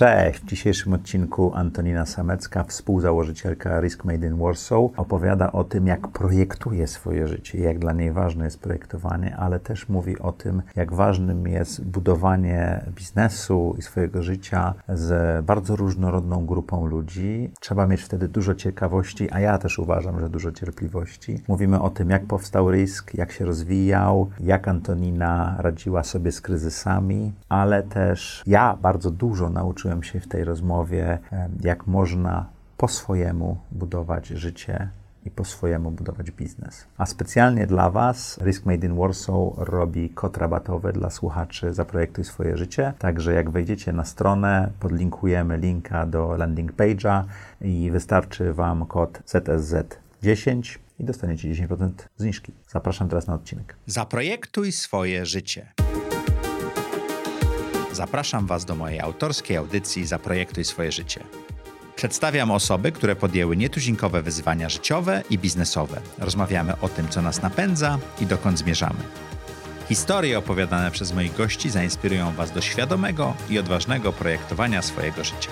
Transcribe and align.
Cześć! 0.00 0.40
W 0.40 0.44
dzisiejszym 0.44 0.92
odcinku 0.92 1.52
Antonina 1.54 2.06
Samecka, 2.06 2.64
współzałożycielka 2.64 3.80
Risk 3.80 4.04
Made 4.04 4.26
in 4.26 4.38
Warsaw, 4.38 4.80
opowiada 4.96 5.52
o 5.52 5.64
tym, 5.64 5.86
jak 5.86 6.08
projektuje 6.08 6.86
swoje 6.86 7.28
życie, 7.28 7.58
jak 7.58 7.78
dla 7.78 7.92
niej 7.92 8.12
ważne 8.12 8.44
jest 8.44 8.60
projektowanie, 8.60 9.36
ale 9.36 9.60
też 9.60 9.88
mówi 9.88 10.18
o 10.18 10.32
tym, 10.32 10.62
jak 10.76 10.92
ważnym 10.92 11.46
jest 11.46 11.84
budowanie 11.84 12.84
biznesu 12.96 13.74
i 13.78 13.82
swojego 13.82 14.22
życia 14.22 14.74
z 14.88 15.44
bardzo 15.44 15.76
różnorodną 15.76 16.46
grupą 16.46 16.86
ludzi. 16.86 17.50
Trzeba 17.60 17.86
mieć 17.86 18.02
wtedy 18.02 18.28
dużo 18.28 18.54
ciekawości, 18.54 19.28
a 19.30 19.40
ja 19.40 19.58
też 19.58 19.78
uważam, 19.78 20.20
że 20.20 20.28
dużo 20.28 20.52
cierpliwości. 20.52 21.42
Mówimy 21.48 21.80
o 21.80 21.90
tym, 21.90 22.10
jak 22.10 22.26
powstał 22.26 22.70
Risk, 22.70 23.14
jak 23.14 23.32
się 23.32 23.44
rozwijał, 23.44 24.30
jak 24.40 24.68
Antonina 24.68 25.56
radziła 25.58 26.04
sobie 26.04 26.32
z 26.32 26.40
kryzysami, 26.40 27.32
ale 27.48 27.82
też 27.82 28.42
ja 28.46 28.78
bardzo 28.82 29.10
dużo 29.10 29.50
nauczyłem 29.50 29.89
nauczyłem 29.90 30.02
się 30.02 30.20
w 30.20 30.28
tej 30.28 30.44
rozmowie, 30.44 31.18
jak 31.60 31.86
można 31.86 32.46
po 32.76 32.88
swojemu 32.88 33.58
budować 33.72 34.26
życie 34.26 34.88
i 35.24 35.30
po 35.30 35.44
swojemu 35.44 35.90
budować 35.90 36.30
biznes. 36.30 36.86
A 36.98 37.06
specjalnie 37.06 37.66
dla 37.66 37.90
Was 37.90 38.38
Risk 38.42 38.66
Made 38.66 38.86
in 38.86 38.96
Warsaw 38.96 39.36
robi 39.56 40.10
kod 40.10 40.36
rabatowy 40.36 40.92
dla 40.92 41.10
słuchaczy 41.10 41.72
Zaprojektuj 41.72 42.24
swoje 42.24 42.56
życie. 42.56 42.92
Także 42.98 43.34
jak 43.34 43.50
wejdziecie 43.50 43.92
na 43.92 44.04
stronę, 44.04 44.70
podlinkujemy 44.80 45.58
linka 45.58 46.06
do 46.06 46.36
landing 46.36 46.72
page'a 46.72 47.24
i 47.60 47.90
wystarczy 47.90 48.52
Wam 48.52 48.86
kod 48.86 49.22
ZSZ10 49.26 50.78
i 50.98 51.04
dostaniecie 51.04 51.48
10% 51.48 51.90
zniżki. 52.16 52.52
Zapraszam 52.68 53.08
teraz 53.08 53.26
na 53.26 53.34
odcinek. 53.34 53.76
Zaprojektuj 53.86 54.72
swoje 54.72 55.26
życie. 55.26 55.72
Zapraszam 58.00 58.46
Was 58.46 58.64
do 58.64 58.74
mojej 58.74 59.00
autorskiej 59.00 59.56
audycji 59.56 60.06
Zaprojektuj 60.06 60.64
swoje 60.64 60.92
życie. 60.92 61.24
Przedstawiam 61.96 62.50
osoby, 62.50 62.92
które 62.92 63.16
podjęły 63.16 63.56
nietuzinkowe 63.56 64.22
wyzwania 64.22 64.68
życiowe 64.68 65.22
i 65.30 65.38
biznesowe. 65.38 66.00
Rozmawiamy 66.18 66.72
o 66.80 66.88
tym, 66.88 67.08
co 67.08 67.22
nas 67.22 67.42
napędza 67.42 67.98
i 68.20 68.26
dokąd 68.26 68.58
zmierzamy. 68.58 69.00
Historie 69.88 70.38
opowiadane 70.38 70.90
przez 70.90 71.12
moich 71.12 71.36
gości 71.36 71.70
zainspirują 71.70 72.32
Was 72.32 72.50
do 72.50 72.60
świadomego 72.60 73.34
i 73.50 73.58
odważnego 73.58 74.12
projektowania 74.12 74.82
swojego 74.82 75.24
życia. 75.24 75.50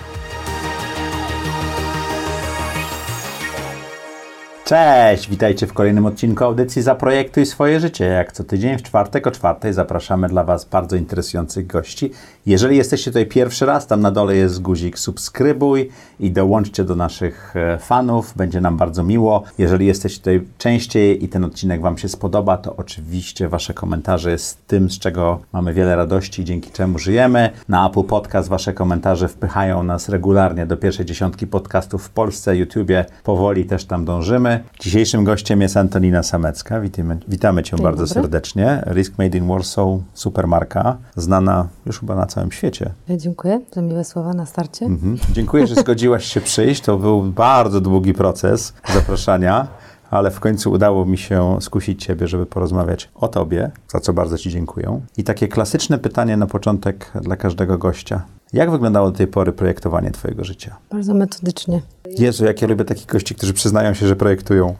Cześć, 4.69 5.29
witajcie 5.29 5.67
w 5.67 5.73
kolejnym 5.73 6.05
odcinku 6.05 6.43
audycji 6.43 6.81
Zaprojektuj 6.81 7.45
swoje 7.45 7.79
życie. 7.79 8.05
Jak 8.05 8.31
co 8.31 8.43
tydzień 8.43 8.77
w 8.77 8.83
czwartek 8.83 9.27
o 9.27 9.31
czwartej 9.31 9.73
zapraszamy 9.73 10.27
dla 10.27 10.43
Was 10.43 10.65
bardzo 10.65 10.95
interesujących 10.95 11.67
gości. 11.67 12.11
Jeżeli 12.49 12.77
jesteście 12.77 13.11
tutaj 13.11 13.25
pierwszy 13.25 13.65
raz, 13.65 13.87
tam 13.87 14.01
na 14.01 14.11
dole 14.11 14.35
jest 14.35 14.61
guzik 14.61 14.99
subskrybuj 14.99 15.89
i 16.19 16.31
dołączcie 16.31 16.83
do 16.83 16.95
naszych 16.95 17.55
e, 17.55 17.77
fanów, 17.77 18.33
będzie 18.35 18.61
nam 18.61 18.77
bardzo 18.77 19.03
miło. 19.03 19.43
Jeżeli 19.57 19.85
jesteście 19.85 20.19
tutaj 20.19 20.41
częściej 20.57 21.23
i 21.25 21.29
ten 21.29 21.43
odcinek 21.43 21.81
Wam 21.81 21.97
się 21.97 22.09
spodoba, 22.09 22.57
to 22.57 22.75
oczywiście 22.75 23.47
Wasze 23.47 23.73
komentarze 23.73 24.31
jest 24.31 24.67
tym, 24.67 24.89
z 24.89 24.99
czego 24.99 25.39
mamy 25.53 25.73
wiele 25.73 25.95
radości, 25.95 26.45
dzięki 26.45 26.71
czemu 26.71 26.99
żyjemy. 26.99 27.49
Na 27.67 27.89
Apple 27.89 28.03
Podcast 28.03 28.49
Wasze 28.49 28.73
komentarze 28.73 29.27
wpychają 29.27 29.83
nas 29.83 30.09
regularnie 30.09 30.65
do 30.65 30.77
pierwszej 30.77 31.05
dziesiątki 31.05 31.47
podcastów 31.47 32.03
w 32.03 32.09
Polsce, 32.09 32.57
YouTubie. 32.57 33.05
Powoli 33.23 33.65
też 33.65 33.85
tam 33.85 34.05
dążymy. 34.05 34.63
Dzisiejszym 34.79 35.23
gościem 35.23 35.61
jest 35.61 35.77
Antonina 35.77 36.23
Samecka. 36.23 36.81
Witamy, 36.81 37.17
witamy 37.27 37.63
Cię 37.63 37.77
Dzień 37.77 37.83
bardzo 37.83 38.05
dobry. 38.05 38.13
serdecznie. 38.13 38.83
Risk 38.93 39.13
Made 39.17 39.37
in 39.37 39.47
Warsaw, 39.47 39.87
supermarka, 40.13 40.97
znana 41.15 41.67
już 41.85 41.99
chyba 41.99 42.15
na 42.15 42.25
całym 42.25 42.38
świecie. 42.51 42.91
Dziękuję 43.09 43.59
za 43.71 43.81
miłe 43.81 44.03
słowa 44.03 44.33
na 44.33 44.45
starcie. 44.45 44.85
Mhm. 44.85 45.17
Dziękuję, 45.31 45.67
że 45.67 45.75
zgodziłaś 45.75 46.25
się 46.25 46.41
przyjść. 46.41 46.81
To 46.81 46.97
był 46.97 47.23
bardzo 47.23 47.81
długi 47.81 48.13
proces 48.13 48.73
zapraszania, 48.93 49.67
ale 50.11 50.31
w 50.31 50.39
końcu 50.39 50.71
udało 50.71 51.05
mi 51.05 51.17
się 51.17 51.57
skusić 51.61 52.05
Ciebie, 52.05 52.27
żeby 52.27 52.45
porozmawiać 52.45 53.09
o 53.15 53.27
Tobie, 53.27 53.71
za 53.87 53.99
co 53.99 54.13
bardzo 54.13 54.37
Ci 54.37 54.49
dziękuję. 54.49 55.01
I 55.17 55.23
takie 55.23 55.47
klasyczne 55.47 55.97
pytanie 55.97 56.37
na 56.37 56.47
początek 56.47 57.11
dla 57.21 57.35
każdego 57.35 57.77
gościa. 57.77 58.21
Jak 58.53 58.71
wyglądało 58.71 59.11
do 59.11 59.17
tej 59.17 59.27
pory 59.27 59.51
projektowanie 59.51 60.11
Twojego 60.11 60.43
życia? 60.43 60.75
Bardzo 60.91 61.13
metodycznie. 61.13 61.81
Jezu, 62.17 62.45
jak 62.45 62.61
ja 62.61 62.67
lubię 62.67 62.85
takich 62.85 63.05
gości, 63.05 63.35
którzy 63.35 63.53
przyznają 63.53 63.93
się, 63.93 64.07
że 64.07 64.15
projektują. 64.15 64.75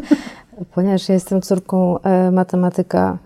Ponieważ 0.74 1.08
ja 1.08 1.14
jestem 1.14 1.42
córką 1.42 2.00
e, 2.00 2.30
matematyka 2.30 3.18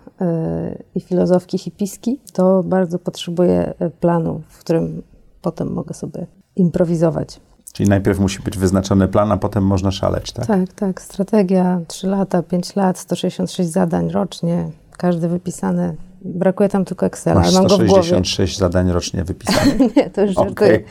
i 0.95 1.01
filozofki 1.01 1.57
hipiski, 1.57 2.19
to 2.33 2.63
bardzo 2.63 2.99
potrzebuję 2.99 3.73
e, 3.79 3.89
planu, 3.89 4.41
w 4.49 4.59
którym 4.59 5.01
potem 5.41 5.73
mogę 5.73 5.93
sobie 5.93 6.27
improwizować. 6.55 7.39
Czyli 7.73 7.89
najpierw 7.89 8.19
musi 8.19 8.41
być 8.41 8.57
wyznaczony 8.57 9.07
plan, 9.07 9.31
a 9.31 9.37
potem 9.37 9.63
można 9.63 9.91
szaleć, 9.91 10.31
tak? 10.31 10.45
Tak, 10.45 10.73
tak. 10.73 11.01
Strategia 11.01 11.81
3 11.87 12.07
lata, 12.07 12.43
5 12.43 12.75
lat, 12.75 12.97
166 12.99 13.69
zadań 13.69 14.09
rocznie, 14.09 14.69
każdy 14.97 15.27
wypisane. 15.27 15.95
Brakuje 16.21 16.69
tam 16.69 16.85
tylko 16.85 17.05
Excela, 17.05 17.39
Masz 17.39 17.47
ale 17.47 17.59
mam 17.59 17.67
go 17.67 17.75
w 17.75 17.77
głowie. 17.77 18.03
166 18.03 18.57
zadań 18.57 18.91
rocznie 18.91 19.23
wypisanych. 19.23 19.79
Nie, 19.95 20.09
to 20.09 20.21
już 20.21 20.35
żartuję. 20.35 20.83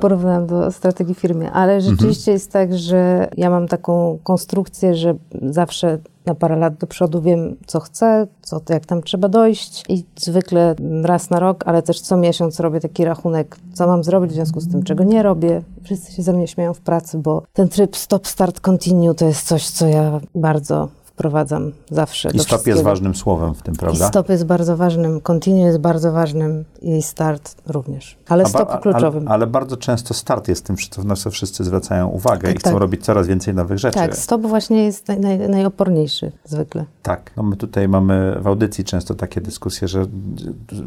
Porównałam 0.00 0.46
do 0.46 0.72
strategii 0.72 1.14
firmy. 1.14 1.52
Ale 1.52 1.80
rzeczywiście 1.80 2.32
jest 2.32 2.52
tak, 2.52 2.78
że 2.78 3.28
ja 3.36 3.50
mam 3.50 3.68
taką 3.68 4.18
konstrukcję, 4.22 4.94
że 4.94 5.14
zawsze 5.42 5.98
na 6.28 6.34
parę 6.34 6.56
lat 6.56 6.74
do 6.74 6.86
przodu 6.86 7.22
wiem, 7.22 7.56
co 7.66 7.80
chcę, 7.80 8.26
co, 8.42 8.60
jak 8.68 8.86
tam 8.86 9.02
trzeba 9.02 9.28
dojść 9.28 9.84
i 9.88 10.04
zwykle 10.16 10.74
raz 11.02 11.30
na 11.30 11.40
rok, 11.40 11.64
ale 11.66 11.82
też 11.82 12.00
co 12.00 12.16
miesiąc 12.16 12.60
robię 12.60 12.80
taki 12.80 13.04
rachunek, 13.04 13.56
co 13.72 13.86
mam 13.86 14.04
zrobić 14.04 14.30
w 14.30 14.34
związku 14.34 14.60
z 14.60 14.70
tym, 14.70 14.82
czego 14.82 15.04
nie 15.04 15.22
robię. 15.22 15.62
Wszyscy 15.82 16.12
się 16.12 16.22
ze 16.22 16.32
mnie 16.32 16.48
śmieją 16.48 16.74
w 16.74 16.80
pracy, 16.80 17.18
bo 17.18 17.42
ten 17.52 17.68
tryb 17.68 17.96
stop, 17.96 18.26
start, 18.26 18.60
continue 18.60 19.14
to 19.14 19.24
jest 19.24 19.46
coś, 19.46 19.70
co 19.70 19.86
ja 19.86 20.20
bardzo 20.34 20.88
wprowadzam 21.22 21.72
zawsze. 21.90 22.30
I 22.34 22.38
stop 22.38 22.66
jest 22.66 22.82
ważnym 22.82 23.14
słowem 23.14 23.54
w 23.54 23.62
tym, 23.62 23.74
I 23.74 23.76
prawda? 23.76 24.08
stop 24.08 24.28
jest 24.28 24.44
bardzo 24.46 24.76
ważnym, 24.76 25.20
continue 25.20 25.60
jest 25.66 25.78
bardzo 25.78 26.12
ważnym 26.12 26.64
i 26.82 27.02
start 27.02 27.54
również. 27.66 28.16
Ale 28.28 28.42
ba- 28.42 28.48
stop 28.48 28.80
kluczowym. 28.80 29.22
Ale, 29.22 29.34
ale 29.34 29.46
bardzo 29.46 29.76
często 29.76 30.14
start 30.14 30.48
jest 30.48 30.64
tym, 30.64 30.76
co- 30.90 31.04
na 31.04 31.16
co 31.16 31.30
wszyscy 31.30 31.64
zwracają 31.64 32.08
uwagę 32.08 32.50
i 32.50 32.52
Tak, 32.52 32.60
chcą 32.62 32.70
tak. 32.70 32.80
robić 32.80 33.04
coraz 33.04 33.26
więcej 33.26 33.54
nowych 33.54 33.78
rzeczy. 33.78 33.98
Tak, 33.98 34.16
stop 34.16 34.42
właśnie 34.42 34.84
jest 34.84 35.08
naj, 35.08 35.20
naj, 35.20 35.48
najoporniejszy 35.48 36.32
zwykle. 36.44 36.84
Tak. 37.02 37.30
No 37.36 37.42
my 37.42 37.56
tutaj 37.56 37.88
mamy 37.88 38.38
w 38.40 38.46
audycji 38.46 38.84
często 38.84 39.14
takie 39.14 39.40
dyskusje, 39.40 39.88
że 39.88 40.06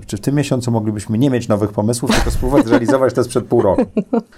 czy 0.07 0.17
w 0.17 0.21
tym 0.21 0.35
miesiącu 0.35 0.71
moglibyśmy 0.71 1.17
nie 1.17 1.29
mieć 1.29 1.47
nowych 1.47 1.71
pomysłów, 1.71 2.11
tylko 2.11 2.31
spróbować 2.37 2.65
zrealizować 2.65 3.13
to 3.13 3.23
sprzed 3.23 3.45
pół 3.45 3.61
roku. 3.61 3.85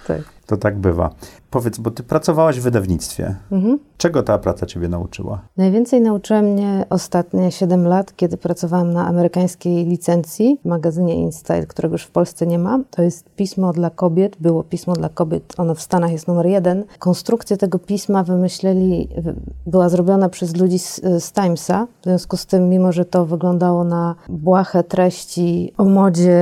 Tak. 0.06 0.22
To 0.46 0.56
tak 0.56 0.78
bywa. 0.78 1.10
Powiedz, 1.50 1.78
bo 1.78 1.90
ty 1.90 2.02
pracowałaś 2.02 2.60
w 2.60 2.62
wydawnictwie. 2.62 3.34
Mhm. 3.52 3.78
Czego 3.98 4.22
ta 4.22 4.38
praca 4.38 4.66
ciebie 4.66 4.88
nauczyła? 4.88 5.38
Najwięcej 5.56 5.83
nauczyła 5.92 6.42
mnie 6.42 6.86
ostatnie 6.90 7.52
7 7.52 7.86
lat, 7.86 8.16
kiedy 8.16 8.36
pracowałam 8.36 8.92
na 8.92 9.06
amerykańskiej 9.06 9.84
licencji 9.86 10.58
w 10.64 10.68
magazynie 10.68 11.14
InStyle, 11.14 11.66
którego 11.66 11.94
już 11.94 12.02
w 12.02 12.10
Polsce 12.10 12.46
nie 12.46 12.58
ma. 12.58 12.80
To 12.90 13.02
jest 13.02 13.30
pismo 13.36 13.72
dla 13.72 13.90
kobiet, 13.90 14.36
było 14.40 14.62
pismo 14.62 14.92
dla 14.92 15.08
kobiet, 15.08 15.54
ono 15.58 15.74
w 15.74 15.80
Stanach 15.80 16.12
jest 16.12 16.28
numer 16.28 16.46
jeden. 16.46 16.84
Konstrukcję 16.98 17.56
tego 17.56 17.78
pisma 17.78 18.24
wymyśleli, 18.24 19.08
wy- 19.16 19.34
była 19.66 19.88
zrobiona 19.88 20.28
przez 20.28 20.56
ludzi 20.56 20.78
z, 20.78 21.00
z 21.18 21.32
Timesa, 21.32 21.86
w 22.00 22.04
związku 22.04 22.36
z 22.36 22.46
tym, 22.46 22.68
mimo 22.68 22.92
że 22.92 23.04
to 23.04 23.26
wyglądało 23.26 23.84
na 23.84 24.14
błahe 24.28 24.84
treści 24.84 25.72
o 25.78 25.84
modzie, 25.84 26.40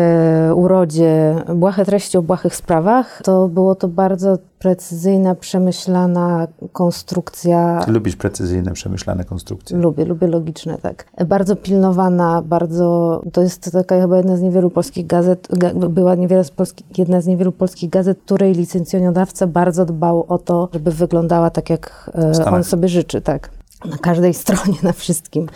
urodzie, 0.55 1.35
błahe 1.55 1.85
treści 1.85 2.19
o 2.19 2.23
błahych 2.23 2.57
sprawach, 2.57 3.21
to 3.25 3.49
było 3.49 3.75
to 3.75 3.89
bardzo 3.89 4.39
precyzyjna, 4.63 5.35
przemyślana 5.35 6.47
konstrukcja 6.73 7.85
lubisz 7.89 8.17
precyzyjne, 8.17 8.73
przemyślane 8.73 9.25
konstrukcje. 9.25 9.77
Lubię, 9.77 10.05
lubię 10.05 10.27
logiczne, 10.27 10.79
tak. 10.79 11.05
Bardzo 11.27 11.57
pilnowana, 11.57 12.43
bardzo. 12.43 13.23
To 13.33 13.43
jest 13.43 13.73
taka 13.73 14.01
chyba 14.01 14.17
jedna 14.17 14.37
z 14.37 14.41
niewielu 14.41 14.71
polskich 14.71 15.07
gazet, 15.07 15.49
ga- 15.51 15.89
była 15.89 16.15
niewiele 16.15 16.45
z 16.45 16.51
polski, 16.51 16.85
jedna 16.99 17.21
z 17.21 17.27
niewielu 17.27 17.53
polskich 17.53 17.91
gazet, 17.91 18.19
której 18.25 18.55
licencjonodawca 18.55 19.47
bardzo 19.47 19.85
dbał 19.85 20.25
o 20.29 20.39
to, 20.39 20.69
żeby 20.73 20.91
wyglądała 20.91 21.51
tak, 21.51 21.71
jak 21.71 22.11
e, 22.15 22.35
Stanach. 22.35 22.55
on 22.55 22.65
sobie 22.65 22.89
życzy, 22.89 23.21
tak. 23.21 23.51
Na 23.91 23.97
każdej 23.99 24.35
stronie, 24.43 24.79
na 24.83 24.93
wszystkim. 24.93 25.47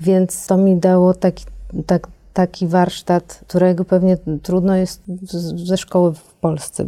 Więc 0.00 0.46
to 0.46 0.56
mi 0.56 0.76
dało 0.76 1.14
taki, 1.14 1.44
tak, 1.86 2.06
taki 2.34 2.68
warsztat, 2.68 3.40
którego 3.48 3.84
pewnie 3.84 4.16
trudno 4.42 4.76
jest 4.76 5.02
ze 5.64 5.76
szkoły 5.76 6.12
w 6.14 6.34
Polsce. 6.34 6.86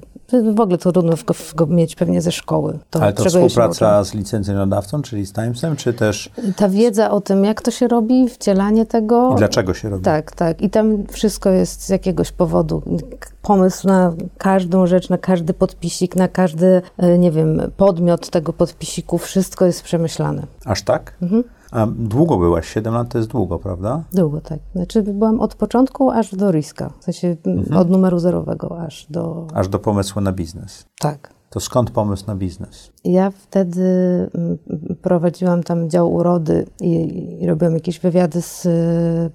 W 0.54 0.60
ogóle 0.60 0.78
trudno 0.78 1.02
go, 1.26 1.34
go 1.54 1.66
mieć 1.66 1.94
pewnie 1.94 2.22
ze 2.22 2.32
szkoły. 2.32 2.78
To, 2.90 3.02
Ale 3.02 3.12
to 3.12 3.22
ja 3.24 3.30
współpraca 3.30 4.04
z 4.04 4.14
licencjonodawcą, 4.14 5.02
czyli 5.02 5.26
z 5.26 5.32
Timesem, 5.32 5.76
czy 5.76 5.92
też 5.92 6.30
ta 6.56 6.68
wiedza 6.68 7.10
o 7.10 7.20
tym, 7.20 7.44
jak 7.44 7.62
to 7.62 7.70
się 7.70 7.88
robi, 7.88 8.28
wcielanie 8.28 8.86
tego. 8.86 9.32
i 9.34 9.38
dlaczego 9.38 9.74
się 9.74 9.88
robi? 9.88 10.04
Tak, 10.04 10.32
tak. 10.32 10.62
I 10.62 10.70
tam 10.70 11.06
wszystko 11.06 11.50
jest 11.50 11.82
z 11.82 11.88
jakiegoś 11.88 12.32
powodu. 12.32 12.82
Pomysł 13.42 13.88
na 13.88 14.12
każdą 14.38 14.86
rzecz, 14.86 15.08
na 15.08 15.18
każdy 15.18 15.54
podpisik, 15.54 16.16
na 16.16 16.28
każdy, 16.28 16.82
e, 16.98 17.18
nie 17.18 17.30
wiem, 17.30 17.60
podmiot 17.76 18.30
tego 18.30 18.52
podpisiku, 18.52 19.18
wszystko 19.18 19.66
jest 19.66 19.82
przemyślane. 19.82 20.42
Aż 20.64 20.82
tak? 20.82 21.14
Mhm. 21.22 21.44
A 21.70 21.86
długo 21.86 22.38
byłaś? 22.38 22.68
7 22.68 22.94
lat 22.94 23.08
to 23.08 23.18
jest 23.18 23.30
długo, 23.30 23.58
prawda? 23.58 24.02
Długo, 24.12 24.40
tak. 24.40 24.58
Znaczy 24.74 25.02
byłam 25.02 25.40
od 25.40 25.54
początku 25.54 26.10
aż 26.10 26.34
do 26.34 26.50
Riska. 26.50 26.92
W 27.00 27.04
sensie 27.04 27.36
mhm. 27.46 27.80
od 27.80 27.90
numeru 27.90 28.18
zerowego 28.18 28.80
aż 28.80 29.06
do... 29.10 29.46
Aż 29.54 29.68
do 29.68 29.78
pomysłu 29.78 30.22
na 30.22 30.32
biznes. 30.32 30.84
Tak. 30.98 31.36
To 31.50 31.60
skąd 31.60 31.90
pomysł 31.90 32.24
na 32.26 32.34
biznes? 32.34 32.90
Ja 33.04 33.30
wtedy 33.30 33.82
prowadziłam 35.02 35.62
tam 35.62 35.90
dział 35.90 36.14
urody 36.14 36.66
i, 36.80 37.42
i 37.42 37.46
robiłam 37.46 37.74
jakieś 37.74 38.00
wywiady 38.00 38.42
z 38.42 38.68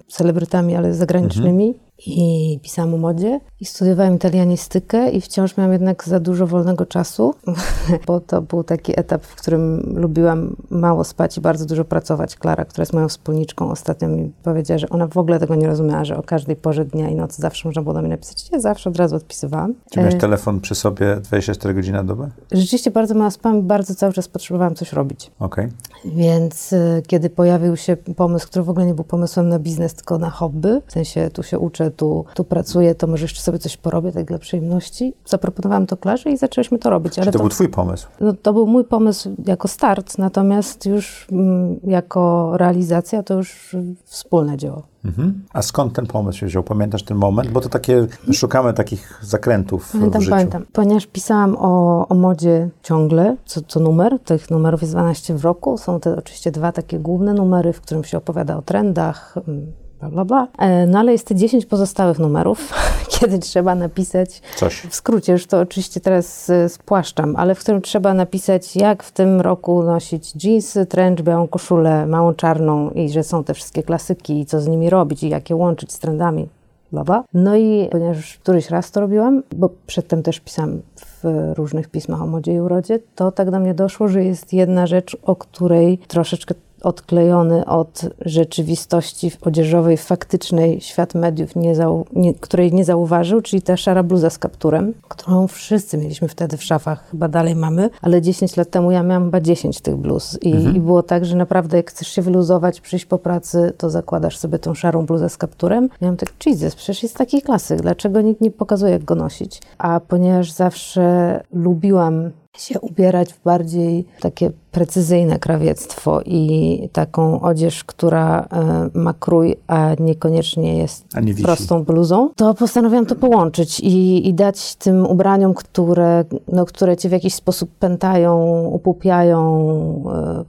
celebrytami, 0.08 0.76
ale 0.76 0.94
zagranicznymi. 0.94 1.66
Mhm 1.68 1.91
i 2.06 2.58
pisałam 2.62 2.94
o 2.94 2.96
modzie 2.96 3.40
i 3.60 3.64
studiowałam 3.64 4.14
italianistykę 4.14 5.10
i 5.10 5.20
wciąż 5.20 5.56
miałam 5.56 5.72
jednak 5.72 6.04
za 6.04 6.20
dużo 6.20 6.46
wolnego 6.46 6.86
czasu, 6.86 7.34
bo 8.06 8.20
to 8.20 8.42
był 8.42 8.64
taki 8.64 9.00
etap, 9.00 9.24
w 9.24 9.34
którym 9.34 9.82
lubiłam 9.96 10.56
mało 10.70 11.04
spać 11.04 11.38
i 11.38 11.40
bardzo 11.40 11.66
dużo 11.66 11.84
pracować. 11.84 12.36
Klara, 12.36 12.64
która 12.64 12.82
jest 12.82 12.92
moją 12.92 13.08
wspólniczką, 13.08 13.70
ostatnio 13.70 14.08
mi 14.08 14.32
powiedziała, 14.42 14.78
że 14.78 14.88
ona 14.88 15.06
w 15.06 15.16
ogóle 15.16 15.38
tego 15.38 15.54
nie 15.54 15.66
rozumiała, 15.66 16.04
że 16.04 16.16
o 16.16 16.22
każdej 16.22 16.56
porze 16.56 16.84
dnia 16.84 17.08
i 17.08 17.14
nocy 17.14 17.42
zawsze 17.42 17.68
można 17.68 17.82
było 17.82 17.94
do 17.94 18.00
mnie 18.00 18.10
napisać. 18.10 18.50
Ja 18.52 18.60
zawsze 18.60 18.90
od 18.90 18.96
razu 18.96 19.16
odpisywałam. 19.16 19.74
Czy 19.90 19.98
miałeś 19.98 20.14
e... 20.14 20.18
telefon 20.18 20.60
przy 20.60 20.74
sobie 20.74 21.16
24 21.16 21.74
godziny 21.74 21.98
na 21.98 22.04
dobę? 22.04 22.30
Rzeczywiście 22.52 22.90
bardzo 22.90 23.14
mało 23.14 23.30
spałam 23.30 23.58
i 23.58 23.62
bardzo 23.62 23.94
cały 23.94 24.12
czas 24.12 24.28
potrzebowałam 24.28 24.74
coś 24.74 24.92
robić. 24.92 25.30
Okej. 25.38 25.64
Okay. 25.64 26.12
Więc 26.14 26.72
y, 26.72 27.02
kiedy 27.06 27.30
pojawił 27.30 27.76
się 27.76 27.96
pomysł, 27.96 28.46
który 28.46 28.64
w 28.64 28.70
ogóle 28.70 28.86
nie 28.86 28.94
był 28.94 29.04
pomysłem 29.04 29.48
na 29.48 29.58
biznes, 29.58 29.94
tylko 29.94 30.18
na 30.18 30.30
hobby, 30.30 30.82
w 30.86 30.92
sensie 30.92 31.30
tu 31.30 31.42
się 31.42 31.58
uczę, 31.58 31.91
tu, 31.92 32.24
tu 32.34 32.44
pracuję, 32.44 32.94
to 32.94 33.06
może 33.06 33.24
jeszcze 33.24 33.40
sobie 33.40 33.58
coś 33.58 33.76
porobię, 33.76 34.12
tak 34.12 34.24
dla 34.24 34.38
przyjemności. 34.38 35.14
Zaproponowałam 35.26 35.86
to 35.86 35.96
Klarze 35.96 36.30
i 36.30 36.36
zaczęliśmy 36.36 36.78
to 36.78 36.90
robić. 36.90 37.18
Ale 37.18 37.26
to, 37.26 37.32
to, 37.32 37.38
był 37.38 37.48
twój 37.48 37.68
pomysł? 37.68 38.06
No, 38.20 38.32
to 38.42 38.52
był 38.52 38.66
mój 38.66 38.84
pomysł 38.84 39.34
jako 39.46 39.68
start, 39.68 40.18
natomiast 40.18 40.86
już 40.86 41.26
mm, 41.32 41.80
jako 41.84 42.52
realizacja 42.56 43.22
to 43.22 43.34
już 43.34 43.76
wspólne 44.04 44.56
dzieło. 44.56 44.92
Mhm. 45.04 45.42
A 45.52 45.62
skąd 45.62 45.92
ten 45.92 46.06
pomysł 46.06 46.38
się 46.38 46.46
wziął? 46.46 46.62
Pamiętasz 46.62 47.02
ten 47.02 47.16
moment? 47.16 47.50
Bo 47.50 47.60
to 47.60 47.68
takie, 47.68 48.06
szukamy 48.32 48.72
takich 48.72 49.20
zakrętów 49.22 49.92
pamiętam, 49.92 50.20
w 50.20 50.24
życiu. 50.24 50.30
Pamiętam, 50.30 50.66
ponieważ 50.72 51.06
pisałam 51.06 51.56
o, 51.58 52.08
o 52.08 52.14
modzie 52.14 52.68
ciągle, 52.82 53.36
co, 53.44 53.60
co 53.60 53.80
numer, 53.80 54.18
tych 54.18 54.50
numerów 54.50 54.80
jest 54.80 54.94
12 54.94 55.34
w 55.34 55.44
roku. 55.44 55.78
Są 55.78 56.00
te 56.00 56.16
oczywiście 56.16 56.50
dwa 56.50 56.72
takie 56.72 56.98
główne 56.98 57.34
numery, 57.34 57.72
w 57.72 57.80
którym 57.80 58.04
się 58.04 58.18
opowiada 58.18 58.56
o 58.56 58.62
trendach, 58.62 59.34
mm, 59.48 59.72
bla, 60.02 60.10
bla, 60.10 60.24
bla. 60.24 60.48
E, 60.58 60.86
no 60.86 60.98
ale 60.98 61.12
jest 61.12 61.26
te 61.26 61.34
10 61.34 61.66
pozostałych 61.66 62.18
numerów, 62.18 62.74
kiedy 63.18 63.38
trzeba 63.38 63.74
napisać, 63.74 64.42
Coś. 64.56 64.80
w 64.80 64.94
skrócie, 64.94 65.32
już 65.32 65.46
to 65.46 65.60
oczywiście 65.60 66.00
teraz 66.00 66.50
e, 66.50 66.68
spłaszczam, 66.68 67.36
ale 67.36 67.54
w 67.54 67.58
którym 67.58 67.82
trzeba 67.82 68.14
napisać, 68.14 68.76
jak 68.76 69.02
w 69.02 69.12
tym 69.12 69.40
roku 69.40 69.82
nosić 69.82 70.44
jeansy, 70.44 70.86
trench, 70.86 71.22
białą 71.22 71.48
koszulę, 71.48 72.06
małą 72.06 72.34
czarną 72.34 72.90
i 72.90 73.10
że 73.10 73.22
są 73.22 73.44
te 73.44 73.54
wszystkie 73.54 73.82
klasyki 73.82 74.40
i 74.40 74.46
co 74.46 74.60
z 74.60 74.68
nimi 74.68 74.90
robić 74.90 75.22
i 75.22 75.28
jak 75.28 75.50
je 75.50 75.56
łączyć 75.56 75.92
z 75.92 75.98
trendami. 75.98 76.48
Bla, 76.92 77.04
bla. 77.04 77.24
No 77.34 77.56
i 77.56 77.88
ponieważ 77.90 78.16
już 78.16 78.38
któryś 78.38 78.70
raz 78.70 78.90
to 78.90 79.00
robiłam, 79.00 79.42
bo 79.56 79.70
przedtem 79.86 80.22
też 80.22 80.40
pisałam 80.40 80.82
w 80.96 81.52
różnych 81.56 81.88
pismach 81.88 82.22
o 82.22 82.26
modzie 82.26 82.52
i 82.52 82.60
urodzie, 82.60 82.98
to 83.14 83.32
tak 83.32 83.50
do 83.50 83.60
mnie 83.60 83.74
doszło, 83.74 84.08
że 84.08 84.24
jest 84.24 84.52
jedna 84.52 84.86
rzecz, 84.86 85.16
o 85.22 85.36
której 85.36 85.98
troszeczkę 85.98 86.54
odklejony 86.82 87.64
od 87.64 88.02
rzeczywistości 88.20 89.30
odzieżowej, 89.42 89.96
faktycznej 89.96 90.80
świat 90.80 91.14
mediów, 91.14 91.56
nie 91.56 91.74
zau, 91.74 92.06
nie, 92.12 92.34
której 92.34 92.72
nie 92.72 92.84
zauważył, 92.84 93.42
czyli 93.42 93.62
ta 93.62 93.76
szara 93.76 94.02
bluza 94.02 94.30
z 94.30 94.38
kapturem, 94.38 94.94
którą 95.08 95.46
wszyscy 95.46 95.98
mieliśmy 95.98 96.28
wtedy 96.28 96.56
w 96.56 96.64
szafach, 96.64 97.10
chyba 97.10 97.28
dalej 97.28 97.56
mamy, 97.56 97.90
ale 98.02 98.22
10 98.22 98.56
lat 98.56 98.70
temu 98.70 98.90
ja 98.90 99.02
miałam 99.02 99.24
chyba 99.24 99.40
10 99.40 99.80
tych 99.80 99.96
bluz 99.96 100.38
i, 100.42 100.52
mhm. 100.52 100.76
i 100.76 100.80
było 100.80 101.02
tak, 101.02 101.24
że 101.24 101.36
naprawdę 101.36 101.76
jak 101.76 101.90
chcesz 101.90 102.08
się 102.08 102.22
wyluzować, 102.22 102.80
przyjść 102.80 103.06
po 103.06 103.18
pracy, 103.18 103.72
to 103.78 103.90
zakładasz 103.90 104.38
sobie 104.38 104.58
tą 104.58 104.74
szarą 104.74 105.06
bluzę 105.06 105.28
z 105.28 105.36
kapturem. 105.36 105.88
Miałam 106.02 106.16
tak, 106.16 106.32
Jesus, 106.46 106.74
przecież 106.74 107.02
jest 107.02 107.16
taki 107.16 107.42
klasyk, 107.42 107.82
dlaczego 107.82 108.20
nikt 108.20 108.40
nie 108.40 108.50
pokazuje, 108.50 108.92
jak 108.92 109.04
go 109.04 109.14
nosić? 109.14 109.60
A 109.78 110.00
ponieważ 110.00 110.52
zawsze 110.52 111.40
lubiłam 111.52 112.30
się 112.58 112.80
ubierać 112.80 113.32
w 113.32 113.42
bardziej 113.42 114.06
takie 114.20 114.50
precyzyjne 114.72 115.38
krawiectwo 115.38 116.20
i 116.26 116.88
taką 116.92 117.40
odzież, 117.40 117.84
która 117.84 118.40
e, 118.40 118.98
ma 118.98 119.14
krój, 119.14 119.56
a 119.66 119.90
niekoniecznie 120.00 120.78
jest 120.78 121.06
nie 121.22 121.34
prostą 121.34 121.84
bluzą, 121.84 122.30
to 122.36 122.54
postanowiłam 122.54 123.06
to 123.06 123.16
połączyć 123.16 123.80
i, 123.80 124.28
i 124.28 124.34
dać 124.34 124.74
tym 124.74 125.06
ubraniom, 125.06 125.54
które, 125.54 126.24
no, 126.48 126.64
które 126.64 126.96
cię 126.96 127.08
w 127.08 127.12
jakiś 127.12 127.34
sposób 127.34 127.70
pętają, 127.78 128.62
upupiają, 128.64 129.42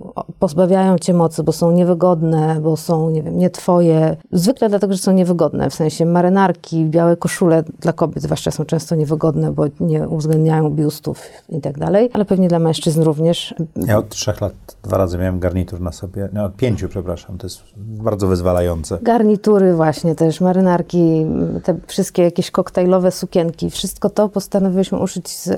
e, 0.07 0.23
pozbawiają 0.39 0.97
cię 0.97 1.13
mocy, 1.13 1.43
bo 1.43 1.51
są 1.51 1.71
niewygodne, 1.71 2.59
bo 2.61 2.77
są, 2.77 3.09
nie 3.09 3.23
wiem, 3.23 3.37
nie 3.37 3.49
twoje. 3.49 4.17
Zwykle 4.31 4.69
dlatego, 4.69 4.93
że 4.93 4.99
są 4.99 5.11
niewygodne, 5.11 5.69
w 5.69 5.73
sensie 5.73 6.05
marynarki, 6.05 6.85
białe 6.85 7.17
koszule 7.17 7.63
dla 7.79 7.93
kobiet 7.93 8.23
zwłaszcza 8.23 8.51
są 8.51 8.65
często 8.65 8.95
niewygodne, 8.95 9.51
bo 9.51 9.63
nie 9.79 10.07
uwzględniają 10.07 10.69
biustów 10.69 11.21
i 11.49 11.61
tak 11.61 11.79
dalej, 11.79 12.09
ale 12.13 12.25
pewnie 12.25 12.47
dla 12.47 12.59
mężczyzn 12.59 13.01
również. 13.01 13.55
Ja 13.75 14.01
trzech 14.13 14.41
lat 14.41 14.53
dwa 14.83 14.97
razy 14.97 15.17
miałem 15.17 15.39
garnitur 15.39 15.81
na 15.81 15.91
sobie, 15.91 16.29
no 16.33 16.45
od 16.45 16.55
pięciu, 16.55 16.89
przepraszam, 16.89 17.37
to 17.37 17.45
jest 17.45 17.61
bardzo 17.77 18.27
wyzwalające. 18.27 18.97
Garnitury 19.01 19.75
właśnie 19.75 20.15
też, 20.15 20.41
marynarki, 20.41 21.25
te 21.63 21.75
wszystkie 21.87 22.23
jakieś 22.23 22.51
koktajlowe 22.51 23.11
sukienki, 23.11 23.69
wszystko 23.69 24.09
to 24.09 24.29
postanowiłyśmy 24.29 24.97
uszyć 24.97 25.29
z 25.29 25.47
e, 25.47 25.57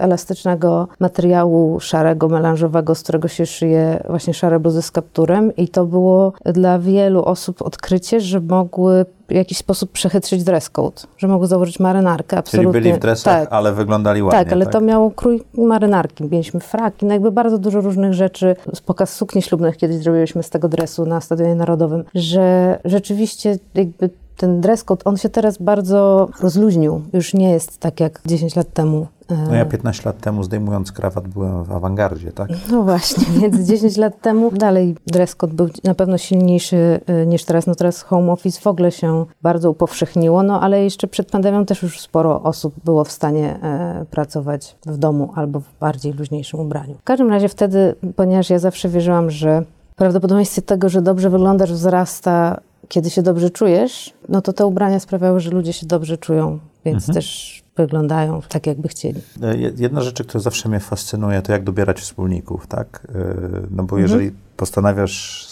elastycznego 0.00 0.88
materiału 1.00 1.80
szarego, 1.80 2.28
melanżowego, 2.28 2.94
z 2.94 3.02
którego 3.02 3.28
się 3.28 3.46
szyje 3.46 4.02
właśnie 4.08 4.34
szare 4.34 4.60
bluzy 4.60 4.82
z 4.82 4.90
kapturem. 4.90 5.56
I 5.56 5.68
to 5.68 5.84
było 5.86 6.32
dla 6.44 6.78
wielu 6.78 7.24
osób 7.24 7.62
odkrycie, 7.62 8.20
że 8.20 8.40
mogły 8.40 9.04
w 9.28 9.32
jakiś 9.32 9.58
sposób 9.58 9.92
przechytrzyć 9.92 10.44
dress 10.44 10.70
code, 10.70 11.02
że 11.18 11.28
mogły 11.28 11.46
założyć 11.46 11.80
marynarkę, 11.80 12.38
absolutnie. 12.38 12.72
Czyli 12.72 12.82
byli 12.82 12.98
w 12.98 12.98
dresach, 12.98 13.40
tak. 13.40 13.52
ale 13.52 13.72
wyglądali 13.72 14.22
ładnie. 14.22 14.38
Tak, 14.38 14.52
ale 14.52 14.64
tak? 14.64 14.72
to 14.72 14.80
miało 14.80 15.10
krój 15.10 15.42
marynarki. 15.54 16.24
Mieliśmy 16.24 16.60
fraki, 16.60 17.06
no 17.06 17.12
jakby 17.12 17.32
bardzo 17.32 17.58
dużo 17.58 17.80
różnych 17.80 18.14
rzeczy. 18.14 18.56
Pokaz 18.86 19.14
sukni 19.14 19.42
ślubnych 19.42 19.76
kiedyś 19.76 19.96
zrobiliśmy 19.96 20.42
z 20.42 20.50
tego 20.50 20.68
dresu 20.68 21.06
na 21.06 21.20
Stadionie 21.20 21.54
Narodowym, 21.54 22.04
że 22.14 22.78
rzeczywiście 22.84 23.58
jakby 23.74 24.10
ten 24.38 24.60
dress 24.60 24.84
code, 24.84 25.04
on 25.04 25.16
się 25.16 25.28
teraz 25.28 25.58
bardzo 25.58 26.28
rozluźnił. 26.40 27.02
Już 27.12 27.34
nie 27.34 27.50
jest 27.50 27.78
tak 27.78 28.00
jak 28.00 28.20
10 28.26 28.56
lat 28.56 28.72
temu. 28.72 29.06
No 29.48 29.54
ja 29.54 29.64
15 29.64 30.02
lat 30.06 30.20
temu 30.20 30.42
zdejmując 30.42 30.92
krawat 30.92 31.28
byłem 31.28 31.64
w 31.64 31.72
awangardzie, 31.72 32.32
tak? 32.32 32.48
No 32.72 32.82
właśnie, 32.82 33.24
więc 33.40 33.68
10 33.68 33.96
lat 33.96 34.20
temu 34.20 34.50
dalej 34.50 34.96
dress 35.06 35.34
code 35.34 35.54
był 35.54 35.68
na 35.84 35.94
pewno 35.94 36.18
silniejszy 36.18 37.00
y, 37.22 37.26
niż 37.26 37.44
teraz. 37.44 37.66
No 37.66 37.74
teraz 37.74 38.02
home 38.02 38.32
office 38.32 38.60
w 38.60 38.66
ogóle 38.66 38.92
się 38.92 39.24
bardzo 39.42 39.70
upowszechniło, 39.70 40.42
no 40.42 40.60
ale 40.60 40.84
jeszcze 40.84 41.06
przed 41.06 41.30
pandemią 41.30 41.66
też 41.66 41.82
już 41.82 42.00
sporo 42.00 42.42
osób 42.42 42.74
było 42.84 43.04
w 43.04 43.12
stanie 43.12 43.58
e, 43.62 44.04
pracować 44.10 44.76
w 44.86 44.96
domu 44.96 45.32
albo 45.34 45.60
w 45.60 45.78
bardziej 45.80 46.12
luźniejszym 46.12 46.60
ubraniu. 46.60 46.94
W 46.94 47.04
każdym 47.04 47.30
razie 47.30 47.48
wtedy, 47.48 47.94
ponieważ 48.16 48.50
ja 48.50 48.58
zawsze 48.58 48.88
wierzyłam, 48.88 49.30
że 49.30 49.62
prawdopodobieństwo 49.96 50.62
tego, 50.62 50.88
że 50.88 51.02
dobrze 51.02 51.30
wyglądasz 51.30 51.72
wzrasta 51.72 52.60
kiedy 52.88 53.10
się 53.10 53.22
dobrze 53.22 53.50
czujesz, 53.50 54.14
no 54.28 54.42
to 54.42 54.52
te 54.52 54.66
ubrania 54.66 55.00
sprawiały, 55.00 55.40
że 55.40 55.50
ludzie 55.50 55.72
się 55.72 55.86
dobrze 55.86 56.18
czują, 56.18 56.58
więc 56.84 56.96
mhm. 56.96 57.14
też 57.14 57.58
wyglądają 57.76 58.42
tak, 58.48 58.66
jakby 58.66 58.88
chcieli. 58.88 59.20
E, 59.42 59.56
jedna 59.76 60.00
rzecz, 60.00 60.22
która 60.22 60.40
zawsze 60.40 60.68
mnie 60.68 60.80
fascynuje, 60.80 61.42
to 61.42 61.52
jak 61.52 61.64
dobierać 61.64 62.00
wspólników, 62.00 62.66
tak? 62.66 63.06
E, 63.14 63.34
no 63.70 63.82
bo 63.82 63.98
mhm. 63.98 64.02
jeżeli 64.02 64.32
postanawiasz 64.56 65.46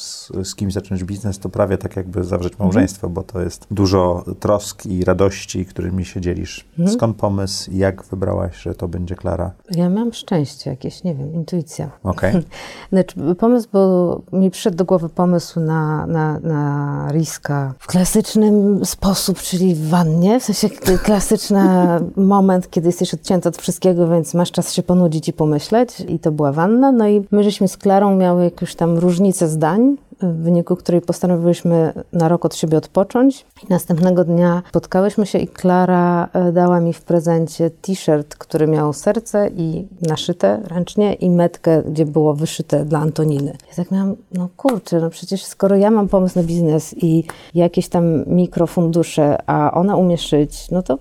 z, 0.45 0.55
kimś 0.55 0.73
zacząć 0.73 1.05
biznes, 1.05 1.39
to 1.39 1.49
prawie 1.49 1.79
tak 1.79 1.97
jakby 1.97 2.25
zawrzeć 2.25 2.59
małżeństwo, 2.59 3.09
bo 3.09 3.23
to 3.23 3.41
jest 3.41 3.67
dużo 3.71 4.25
trosk 4.41 4.87
i 4.87 5.05
radości, 5.05 5.65
którymi 5.65 6.05
się 6.05 6.21
dzielisz. 6.21 6.65
Mhm. 6.79 6.97
Skąd 6.97 7.17
pomysł? 7.17 7.71
Jak 7.73 8.05
wybrałaś, 8.05 8.57
że 8.57 8.75
to 8.75 8.89
będzie 8.89 9.15
Klara? 9.15 9.51
Ja 9.71 9.91
mam 9.91 10.13
szczęście 10.13 10.71
jakieś, 10.71 11.05
nie 11.05 11.15
wiem, 11.15 11.35
intuicja. 11.35 11.91
Okej. 12.03 12.31
Okay. 12.31 12.45
znaczy, 12.93 13.35
pomysł, 13.35 13.69
bo 13.73 14.21
mi 14.33 14.51
przyszedł 14.51 14.77
do 14.77 14.85
głowy 14.85 15.09
pomysł 15.09 15.61
na, 15.61 16.07
na, 16.07 16.39
na 16.39 17.09
Riska 17.13 17.75
w 17.79 17.87
klasycznym 17.87 18.85
sposób, 18.85 19.39
czyli 19.39 19.75
w 19.75 19.89
wannie, 19.89 20.41
w 20.41 20.45
sensie 20.45 20.69
klasyczny 20.99 21.61
moment, 22.17 22.71
kiedy 22.71 22.89
jesteś 22.89 23.15
odcięta 23.15 23.49
od 23.49 23.57
wszystkiego, 23.57 24.09
więc 24.09 24.35
masz 24.35 24.53
czas 24.53 24.73
się 24.73 24.83
ponudzić 24.83 25.29
i 25.29 25.33
pomyśleć 25.33 26.01
i 26.09 26.19
to 26.19 26.33
była 26.33 26.53
wanna. 26.53 26.93
No 26.93 27.09
i 27.09 27.25
my 27.31 27.45
żeśmy 27.45 27.69
z 27.69 27.77
Klarą 27.77 28.17
miały 28.17 28.45
jakąś 28.45 28.75
tam 28.75 28.99
różnicę 28.99 29.49
zdań 29.49 29.97
w 30.21 30.43
wyniku 30.43 30.77
której 30.77 31.01
postanowiłyśmy 31.01 31.93
na 32.13 32.29
rok 32.29 32.45
od 32.45 32.55
siebie 32.55 32.79
odpocząć. 32.79 33.47
I 33.65 33.67
następnego 33.71 34.25
dnia 34.25 34.63
spotkałyśmy 34.69 35.27
się 35.27 35.39
i 35.39 35.49
Klara 35.49 36.29
e, 36.33 36.53
dała 36.53 36.81
mi 36.81 36.93
w 36.93 37.03
prezencie 37.03 37.71
t-shirt, 37.71 38.37
który 38.37 38.67
miał 38.67 38.93
serce 38.93 39.51
i 39.57 39.87
naszyte 40.09 40.61
ręcznie 40.65 41.15
i 41.15 41.31
metkę, 41.31 41.83
gdzie 41.83 42.07
było 42.07 42.35
wyszyte 42.35 42.85
dla 42.85 42.99
Antoniny. 42.99 43.57
Ja 43.69 43.75
tak 43.77 43.91
miałam, 43.91 44.17
no 44.33 44.49
kurczę, 44.57 45.01
no 45.01 45.11
przecież 45.11 45.45
skoro 45.45 45.77
ja 45.77 45.91
mam 45.91 46.09
pomysł 46.09 46.39
na 46.39 46.45
biznes 46.45 46.95
i 47.03 47.25
jakieś 47.55 47.89
tam 47.89 48.25
mikrofundusze, 48.27 49.39
a 49.47 49.71
ona 49.75 49.97
umie 49.97 50.19
szyć, 50.19 50.71
no 50.71 50.83
to 50.83 50.99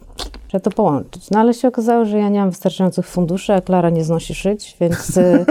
trzeba 0.47 0.63
to 0.63 0.71
połączyć. 0.71 1.29
No 1.31 1.39
ale 1.39 1.53
się 1.53 1.67
okazało, 1.67 2.05
że 2.05 2.17
ja 2.17 2.29
nie 2.29 2.39
mam 2.39 2.49
wystarczających 2.49 3.07
funduszy, 3.07 3.53
a 3.53 3.61
Klara 3.61 3.89
nie 3.89 4.03
znosi 4.03 4.35
szyć, 4.35 4.77
więc 4.81 5.17
y, 5.17 5.45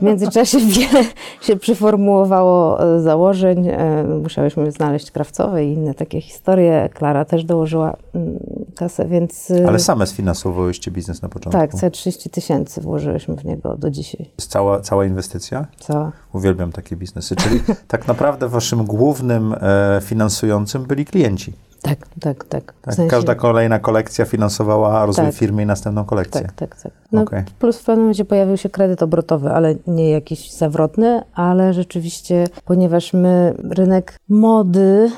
w 0.00 0.02
międzyczasie 0.02 0.58
wiele 0.78 1.04
się 1.40 1.56
przyformułowało 1.56 2.84
y, 2.93 2.93
założeń. 3.00 3.68
Y, 3.68 3.74
musiałyśmy 4.22 4.72
znaleźć 4.72 5.10
krawcowe 5.10 5.64
i 5.64 5.72
inne 5.72 5.94
takie 5.94 6.20
historie. 6.20 6.88
Klara 6.94 7.24
też 7.24 7.44
dołożyła 7.44 7.96
mm, 8.14 8.38
kasę, 8.76 9.06
więc... 9.06 9.52
Ale 9.68 9.78
same 9.78 10.06
sfinansowałyście 10.06 10.90
biznes 10.90 11.22
na 11.22 11.28
początku? 11.28 11.60
Tak, 11.60 11.74
całe 11.74 11.90
30 11.90 12.30
tysięcy 12.30 12.80
włożyłyśmy 12.80 13.36
w 13.36 13.44
niego 13.44 13.76
do 13.76 13.90
dzisiaj. 13.90 14.30
Jest 14.38 14.50
cała, 14.50 14.80
cała 14.80 15.04
inwestycja? 15.04 15.66
Cała. 15.80 16.12
Uwielbiam 16.32 16.72
takie 16.72 16.96
biznesy. 16.96 17.36
Czyli 17.36 17.60
tak 17.88 18.08
naprawdę 18.08 18.48
waszym 18.48 18.84
głównym 18.84 19.54
e, 19.60 20.00
finansującym 20.02 20.82
byli 20.82 21.04
klienci. 21.04 21.52
Tak, 21.84 21.98
tak, 22.20 22.44
tak. 22.44 22.74
tak? 22.82 22.94
Sensie... 22.94 23.10
Każda 23.10 23.34
kolejna 23.34 23.78
kolekcja 23.78 24.24
finansowała 24.24 25.06
rozwój 25.06 25.26
tak. 25.26 25.34
firmy 25.34 25.62
i 25.62 25.66
następną 25.66 26.04
kolekcję. 26.04 26.40
Tak, 26.40 26.52
tak, 26.52 26.82
tak. 26.82 26.92
No, 27.12 27.22
okay. 27.22 27.44
Plus 27.58 27.78
w 27.78 27.84
pewnym 27.84 28.02
momencie 28.02 28.24
pojawił 28.24 28.56
się 28.56 28.68
kredyt 28.68 29.02
obrotowy, 29.02 29.50
ale 29.50 29.74
nie 29.86 30.10
jakiś 30.10 30.52
zawrotny, 30.52 31.22
ale 31.34 31.74
rzeczywiście, 31.74 32.46
ponieważ 32.64 33.12
my 33.12 33.54
rynek 33.70 34.18
mody, 34.28 35.10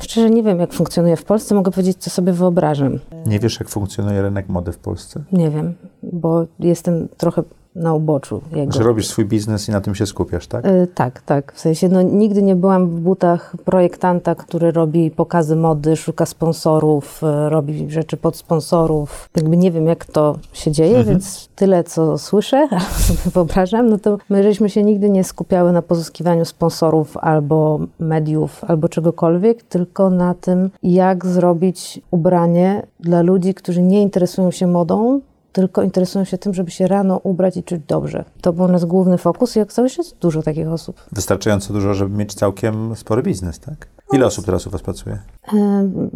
szczerze 0.00 0.30
nie 0.30 0.42
wiem 0.42 0.60
jak 0.60 0.72
funkcjonuje 0.72 1.16
w 1.16 1.24
Polsce, 1.24 1.54
mogę 1.54 1.70
powiedzieć 1.70 1.96
co 1.96 2.10
sobie 2.10 2.32
wyobrażam. 2.32 2.98
Nie 3.26 3.38
wiesz 3.38 3.60
jak 3.60 3.68
funkcjonuje 3.68 4.22
rynek 4.22 4.48
mody 4.48 4.72
w 4.72 4.78
Polsce? 4.78 5.22
Nie 5.32 5.50
wiem, 5.50 5.74
bo 6.02 6.46
jestem 6.58 7.08
trochę 7.16 7.42
na 7.74 7.94
uboczu. 7.94 8.40
Jego. 8.52 8.72
Że 8.72 8.82
robisz 8.82 9.06
swój 9.06 9.24
biznes 9.24 9.68
i 9.68 9.72
na 9.72 9.80
tym 9.80 9.94
się 9.94 10.06
skupiasz, 10.06 10.46
tak? 10.46 10.64
Yy, 10.64 10.86
tak, 10.94 11.22
tak. 11.22 11.52
W 11.52 11.60
sensie, 11.60 11.88
no, 11.88 12.02
nigdy 12.02 12.42
nie 12.42 12.56
byłam 12.56 12.90
w 12.90 13.00
butach 13.00 13.54
projektanta, 13.64 14.34
który 14.34 14.72
robi 14.72 15.10
pokazy 15.10 15.56
mody, 15.56 15.96
szuka 15.96 16.26
sponsorów, 16.26 17.20
yy, 17.22 17.48
robi 17.48 17.90
rzeczy 17.90 18.16
pod 18.16 18.36
sponsorów. 18.36 19.28
Jakby 19.36 19.56
nie 19.56 19.70
wiem, 19.70 19.86
jak 19.86 20.04
to 20.04 20.36
się 20.52 20.72
dzieje, 20.72 20.96
mhm. 20.96 21.06
więc 21.06 21.48
tyle, 21.56 21.84
co 21.84 22.18
słyszę, 22.18 22.68
sobie 23.06 23.30
wyobrażam, 23.34 23.88
no 23.88 23.98
to 23.98 24.18
my 24.28 24.42
żeśmy 24.42 24.70
się 24.70 24.82
nigdy 24.82 25.10
nie 25.10 25.24
skupiały 25.24 25.72
na 25.72 25.82
pozyskiwaniu 25.82 26.44
sponsorów 26.44 27.16
albo 27.16 27.80
mediów, 27.98 28.64
albo 28.64 28.88
czegokolwiek, 28.88 29.62
tylko 29.62 30.10
na 30.10 30.34
tym, 30.34 30.70
jak 30.82 31.26
zrobić 31.26 32.00
ubranie 32.10 32.82
dla 33.00 33.22
ludzi, 33.22 33.54
którzy 33.54 33.82
nie 33.82 34.02
interesują 34.02 34.50
się 34.50 34.66
modą, 34.66 35.20
tylko 35.52 35.82
interesują 35.82 36.24
się 36.24 36.38
tym, 36.38 36.54
żeby 36.54 36.70
się 36.70 36.88
rano 36.88 37.20
ubrać 37.22 37.56
i 37.56 37.62
czuć 37.62 37.80
dobrze. 37.88 38.24
To 38.40 38.52
był 38.52 38.68
nasz 38.68 38.84
główny 38.84 39.18
fokus 39.18 39.56
i 39.56 39.60
okazało 39.60 39.88
się, 39.88 40.02
jest 40.02 40.16
dużo 40.18 40.42
takich 40.42 40.68
osób. 40.68 41.00
Wystarczająco 41.12 41.72
dużo, 41.72 41.94
żeby 41.94 42.16
mieć 42.16 42.34
całkiem 42.34 42.96
spory 42.96 43.22
biznes, 43.22 43.58
tak? 43.58 43.88
Ile 44.12 44.26
osób 44.26 44.46
teraz 44.46 44.66
u 44.66 44.70
Was 44.70 44.82
pracuje? 44.82 45.18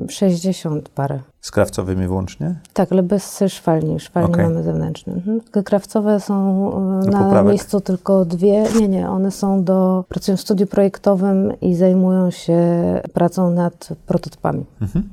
60 0.09 0.89
parę. 0.89 1.21
Z 1.41 1.51
krawcowymi 1.51 2.07
wyłącznie? 2.07 2.55
Tak, 2.73 2.93
ale 2.93 3.03
bez 3.03 3.41
szwalni. 3.49 4.01
Szwalni 4.01 4.31
okay. 4.31 4.45
mamy 4.45 4.63
zewnętrzne. 4.63 5.13
Mhm. 5.13 5.41
Krawcowe 5.65 6.21
są 6.21 6.71
do 7.05 7.11
na 7.11 7.25
poprawek. 7.25 7.51
miejscu 7.51 7.81
tylko 7.81 8.25
dwie. 8.25 8.65
Nie, 8.81 8.89
nie, 8.89 9.11
one 9.11 9.31
są 9.31 9.65
do... 9.65 10.05
Pracują 10.09 10.37
w 10.37 10.41
studiu 10.41 10.67
projektowym 10.67 11.53
i 11.61 11.75
zajmują 11.75 12.31
się 12.31 12.61
pracą 13.13 13.51
nad 13.51 13.89
prototypami. 14.07 14.67
Mhm. 14.81 15.09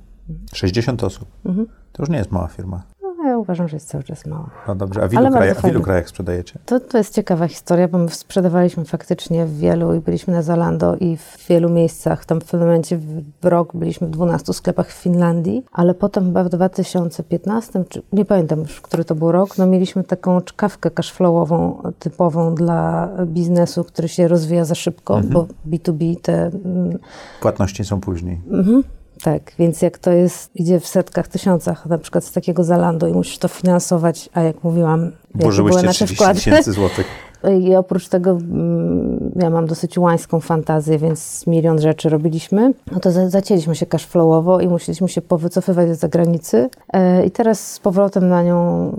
60 0.54 1.04
osób. 1.04 1.28
Mhm. 1.46 1.68
To 1.92 2.04
już 2.04 2.10
nie 2.10 2.18
jest 2.18 2.32
mała 2.32 2.48
firma 2.48 2.84
ja 3.28 3.38
uważam, 3.38 3.68
że 3.68 3.76
jest 3.76 3.88
cały 3.88 4.04
czas 4.04 4.26
mała. 4.26 4.50
No 4.68 4.76
dobrze, 4.76 5.04
a 5.04 5.08
w 5.08 5.14
ilu, 5.14 5.32
krajach, 5.32 5.62
w 5.62 5.68
ilu 5.68 5.82
krajach 5.82 6.10
sprzedajecie? 6.10 6.60
To, 6.66 6.80
to 6.80 6.98
jest 6.98 7.16
ciekawa 7.16 7.48
historia, 7.48 7.88
bo 7.88 7.98
my 7.98 8.10
sprzedawaliśmy 8.10 8.86
faktycznie 8.86 9.46
w 9.46 9.58
wielu 9.58 9.96
i 9.96 10.00
byliśmy 10.00 10.34
na 10.34 10.42
Zalando 10.42 10.96
i 10.96 11.18
w 11.18 11.48
wielu 11.50 11.70
miejscach. 11.70 12.26
Tam 12.26 12.42
w 12.42 12.46
pewnym 12.46 12.70
momencie 12.70 12.98
w 13.42 13.46
rok 13.46 13.76
byliśmy 13.76 14.08
w 14.08 14.10
12 14.10 14.54
sklepach 14.54 14.88
w 14.88 14.94
Finlandii, 14.94 15.66
ale 15.72 15.94
potem 15.94 16.26
chyba 16.26 16.44
w 16.44 16.50
2015, 16.50 17.84
czy 17.90 18.02
nie 18.14 18.26
pamiętam 18.26 18.60
już, 18.60 18.82
który 18.82 19.06
to 19.06 19.16
był 19.16 19.32
rok, 19.32 19.58
no 19.58 19.68
mieliśmy 19.68 20.04
taką 20.04 20.42
czkawkę 20.42 20.92
cashflowową 20.92 21.82
typową 22.00 22.56
dla 22.56 23.10
biznesu, 23.26 23.84
który 23.84 24.08
się 24.08 24.28
rozwija 24.28 24.66
za 24.66 24.76
szybko, 24.76 25.16
mhm. 25.18 25.34
bo 25.34 25.48
B2B 25.68 26.16
te... 26.22 26.46
Mm, 26.46 27.00
Płatności 27.42 27.86
są 27.86 28.02
później. 28.02 28.42
Mhm. 28.52 28.84
Tak, 29.24 29.52
więc 29.60 29.82
jak 29.82 29.98
to 29.98 30.12
jest, 30.12 30.56
idzie 30.56 30.80
w 30.80 30.88
setkach, 30.88 31.28
tysiącach, 31.28 31.86
na 31.86 31.98
przykład 31.98 32.24
z 32.24 32.32
takiego 32.32 32.64
Zalando 32.64 33.08
i 33.08 33.14
musisz 33.14 33.38
to 33.38 33.48
finansować, 33.48 34.30
a 34.34 34.42
jak 34.42 34.64
mówiłam, 34.64 35.12
Włożyłyście 35.36 35.88
30 35.88 36.26
tysięcy 36.34 36.72
złotych. 36.72 37.08
I 37.62 37.76
oprócz 37.76 38.08
tego 38.08 38.32
mm, 38.32 39.11
ja 39.36 39.50
mam 39.50 39.66
dosyć 39.66 39.98
łańską 39.98 40.40
fantazję, 40.40 40.98
więc 40.98 41.48
milion 41.48 41.82
rzeczy 41.82 42.10
robiliśmy. 42.10 42.74
No 42.92 43.00
to 43.00 43.30
zacięliśmy 43.30 43.76
się 43.76 43.86
cashflowowo 43.86 44.60
i 44.60 44.68
musieliśmy 44.68 45.10
się 45.10 45.22
powycofywać 45.22 45.96
z 45.96 46.00
zagranicy. 46.00 46.70
E, 46.94 47.26
I 47.26 47.32
teraz 47.32 47.72
z 47.72 47.80
powrotem 47.80 48.30
na 48.30 48.44
nią, 48.44 48.92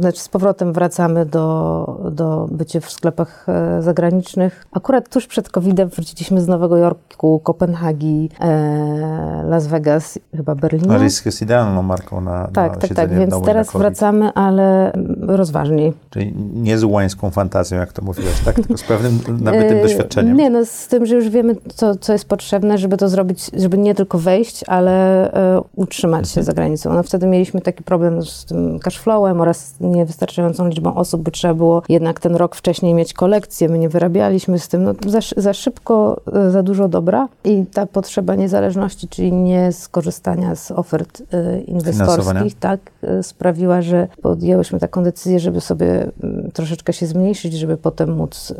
znaczy 0.00 0.20
z 0.20 0.28
powrotem 0.28 0.72
wracamy 0.72 1.26
do, 1.26 2.10
do 2.10 2.48
bycia 2.50 2.80
w 2.80 2.90
sklepach 2.90 3.46
e, 3.48 3.82
zagranicznych. 3.82 4.66
Akurat 4.72 5.08
tuż 5.08 5.26
przed 5.26 5.48
COVID-em 5.48 5.88
wróciliśmy 5.88 6.40
z 6.40 6.48
Nowego 6.48 6.76
Jorku, 6.76 7.40
Kopenhagi, 7.44 8.30
e, 8.40 9.42
Las 9.44 9.66
Vegas, 9.66 10.18
chyba 10.36 10.54
Berlina. 10.54 10.98
Risk 10.98 11.26
jest 11.26 11.42
idealną 11.42 11.82
marką 11.82 12.20
na 12.20 12.48
Tak, 12.52 12.72
na 12.72 12.78
tak, 12.78 12.94
tak. 12.94 13.14
Więc 13.14 13.34
teraz 13.44 13.72
wracamy, 13.72 14.32
ale 14.34 14.92
rozważniej. 15.20 15.92
Czyli 16.10 16.34
nie 16.54 16.78
z 16.78 16.84
łańską 16.84 17.30
fantazją 17.30 17.78
jak 17.78 17.92
to 17.92 18.02
mówiłaś, 18.02 18.40
tak? 18.44 18.54
Tylko 18.54 18.76
z 18.76 18.82
pewnym 18.82 19.18
nabytym 19.44 19.65
doświadczeniem. 19.74 20.36
Nie, 20.36 20.50
no 20.50 20.64
z 20.64 20.86
tym, 20.86 21.06
że 21.06 21.14
już 21.14 21.28
wiemy, 21.28 21.56
co, 21.74 21.96
co 21.96 22.12
jest 22.12 22.28
potrzebne, 22.28 22.78
żeby 22.78 22.96
to 22.96 23.08
zrobić, 23.08 23.50
żeby 23.56 23.78
nie 23.78 23.94
tylko 23.94 24.18
wejść, 24.18 24.64
ale 24.66 24.92
e, 25.32 25.60
utrzymać 25.76 26.20
mhm. 26.20 26.34
się 26.34 26.42
za 26.42 26.52
granicą. 26.52 26.92
No 26.92 27.02
wtedy 27.02 27.26
mieliśmy 27.26 27.60
taki 27.60 27.82
problem 27.82 28.22
z 28.22 28.44
tym 28.44 28.78
cashflowem 28.78 29.40
oraz 29.40 29.74
niewystarczającą 29.80 30.68
liczbą 30.68 30.94
osób, 30.94 31.22
by 31.22 31.30
trzeba 31.30 31.54
było 31.54 31.82
jednak 31.88 32.20
ten 32.20 32.36
rok 32.36 32.56
wcześniej 32.56 32.94
mieć 32.94 33.14
kolekcję. 33.14 33.68
My 33.68 33.78
nie 33.78 33.88
wyrabialiśmy 33.88 34.58
z 34.58 34.68
tym, 34.68 34.84
no 34.84 34.94
za, 35.06 35.18
za 35.36 35.54
szybko, 35.54 36.20
e, 36.32 36.50
za 36.50 36.62
dużo 36.62 36.88
dobra 36.88 37.28
i 37.44 37.64
ta 37.66 37.86
potrzeba 37.86 38.34
niezależności, 38.34 39.08
czyli 39.08 39.32
nie 39.32 39.72
skorzystania 39.72 40.54
z 40.54 40.70
ofert 40.70 41.22
inwestorskich, 41.66 42.54
tak, 42.60 42.80
sprawiła, 43.22 43.82
że 43.82 44.08
podjęłyśmy 44.22 44.80
taką 44.80 45.02
decyzję, 45.02 45.40
żeby 45.40 45.60
sobie 45.60 46.10
mm, 46.22 46.50
troszeczkę 46.52 46.92
się 46.92 47.06
zmniejszyć, 47.06 47.52
żeby 47.52 47.76
potem 47.76 48.16
móc 48.16 48.50
y, 48.50 48.54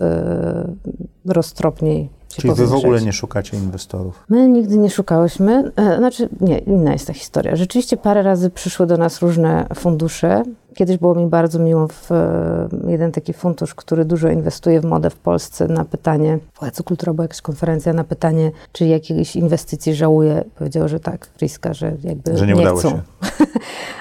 roztropniej 1.24 2.08
Czyli 2.28 2.54
wy 2.54 2.66
w 2.66 2.74
ogóle 2.74 3.02
nie 3.02 3.12
szukacie 3.12 3.56
inwestorów? 3.56 4.24
My 4.28 4.48
nigdy 4.48 4.78
nie 4.78 4.90
szukałyśmy. 4.90 5.72
E, 5.76 5.96
znaczy, 5.98 6.28
nie, 6.40 6.58
inna 6.58 6.92
jest 6.92 7.06
ta 7.06 7.12
historia. 7.12 7.56
Rzeczywiście 7.56 7.96
parę 7.96 8.22
razy 8.22 8.50
przyszły 8.50 8.86
do 8.86 8.96
nas 8.96 9.22
różne 9.22 9.66
fundusze. 9.74 10.42
Kiedyś 10.76 10.98
było 10.98 11.14
mi 11.14 11.26
bardzo 11.26 11.58
miło 11.58 11.88
w 11.88 12.12
e, 12.12 12.68
jeden 12.88 13.12
taki 13.12 13.32
fundusz, 13.32 13.74
który 13.74 14.04
dużo 14.04 14.28
inwestuje 14.28 14.80
w 14.80 14.84
modę 14.84 15.10
w 15.10 15.16
Polsce 15.16 15.68
na 15.68 15.84
pytanie, 15.84 16.38
Pałacu 16.60 16.84
Kultura 16.84 17.12
była 17.12 17.24
jakaś 17.24 17.40
konferencja, 17.40 17.92
na 17.92 18.04
pytanie, 18.04 18.50
czy 18.72 18.86
jakiejś 18.86 19.36
inwestycji 19.36 19.94
żałuje. 19.94 20.44
Powiedział, 20.58 20.88
że 20.88 21.00
tak, 21.00 21.26
Friska, 21.26 21.74
że 21.74 21.92
jakby 22.04 22.36
że 22.36 22.46
nie, 22.46 22.54
nie 22.54 22.60
udało 22.60 22.78
chcą. 22.78 22.90
Się. 22.90 23.00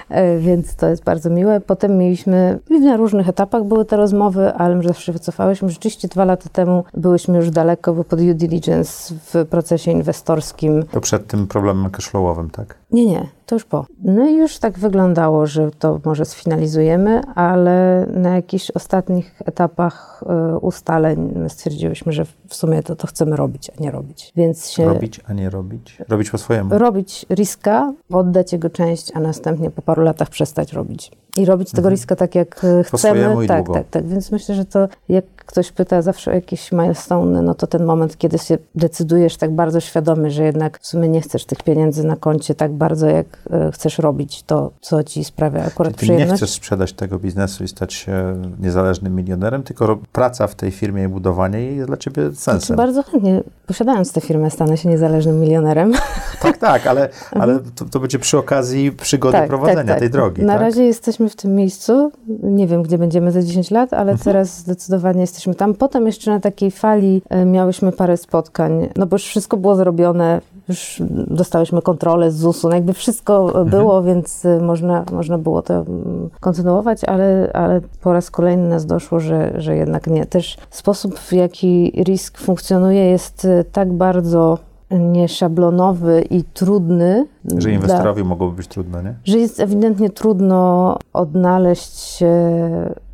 E, 0.08 0.38
więc 0.38 0.74
to 0.74 0.88
jest 0.88 1.04
bardzo 1.04 1.30
miłe. 1.30 1.60
Potem 1.60 1.98
mieliśmy, 1.98 2.58
na 2.80 2.96
różnych 2.96 3.28
etapach 3.28 3.64
były 3.64 3.84
te 3.84 3.96
rozmowy, 3.96 4.52
ale 4.52 4.82
zawsze 4.82 5.12
wycofałyśmy. 5.12 5.70
Rzeczywiście 5.70 6.08
dwa 6.08 6.24
lata 6.24 6.48
temu 6.52 6.84
byłyśmy 6.94 7.36
już 7.36 7.50
daleko, 7.50 7.94
bo 7.94 8.04
pod 8.04 8.18
due 8.20 8.34
diligence 8.34 9.14
w 9.14 9.46
procesie 9.46 9.90
inwestorskim. 9.90 10.82
To 10.82 11.00
przed 11.00 11.26
tym 11.26 11.46
problemem 11.46 11.90
cashflowowym, 11.90 12.50
tak? 12.50 12.74
Nie, 12.90 13.06
nie, 13.06 13.26
to 13.46 13.54
już 13.54 13.64
po. 13.64 13.86
No 14.02 14.28
i 14.28 14.34
już 14.36 14.58
tak 14.58 14.78
wyglądało, 14.78 15.46
że 15.46 15.70
to 15.70 16.00
może 16.04 16.24
sfinalizujemy, 16.24 17.20
ale 17.34 18.06
na 18.12 18.34
jakichś 18.34 18.70
ostatnich 18.70 19.42
etapach 19.44 20.24
y, 20.54 20.58
ustaleń 20.58 21.34
stwierdziłyśmy, 21.48 22.12
że 22.12 22.24
w 22.48 22.54
sumie 22.54 22.82
to, 22.82 22.96
to 22.96 23.06
chcemy 23.06 23.36
robić, 23.36 23.70
a 23.78 23.82
nie 23.82 23.90
robić. 23.90 24.32
Więc 24.36 24.70
się... 24.70 24.84
Robić, 24.84 25.20
a 25.26 25.32
nie 25.32 25.50
robić? 25.50 25.98
Robić 26.08 26.30
po 26.30 26.38
swojemu? 26.38 26.78
Robić 26.78 27.26
riska, 27.30 27.92
oddać 28.10 28.52
jego 28.52 28.70
część, 28.70 29.12
a 29.14 29.20
następnie 29.20 29.70
po 29.70 29.82
paru 29.82 30.02
latach 30.02 30.30
przestać 30.30 30.72
robić. 30.72 31.10
I 31.36 31.44
robić 31.44 31.70
tego 31.70 31.88
riska 31.88 32.16
tak, 32.16 32.34
jak 32.34 32.64
e, 32.64 32.84
Po 32.90 32.98
chcemy. 32.98 33.46
Tak, 33.46 33.66
tak, 33.72 33.88
tak. 33.90 34.06
Więc 34.06 34.32
myślę, 34.32 34.54
że 34.54 34.64
to 34.64 34.88
jak 35.08 35.24
ktoś 35.46 35.72
pyta 35.72 36.02
zawsze 36.02 36.30
o 36.30 36.34
jakieś 36.34 36.72
milestone, 36.72 37.42
no 37.42 37.54
to 37.54 37.66
ten 37.66 37.84
moment, 37.84 38.18
kiedy 38.18 38.38
się 38.38 38.58
decydujesz 38.74 39.36
tak 39.36 39.50
bardzo 39.50 39.80
świadomie, 39.80 40.30
że 40.30 40.44
jednak 40.44 40.78
w 40.80 40.86
sumie 40.86 41.08
nie 41.08 41.20
chcesz 41.20 41.44
tych 41.44 41.62
pieniędzy 41.62 42.04
na 42.04 42.16
koncie 42.16 42.54
tak 42.54 42.72
bardzo, 42.72 43.06
jak 43.06 43.26
e, 43.50 43.72
chcesz 43.72 43.98
robić 43.98 44.42
to, 44.42 44.70
co 44.80 45.04
ci 45.04 45.24
sprawia 45.24 45.64
akurat 45.64 45.92
nie 45.92 45.96
przyjemność. 45.96 46.42
chcesz 46.42 46.50
sprzedać 46.50 46.92
tego 46.92 47.18
biznesu 47.18 47.64
i 47.64 47.68
stać 47.68 47.94
się 47.94 48.42
niezależnym 48.60 49.14
milionerem, 49.14 49.62
tylko 49.62 49.98
praca 50.12 50.46
w 50.46 50.54
tej 50.54 50.70
firmie 50.70 51.04
i 51.04 51.08
budowanie 51.08 51.58
jej 51.58 51.76
jest 51.76 51.88
dla 51.88 51.96
ciebie 51.96 52.22
Znaczy, 52.22 52.36
sensem. 52.36 52.76
bardzo 52.76 53.02
chętnie, 53.02 53.42
posiadając 53.66 54.12
tę 54.12 54.20
firmę, 54.20 54.50
stanę 54.50 54.76
się 54.76 54.88
niezależnym 54.88 55.40
milionerem. 55.40 55.92
Tak, 56.40 56.58
tak, 56.58 56.86
ale, 56.86 57.08
ale 57.40 57.58
to, 57.74 57.84
to 57.84 58.00
będzie 58.00 58.18
przy 58.18 58.38
okazji 58.38 58.92
przygody 58.92 59.38
prowadzenia 59.48 59.94
tej 59.94 60.10
drogi. 60.10 60.42
Na 60.42 60.52
tak? 60.52 60.62
razie 60.62 60.84
jesteśmy 60.84 61.25
w 61.28 61.36
tym 61.36 61.54
miejscu. 61.54 62.12
Nie 62.42 62.66
wiem, 62.66 62.82
gdzie 62.82 62.98
będziemy 62.98 63.32
za 63.32 63.42
10 63.42 63.70
lat, 63.70 63.92
ale 63.92 64.12
Mhm. 64.12 64.18
teraz 64.24 64.58
zdecydowanie 64.58 65.20
jesteśmy 65.20 65.54
tam. 65.54 65.74
Potem 65.74 66.06
jeszcze 66.06 66.30
na 66.30 66.40
takiej 66.40 66.70
fali 66.70 67.22
e, 67.28 67.44
miałyśmy 67.44 67.92
parę 67.92 68.16
spotkań, 68.16 68.88
no 68.96 69.06
bo 69.06 69.14
już 69.14 69.24
wszystko 69.24 69.56
było 69.56 69.76
zrobione, 69.76 70.40
już 70.68 71.02
dostałyśmy 71.30 71.82
kontrolę 71.82 72.30
z 72.30 72.36
ZUS-u, 72.36 72.68
no 72.68 72.74
jakby 72.74 72.92
wszystko 72.92 73.46
Mhm. 73.46 73.68
było, 73.68 74.02
więc 74.02 74.44
e, 74.44 74.60
można, 74.60 75.04
można 75.12 75.38
było 75.38 75.62
to 75.62 75.74
mm, 75.74 76.30
kontynuować, 76.40 77.04
ale, 77.04 77.50
ale 77.54 77.80
po 78.02 78.12
raz 78.12 78.30
kolejny 78.30 78.68
nas 78.68 78.86
doszło, 78.86 79.20
że, 79.20 79.52
że 79.56 79.76
jednak 79.76 80.06
nie. 80.06 80.26
Też 80.26 80.56
sposób, 80.70 81.18
w 81.18 81.32
jaki 81.32 81.92
risk 82.04 82.38
funkcjonuje 82.38 83.04
jest 83.04 83.44
e, 83.44 83.64
tak 83.64 83.92
bardzo 83.92 84.58
nieszablonowy 84.90 86.24
i 86.30 86.44
trudny. 86.44 87.26
Że 87.44 87.56
dla- 87.58 87.70
inwestorowi 87.70 88.24
mogłoby 88.24 88.56
być 88.56 88.66
trudno, 88.68 89.02
nie? 89.02 89.14
że 89.24 89.38
jest 89.38 89.60
ewidentnie 89.60 90.10
trudno 90.10 90.98
odnaleźć 91.12 91.98
się 91.98 92.32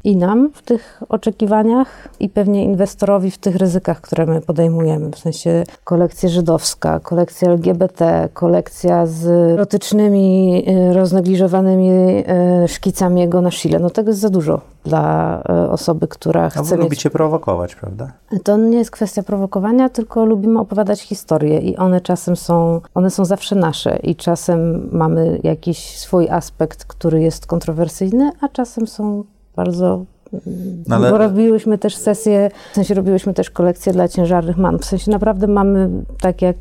i 0.04 0.16
nam 0.16 0.50
w 0.54 0.62
tych 0.62 1.02
oczekiwaniach, 1.08 2.08
i 2.20 2.28
pewnie 2.28 2.64
inwestorowi 2.64 3.30
w 3.30 3.38
tych 3.38 3.56
ryzykach, 3.56 4.00
które 4.00 4.26
my 4.26 4.40
podejmujemy. 4.40 5.10
W 5.10 5.18
sensie 5.18 5.64
kolekcja 5.84 6.28
żydowska, 6.28 7.00
kolekcja 7.00 7.48
LGBT, 7.48 8.28
kolekcja 8.34 9.06
z 9.06 9.26
erotycznymi, 9.52 10.64
y, 10.68 10.92
roznegliżowanymi 10.92 11.90
y, 12.64 12.68
szkicami 12.68 13.20
jego 13.20 13.40
na 13.40 13.50
Chile. 13.50 13.78
No 13.78 13.90
tego 13.90 14.10
jest 14.10 14.20
za 14.20 14.28
dużo 14.28 14.60
dla 14.84 15.38
y, 15.66 15.70
osoby, 15.70 16.08
która 16.08 16.50
chce 16.50 16.62
wy 16.62 16.76
mieć 16.76 16.84
lubicie 16.84 17.10
prowokować, 17.10 17.74
prawda? 17.74 18.12
to 18.44 18.56
nie 18.56 18.78
jest 18.78 18.90
kwestia 18.90 19.22
prowokowania, 19.22 19.88
tylko 19.88 20.24
lubimy 20.24 20.60
opowiadać 20.60 21.00
historie 21.00 21.58
i 21.58 21.76
one 21.76 22.00
czasem 22.00 22.36
są, 22.36 22.80
one 22.94 23.10
są 23.10 23.24
zawsze 23.24 23.56
nasze 23.56 23.96
i 23.96 24.16
czasem 24.16 24.88
mamy 24.92 25.40
jakiś 25.42 25.98
swój 25.98 26.30
aspekt, 26.30 26.84
który 26.84 27.22
jest 27.22 27.46
kontrowersyjny, 27.46 28.30
a 28.40 28.48
czasem 28.48 28.86
są 28.86 29.24
bardzo... 29.56 30.04
No 30.88 30.96
ale- 30.96 31.10
Bo 31.10 31.18
robiłyśmy 31.18 31.78
też 31.78 31.96
sesje, 31.96 32.50
w 32.72 32.74
sensie 32.74 32.94
robiłyśmy 32.94 33.34
też 33.34 33.50
kolekcje 33.50 33.92
dla 33.92 34.08
ciężarnych 34.08 34.56
man. 34.56 34.78
W 34.78 34.84
sensie 34.84 35.10
naprawdę 35.10 35.46
mamy 35.46 35.88
tak 36.20 36.42
jak... 36.42 36.56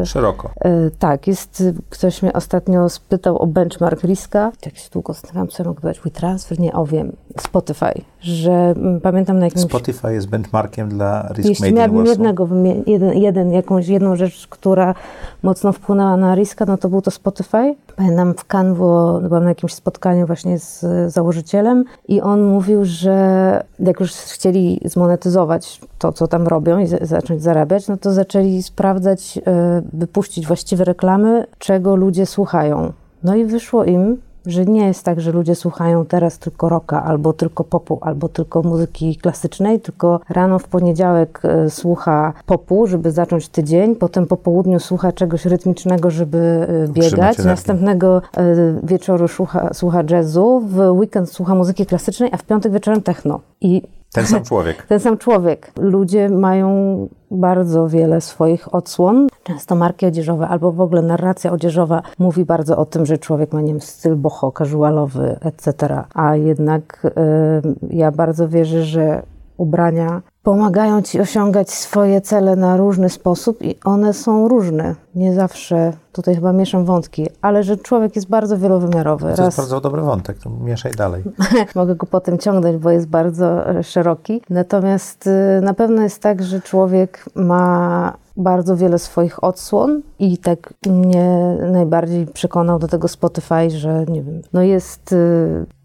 e, 0.00 0.06
Szeroko. 0.06 0.50
E, 0.60 0.90
Tak, 0.98 1.26
jest, 1.26 1.62
ktoś 1.90 2.22
mnie 2.22 2.32
ostatnio 2.32 2.88
spytał 2.88 3.38
o 3.38 3.46
benchmark 3.46 4.04
riska. 4.04 4.52
Jak 4.66 4.76
się 4.76 4.90
długo 4.92 5.12
zastanawiam, 5.12 5.48
co 5.48 5.62
ja 5.62 5.68
mogę 5.68 5.80
dać, 5.80 6.00
WeTransfer, 6.00 6.60
nie, 6.60 6.72
o 6.72 6.86
wiem, 6.86 7.12
Spotify, 7.40 7.92
że 8.20 8.52
mm, 8.52 9.00
pamiętam 9.00 9.38
na 9.38 9.44
jakimś... 9.44 9.62
Spotify 9.64 10.12
jest 10.14 10.28
benchmarkiem 10.28 10.88
dla 10.88 11.28
Risk 11.34 11.48
Jeśli 11.48 11.64
Made 11.64 11.76
miałabym 11.76 12.06
jednego, 12.06 12.48
jeden, 12.86 13.12
jeden, 13.18 13.52
jakąś 13.52 13.88
jedną 13.88 14.16
rzecz, 14.16 14.46
która 14.46 14.94
mocno 15.42 15.72
wpłynęła 15.72 16.16
na 16.16 16.34
riska, 16.34 16.64
no 16.64 16.76
to 16.78 16.88
był 16.88 17.02
to 17.02 17.10
Spotify. 17.10 17.74
Pamiętam 18.02 18.34
w 18.34 18.44
było, 18.74 19.20
byłam 19.20 19.42
na 19.42 19.48
jakimś 19.48 19.74
spotkaniu 19.74 20.26
właśnie 20.26 20.58
z 20.58 20.84
założycielem 21.12 21.84
i 22.08 22.20
on 22.20 22.42
mówił, 22.42 22.84
że 22.84 23.64
jak 23.78 24.00
już 24.00 24.12
chcieli 24.12 24.80
zmonetyzować 24.84 25.80
to, 25.98 26.12
co 26.12 26.28
tam 26.28 26.46
robią 26.46 26.78
i 26.78 26.86
za- 26.86 26.96
zacząć 27.02 27.42
zarabiać, 27.42 27.88
no 27.88 27.96
to 27.96 28.12
zaczęli 28.12 28.62
sprawdzać, 28.62 29.38
e, 29.46 29.82
by 29.92 30.06
puścić 30.06 30.46
właściwe 30.46 30.84
reklamy, 30.84 31.46
czego 31.58 31.96
ludzie 31.96 32.26
słuchają. 32.26 32.92
No 33.24 33.34
i 33.34 33.44
wyszło 33.44 33.84
im, 33.84 34.18
że 34.46 34.64
nie 34.64 34.86
jest 34.86 35.04
tak, 35.04 35.20
że 35.20 35.32
ludzie 35.32 35.54
słuchają 35.54 36.06
teraz 36.06 36.38
tylko 36.38 36.68
rocka, 36.68 37.04
albo 37.04 37.32
tylko 37.32 37.64
popu, 37.64 37.98
albo 38.00 38.28
tylko 38.28 38.62
muzyki 38.62 39.16
klasycznej, 39.16 39.80
tylko 39.80 40.20
rano 40.28 40.58
w 40.58 40.68
poniedziałek 40.68 41.40
e, 41.44 41.70
słucha 41.70 42.32
popu, 42.46 42.86
żeby 42.86 43.10
zacząć 43.10 43.48
tydzień, 43.48 43.96
potem 43.96 44.26
po 44.26 44.36
południu 44.36 44.80
słucha 44.80 45.12
czegoś 45.12 45.46
rytmicznego, 45.46 46.10
żeby 46.10 46.66
e, 46.88 46.92
biegać, 46.92 47.38
następnego 47.38 48.22
e, 48.36 48.54
wieczoru 48.82 49.28
słucha, 49.28 49.74
słucha 49.74 50.02
jazzu, 50.10 50.62
w 50.66 50.78
weekend 50.78 51.30
słucha 51.30 51.54
muzyki 51.54 51.86
klasycznej, 51.86 52.30
a 52.32 52.36
w 52.36 52.44
piątek 52.44 52.72
wieczorem 52.72 53.02
techno. 53.02 53.40
I 53.60 53.82
Ten 54.12 54.26
sam 54.26 54.44
człowiek. 54.44 54.82
ten 54.88 55.00
sam 55.00 55.18
człowiek. 55.18 55.72
Ludzie 55.78 56.28
mają 56.28 57.08
bardzo 57.30 57.88
wiele 57.88 58.20
swoich 58.20 58.74
odsłon. 58.74 59.26
Często 59.42 59.74
marki 59.74 60.06
odzieżowe 60.06 60.48
albo 60.48 60.72
w 60.72 60.80
ogóle 60.80 61.02
narracja 61.02 61.52
odzieżowa 61.52 62.02
mówi 62.18 62.44
bardzo 62.44 62.76
o 62.76 62.86
tym, 62.86 63.06
że 63.06 63.18
człowiek 63.18 63.52
ma, 63.52 63.60
nie 63.60 63.72
wiem, 63.72 63.80
styl 63.80 64.16
boho, 64.16 64.52
casualowy, 64.58 65.36
etc. 65.40 66.04
A 66.14 66.36
jednak 66.36 67.02
y, 67.04 67.96
ja 67.96 68.12
bardzo 68.12 68.48
wierzę, 68.48 68.82
że 68.82 69.22
ubrania 69.56 70.22
pomagają 70.42 71.02
ci 71.02 71.20
osiągać 71.20 71.70
swoje 71.70 72.20
cele 72.20 72.56
na 72.56 72.76
różny 72.76 73.08
sposób 73.08 73.62
i 73.62 73.76
one 73.84 74.12
są 74.14 74.48
różne. 74.48 74.94
Nie 75.14 75.34
zawsze, 75.34 75.92
tutaj 76.12 76.34
chyba 76.34 76.52
mieszam 76.52 76.84
wątki, 76.84 77.28
ale 77.42 77.62
że 77.62 77.76
człowiek 77.76 78.16
jest 78.16 78.28
bardzo 78.28 78.58
wielowymiarowy. 78.58 79.34
To 79.36 79.44
jest 79.44 79.56
bardzo 79.56 79.80
dobry 79.80 80.02
wątek, 80.02 80.38
to 80.38 80.50
mieszaj 80.50 80.92
dalej. 80.92 81.22
Mogę 81.74 81.94
go 81.94 82.06
potem 82.06 82.38
ciągnąć, 82.38 82.76
bo 82.76 82.90
jest 82.90 83.06
bardzo 83.06 83.68
e, 83.68 83.82
szeroki. 83.82 84.42
Natomiast 84.50 85.26
y, 85.26 85.60
na 85.62 85.74
pewno 85.74 86.02
jest 86.02 86.22
tak, 86.22 86.42
że 86.42 86.60
człowiek 86.60 87.24
ma 87.34 88.16
bardzo 88.36 88.76
wiele 88.76 88.98
swoich 88.98 89.44
odsłon 89.44 90.02
i 90.18 90.38
tak 90.38 90.74
mnie 90.86 91.56
najbardziej 91.72 92.26
przekonał 92.26 92.78
do 92.78 92.88
tego 92.88 93.08
Spotify, 93.08 93.70
że 93.70 94.04
nie 94.08 94.22
wiem, 94.22 94.42
no 94.52 94.62
jest... 94.62 95.14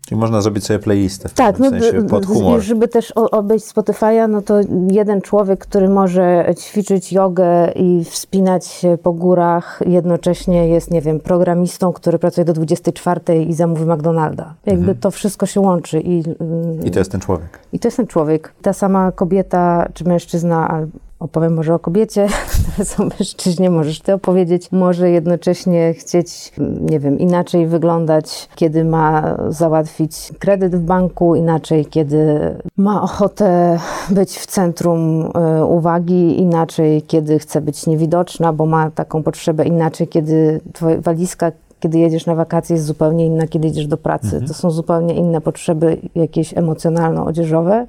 Czyli 0.08 0.20
można 0.22 0.42
zrobić 0.42 0.66
sobie 0.66 0.80
playlistę 0.80 1.30
w 1.30 1.34
tak, 1.34 1.60
no, 1.60 1.70
sensie 1.70 2.04
pod 2.08 2.26
humor. 2.26 2.60
żeby 2.62 2.88
też 2.88 3.12
obejść 3.12 3.66
Spotify'a, 3.66 4.30
no 4.30 4.42
to 4.42 4.56
jeden 4.92 5.22
człowiek, 5.22 5.60
który 5.60 5.90
może 5.90 6.54
ćwiczyć 6.60 7.12
jogę 7.14 7.72
i 7.76 8.04
wspinać 8.06 8.66
się 8.68 8.98
po 9.04 9.14
górach, 9.14 9.80
jednocześnie 9.88 10.68
jest, 10.68 10.92
nie 10.92 11.02
wiem, 11.02 11.20
programistą, 11.20 11.94
który 11.94 12.20
pracuje 12.20 12.46
do 12.46 12.54
24 12.54 13.44
i 13.44 13.54
zamówi 13.54 13.86
McDonalda. 13.86 14.54
Jakby 14.66 14.80
Mhm. 14.82 14.98
to 14.98 15.12
wszystko 15.12 15.46
się 15.46 15.60
łączy 15.62 16.00
i 16.02 16.20
y, 16.20 16.88
I 16.88 16.92
to 16.92 17.00
jest 17.00 17.12
ten 17.12 17.22
człowiek. 17.22 17.60
i 17.74 17.80
to 17.80 17.88
jest 17.88 17.98
ten 17.98 18.08
człowiek. 18.08 18.54
Ta 18.62 18.74
sama 18.74 19.12
kobieta 19.12 19.88
czy 19.94 20.04
mężczyzna, 20.04 20.82
opowiem 21.20 21.54
może 21.54 21.74
o 21.74 21.80
kobiecie, 21.80 22.28
teraz 22.76 23.00
o 23.00 23.04
mężczyźnie 23.04 23.70
możesz 23.70 24.02
ty 24.02 24.14
opowiedzieć, 24.14 24.72
może 24.72 25.10
jednocześnie 25.10 25.94
chcieć, 25.94 26.52
nie 26.82 27.00
wiem, 27.00 27.20
inaczej 27.20 27.68
wyglądać, 27.68 28.50
kiedy 28.56 28.84
ma 28.84 29.38
załatwić 29.50 30.32
kredyt 30.40 30.76
w 30.76 30.80
banku, 30.80 31.36
inaczej, 31.36 31.86
kiedy 31.86 32.56
ma 32.78 33.02
ochotę 33.02 33.80
być 34.10 34.38
w 34.38 34.46
centrum 34.46 35.32
e, 35.36 35.66
uwagi, 35.66 36.42
inaczej, 36.42 37.02
kiedy 37.02 37.40
chce 37.40 37.62
być 37.62 37.88
niewidoczna, 37.88 38.54
bo 38.54 38.66
ma 38.66 38.92
taką 38.92 39.24
potrzebę, 39.24 39.66
inaczej, 39.66 40.08
kiedy 40.08 40.62
twoja 40.74 41.02
walizka 41.02 41.52
kiedy 41.80 42.00
jedziesz 42.00 42.26
na 42.26 42.36
wakacje 42.36 42.76
jest 42.76 42.86
zupełnie 42.86 43.26
inna, 43.26 43.48
kiedy 43.48 43.68
jedziesz 43.68 43.88
do 43.88 43.98
pracy. 43.98 44.42
To 44.48 44.54
są 44.54 44.72
zupełnie 44.72 45.16
inne 45.16 45.42
potrzeby 45.42 45.98
jakieś 46.16 46.54
emocjonalno-odzieżowe. 46.54 47.86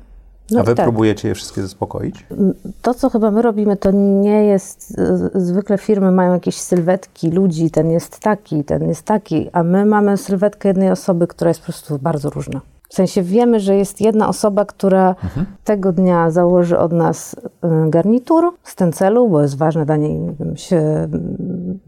No 0.51 0.61
A 0.61 0.63
wy 0.63 0.75
tak. 0.75 0.85
próbujecie 0.87 1.29
je 1.29 1.35
wszystkie 1.35 1.63
zaspokoić? 1.63 2.27
To, 2.83 2.95
co 2.95 3.11
chyba 3.11 3.31
my 3.31 3.43
robimy, 3.43 3.77
to 3.77 3.91
nie 3.91 4.45
jest. 4.45 4.99
y, 5.37 5.41
Zwykle 5.41 5.79
firmy 5.79 6.11
mają 6.13 6.33
jakieś 6.33 6.57
sylwetki 6.57 7.31
ludzi, 7.31 7.71
ten 7.71 7.91
jest 7.91 8.19
taki, 8.19 8.65
ten 8.65 8.89
jest 8.89 9.03
taki, 9.03 9.51
a 9.53 9.63
my 9.63 9.85
mamy 9.87 10.17
sylwetkę 10.17 10.69
jednej 10.69 10.91
osoby, 10.91 11.27
która 11.27 11.49
jest 11.49 11.61
po 11.61 11.65
prostu 11.67 11.99
bardzo 11.99 12.31
różna. 12.31 12.61
W 12.89 12.95
sensie 12.95 13.23
wiemy, 13.23 13.61
że 13.61 13.77
jest 13.77 14.01
jedna 14.01 14.29
osoba, 14.29 14.65
która 14.65 15.15
tego 15.65 15.93
dnia 15.93 16.31
założy 16.31 16.79
od 16.79 16.93
nas 16.93 17.35
y, 17.35 17.91
garnitur 17.91 18.53
z 18.63 18.75
ten 18.75 18.93
celu, 18.93 19.29
bo 19.29 19.43
jest 19.43 19.57
ważne 19.57 19.87
dla 19.87 19.97
niej 19.97 20.21
wiem, 20.41 20.57
się, 20.57 20.77
mm, 20.77 21.79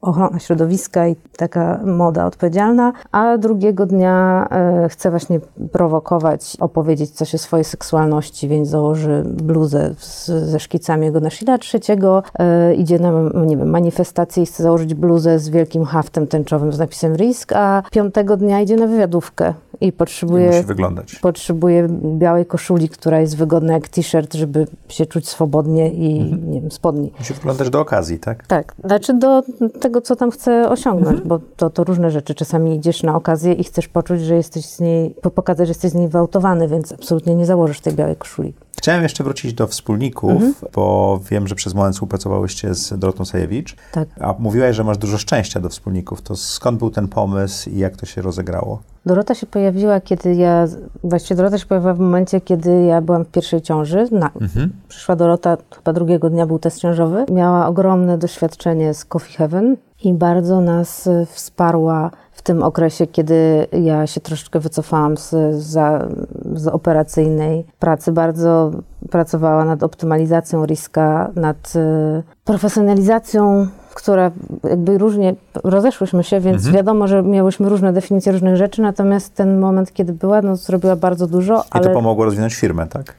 ochrona 0.00 0.38
środowiska 0.38 1.08
i 1.08 1.16
taka 1.36 1.80
moda 1.84 2.26
odpowiedzialna, 2.26 2.92
a 3.12 3.38
drugiego 3.38 3.86
dnia 3.86 4.48
e, 4.50 4.88
chce 4.88 5.10
właśnie 5.10 5.40
prowokować, 5.72 6.56
opowiedzieć 6.60 7.10
coś 7.10 7.34
o 7.34 7.38
swojej 7.38 7.64
seksualności, 7.64 8.48
więc 8.48 8.68
założy 8.68 9.22
bluzę 9.26 9.94
z, 9.98 10.26
ze 10.26 10.60
szkicami 10.60 11.06
jego 11.06 11.20
na 11.20 11.28
a 11.46 11.58
trzeciego 11.58 12.22
e, 12.38 12.74
idzie 12.74 12.98
na 12.98 13.12
nie 13.46 13.56
wiem, 13.56 13.70
manifestację 13.70 14.42
i 14.42 14.46
chce 14.46 14.62
założyć 14.62 14.94
bluzę 14.94 15.38
z 15.38 15.48
wielkim 15.48 15.84
haftem 15.84 16.26
tęczowym 16.26 16.72
z 16.72 16.78
napisem 16.78 17.16
risk, 17.16 17.52
a 17.52 17.82
piątego 17.90 18.36
dnia 18.36 18.60
idzie 18.60 18.76
na 18.76 18.86
wywiadówkę 18.86 19.54
i 19.80 19.92
potrzebuje 19.92 20.45
musi 20.46 20.62
wyglądać. 20.62 21.16
potrzebuję 21.16 21.88
białej 22.18 22.46
koszuli, 22.46 22.88
która 22.88 23.20
jest 23.20 23.36
wygodna 23.36 23.72
jak 23.72 23.88
t-shirt, 23.88 24.34
żeby 24.34 24.66
się 24.88 25.06
czuć 25.06 25.28
swobodnie 25.28 25.90
i 25.92 26.20
Mhm. 26.20 26.50
nie 26.50 26.60
wiem, 26.60 26.70
spodni. 26.70 27.12
Musi 27.18 27.34
wyglądać 27.34 27.70
do 27.70 27.80
okazji, 27.80 28.18
tak? 28.18 28.46
Tak, 28.46 28.74
znaczy 28.84 29.14
do 29.14 29.42
tego, 29.80 30.00
co 30.00 30.16
tam 30.16 30.30
chcę 30.30 30.68
osiągnąć, 30.68 31.10
Mhm. 31.20 31.28
bo 31.28 31.40
to, 31.56 31.70
to 31.70 31.84
różne 31.84 32.10
rzeczy. 32.10 32.34
Czasami 32.34 32.76
idziesz 32.76 33.02
na 33.02 33.16
okazję 33.16 33.52
i 33.52 33.64
chcesz 33.64 33.88
poczuć, 33.88 34.20
że 34.20 34.34
jesteś 34.34 34.64
z 34.66 34.80
niej, 34.80 35.14
po- 35.22 35.30
pokazać, 35.30 35.66
że 35.66 35.70
jesteś 35.70 35.90
z 35.90 35.94
niej 35.94 36.08
wyautowany, 36.08 36.68
więc 36.68 36.92
absolutnie 36.92 37.34
nie 37.34 37.46
założysz 37.46 37.80
tej 37.80 37.92
białej 37.94 38.16
koszuli. 38.16 38.54
Chciałem 38.78 39.02
jeszcze 39.02 39.24
wrócić 39.24 39.54
do 39.54 39.66
wspólników, 39.66 40.30
Mhm. 40.30 40.54
bo 40.74 41.20
wiem, 41.30 41.48
że 41.48 41.54
przez 41.54 41.74
moment 41.74 41.94
współpracowałyście 41.94 42.74
z 42.74 42.98
Dorotą 42.98 43.24
Sajewicz, 43.24 43.76
Tak. 43.92 44.08
a 44.20 44.34
mówiłaś, 44.38 44.76
że 44.76 44.84
masz 44.84 44.98
dużo 44.98 45.18
szczęścia 45.18 45.60
do 45.60 45.68
wspólników. 45.68 46.22
To 46.22 46.36
skąd 46.36 46.78
był 46.78 46.90
ten 46.90 47.08
pomysł 47.08 47.70
i 47.70 47.78
jak 47.78 47.96
to 47.96 48.06
się 48.06 48.22
rozegrało? 48.22 48.78
Dorota 49.06 49.34
się 49.34 49.46
pojawiła, 49.46 50.00
kiedy 50.00 50.34
ja, 50.34 50.66
właściwie 51.04 51.36
Dorota 51.36 51.58
się 51.58 51.66
pojawiła 51.66 51.94
w 51.94 51.98
momencie, 51.98 52.40
kiedy 52.40 52.82
ja 52.82 53.00
byłam 53.00 53.24
w 53.24 53.28
pierwszej 53.28 53.62
ciąży. 53.62 54.08
Na, 54.12 54.30
Mhm. 54.40 54.72
Przyszła 54.88 55.16
Dorota, 55.16 55.56
chyba 55.76 55.92
drugiego 55.92 56.30
dnia 56.30 56.46
był 56.46 56.58
test 56.58 56.78
ciążowy. 56.80 57.24
Miała 57.32 57.66
ogromne 57.66 58.18
doświadczenie 58.18 58.94
z 58.94 59.04
Coffee 59.04 59.32
Heaven 59.36 59.76
i 60.04 60.14
bardzo 60.14 60.60
nas 60.60 61.06
y, 61.06 61.26
wsparła 61.30 62.10
tym 62.46 62.62
okresie, 62.62 63.06
kiedy 63.06 63.66
ja 63.72 64.06
się 64.06 64.20
troszeczkę 64.20 64.60
wycofałam 64.60 65.16
z, 65.16 65.54
za, 65.54 66.08
z 66.54 66.66
operacyjnej 66.66 67.64
pracy. 67.78 68.12
Bardzo 68.12 68.70
pracowała 69.10 69.64
nad 69.64 69.82
optymalizacją 69.82 70.66
riska, 70.66 71.30
nad 71.36 71.72
y, 71.76 72.22
profesjonalizacją, 72.44 73.66
która 73.94 74.30
jakby 74.64 74.98
różnie 74.98 75.34
rozeszłyśmy 75.64 76.24
się, 76.24 76.40
więc 76.40 76.56
Mhm. 76.56 76.76
wiadomo, 76.76 77.08
że 77.08 77.22
miałyśmy 77.22 77.68
różne 77.68 77.92
definicje 77.92 78.32
różnych 78.32 78.56
rzeczy, 78.56 78.82
natomiast 78.82 79.34
ten 79.34 79.58
moment, 79.60 79.92
kiedy 79.92 80.12
była, 80.12 80.42
no 80.42 80.56
zrobiła 80.56 80.96
bardzo 80.96 81.26
dużo, 81.26 81.60
I 81.60 81.64
ale 81.70 81.84
to 81.84 81.90
pomogło 81.90 82.24
rozwinąć 82.24 82.54
firmę, 82.54 82.86
tak? 82.86 83.14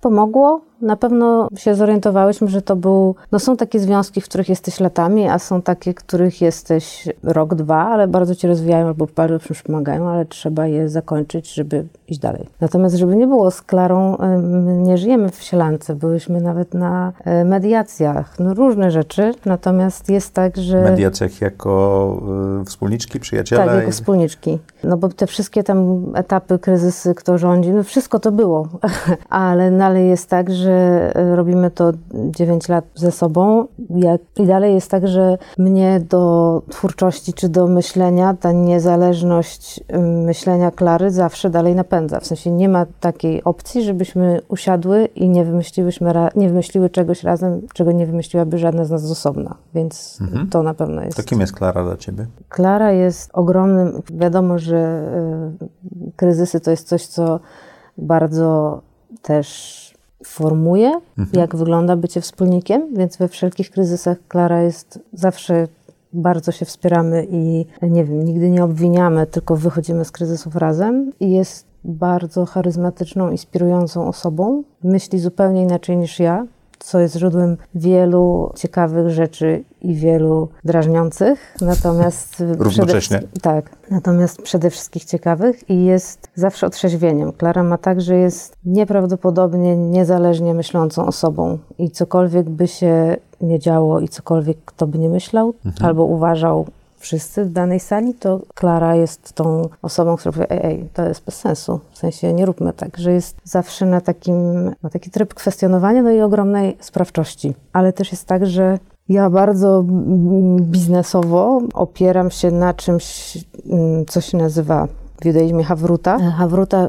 pomogło. 0.00 0.60
Na 0.82 0.96
pewno 0.96 1.48
się 1.56 1.74
zorientowałyśmy, 1.74 2.48
że 2.48 2.62
to 2.62 2.76
był. 2.76 3.14
No 3.32 3.38
są 3.38 3.56
takie 3.56 3.78
związki, 3.78 4.20
w 4.20 4.24
których 4.24 4.48
jesteś 4.48 4.80
latami, 4.80 5.28
a 5.28 5.38
są 5.38 5.62
takie, 5.62 5.92
w 5.92 5.94
których 5.94 6.40
jesteś 6.40 7.08
rok, 7.22 7.54
dwa, 7.54 7.76
ale 7.76 8.08
bardzo 8.08 8.34
cię 8.34 8.48
rozwijają 8.48 8.86
albo 8.86 9.06
bardzo 9.16 9.38
czymś 9.38 9.62
pomagają, 9.62 10.08
ale 10.08 10.24
trzeba 10.24 10.66
je 10.66 10.88
zakończyć, 10.88 11.54
żeby 11.54 11.84
iść 12.08 12.20
dalej. 12.20 12.46
Natomiast, 12.60 12.96
żeby 12.96 13.16
nie 13.16 13.26
było 13.26 13.50
z 13.50 13.62
Klarą, 13.62 14.16
my 14.42 14.76
nie 14.76 14.98
żyjemy 14.98 15.30
w 15.30 15.42
sielance, 15.42 15.94
byłyśmy 15.94 16.40
nawet 16.40 16.74
na 16.74 17.12
y, 17.42 17.44
mediacjach, 17.44 18.38
no 18.38 18.54
różne 18.54 18.90
rzeczy. 18.90 19.34
Natomiast 19.44 20.08
jest 20.08 20.34
tak, 20.34 20.56
że. 20.56 20.82
Mediacjach 20.82 21.40
jako 21.40 22.62
y, 22.62 22.64
wspólniczki, 22.64 23.20
przyjaciele. 23.20 23.66
Tak, 23.66 23.74
jako 23.76 23.90
wspólniczki. 23.90 24.58
No 24.84 24.96
bo 24.96 25.08
te 25.08 25.26
wszystkie 25.26 25.62
tam 25.62 26.06
etapy, 26.14 26.58
kryzysy, 26.58 27.14
kto 27.14 27.38
rządzi, 27.38 27.70
no 27.70 27.82
wszystko 27.82 28.18
to 28.18 28.32
było. 28.32 28.68
Ale 29.28 29.70
dalej 29.70 30.08
jest 30.08 30.30
tak, 30.30 30.50
że 30.50 30.71
e, 30.72 31.36
robimy 31.36 31.70
to 31.70 31.92
9 32.14 32.68
lat 32.68 32.84
ze 32.94 33.12
sobą. 33.12 33.66
Jak, 33.90 34.20
I 34.38 34.46
dalej 34.46 34.74
jest 34.74 34.90
tak, 34.90 35.08
że 35.08 35.38
mnie 35.58 36.00
do 36.00 36.62
twórczości 36.70 37.32
czy 37.32 37.48
do 37.48 37.66
myślenia 37.66 38.34
ta 38.40 38.52
niezależność 38.52 39.80
myślenia 40.26 40.70
Klary 40.70 41.10
zawsze 41.10 41.50
dalej 41.50 41.74
napędza. 41.74 42.20
W 42.20 42.26
sensie 42.26 42.50
nie 42.50 42.68
ma 42.68 42.86
takiej 43.00 43.44
opcji, 43.44 43.82
żebyśmy 43.82 44.40
usiadły 44.48 45.04
i 45.04 45.28
nie 45.28 45.44
wymyśliłyśmy, 45.44 46.12
nie 46.36 46.48
wymyśliły 46.48 46.90
czegoś 46.90 47.22
razem, 47.22 47.60
czego 47.74 47.92
nie 47.92 48.06
wymyśliłaby 48.06 48.58
żadna 48.58 48.84
z 48.84 48.90
nas 48.90 49.02
z 49.02 49.10
osobna. 49.10 49.54
Więc 49.74 50.18
to 50.50 50.62
na 50.62 50.74
pewno 50.74 51.02
jest. 51.02 51.16
To 51.16 51.22
kim 51.22 51.40
jest 51.40 51.52
Klara 51.52 51.84
dla 51.84 51.96
ciebie? 51.96 52.26
Klara 52.48 52.92
jest 52.92 53.30
ogromnym. 53.32 54.02
Wiadomo, 54.10 54.58
że 54.58 55.08
y, 56.02 56.10
kryzysy 56.16 56.60
to 56.60 56.70
jest 56.70 56.88
coś, 56.88 57.06
co 57.06 57.40
bardzo 57.98 58.80
też 59.22 59.91
formuje, 60.26 61.00
jak 61.32 61.56
wygląda 61.56 61.96
bycie 61.96 62.20
wspólnikiem, 62.20 62.94
więc 62.96 63.16
we 63.16 63.28
wszelkich 63.28 63.70
kryzysach 63.70 64.18
Klara 64.28 64.62
jest 64.62 64.98
zawsze. 65.12 65.68
Bardzo 66.14 66.52
się 66.52 66.64
wspieramy 66.64 67.26
i 67.30 67.66
nie 67.82 68.04
wiem, 68.04 68.22
nigdy 68.22 68.50
nie 68.50 68.64
obwiniamy, 68.64 69.26
tylko 69.26 69.56
wychodzimy 69.56 70.04
z 70.04 70.10
kryzysów 70.10 70.56
razem. 70.56 71.12
I 71.20 71.30
jest 71.30 71.66
bardzo 71.84 72.46
charyzmatyczną, 72.46 73.30
inspirującą 73.30 74.08
osobą. 74.08 74.62
Myśli 74.84 75.18
zupełnie 75.18 75.62
inaczej 75.62 75.96
niż 75.96 76.18
ja, 76.18 76.46
co 76.78 77.00
jest 77.00 77.16
źródłem 77.16 77.56
wielu 77.74 78.52
ciekawych 78.56 79.10
rzeczy 79.10 79.64
i 79.84 79.94
wielu 79.94 80.48
drażniących. 80.64 81.56
Natomiast 81.60 82.34
przede 82.34 82.54
Równocześnie. 82.54 83.18
wszystkim- 83.18 83.40
tak, 83.42 83.70
natomiast 83.90 84.42
przede 84.42 84.70
wszystkim 84.70 85.02
ciekawych 85.06 85.70
i 85.70 85.84
jest 85.84 86.28
zawsze 86.34 86.66
otrzeźwieniem. 86.66 87.32
Klara 87.32 87.62
ma 87.62 87.78
tak, 87.78 88.00
że 88.00 88.16
jest 88.16 88.56
nieprawdopodobnie 88.64 89.76
niezależnie 89.76 90.54
myślącą 90.54 91.06
osobą 91.06 91.58
i 91.78 91.90
cokolwiek 91.90 92.50
by 92.50 92.68
się 92.68 93.16
nie 93.40 93.58
działo 93.58 94.00
i 94.00 94.08
cokolwiek 94.08 94.58
kto 94.64 94.86
by 94.86 94.98
nie 94.98 95.08
myślał 95.08 95.54
albo 95.80 96.04
uważał 96.04 96.66
wszyscy 96.98 97.44
w 97.44 97.52
danej 97.52 97.80
sali, 97.80 98.14
to 98.14 98.40
Klara 98.54 98.96
jest 98.96 99.32
tą 99.32 99.68
osobą, 99.82 100.16
która 100.16 100.32
powie, 100.32 100.50
ej, 100.50 100.60
ej, 100.64 100.88
to 100.94 101.08
jest 101.08 101.24
bez 101.24 101.34
sensu. 101.34 101.80
W 101.92 101.98
sensie 101.98 102.32
nie 102.32 102.46
róbmy 102.46 102.72
tak, 102.72 102.96
że 102.96 103.12
jest 103.12 103.36
zawsze 103.44 103.86
na 103.86 104.00
takim, 104.00 104.64
ma 104.82 104.90
taki 104.90 105.10
tryb 105.10 105.34
kwestionowania, 105.34 106.02
no 106.02 106.10
i 106.10 106.20
ogromnej 106.20 106.76
sprawczości. 106.80 107.54
Ale 107.72 107.92
też 107.92 108.12
jest 108.12 108.26
tak, 108.26 108.46
że 108.46 108.78
ja 109.08 109.30
bardzo 109.30 109.84
biznesowo 110.60 111.62
opieram 111.74 112.30
się 112.30 112.50
na 112.50 112.74
czymś, 112.74 113.38
co 114.08 114.20
się 114.20 114.38
nazywa 114.38 114.88
w 115.22 115.24
judaizmie 115.24 115.64
Hawruta. 115.64 116.18
Hawruta, 116.18 116.88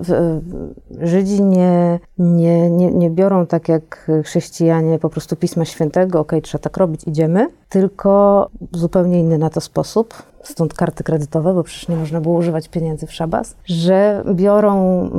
Żydzi 1.01 1.43
nie, 1.43 1.99
nie, 2.17 2.69
nie, 2.69 2.91
nie 2.91 3.09
biorą 3.09 3.45
tak 3.45 3.69
jak 3.69 4.11
chrześcijanie 4.23 4.99
po 4.99 5.09
prostu 5.09 5.35
Pisma 5.35 5.65
Świętego, 5.65 6.19
okej, 6.19 6.41
trzeba 6.41 6.61
tak 6.61 6.77
robić, 6.77 7.01
idziemy, 7.07 7.47
tylko 7.69 8.49
zupełnie 8.71 9.19
inny 9.19 9.37
na 9.37 9.49
to 9.49 9.61
sposób, 9.61 10.13
stąd 10.43 10.73
karty 10.73 11.03
kredytowe, 11.03 11.53
bo 11.53 11.63
przecież 11.63 11.87
nie 11.87 11.95
można 11.95 12.21
było 12.21 12.37
używać 12.37 12.69
pieniędzy 12.69 13.07
w 13.07 13.13
szabas, 13.13 13.55
że 13.65 14.23
biorą 14.33 15.09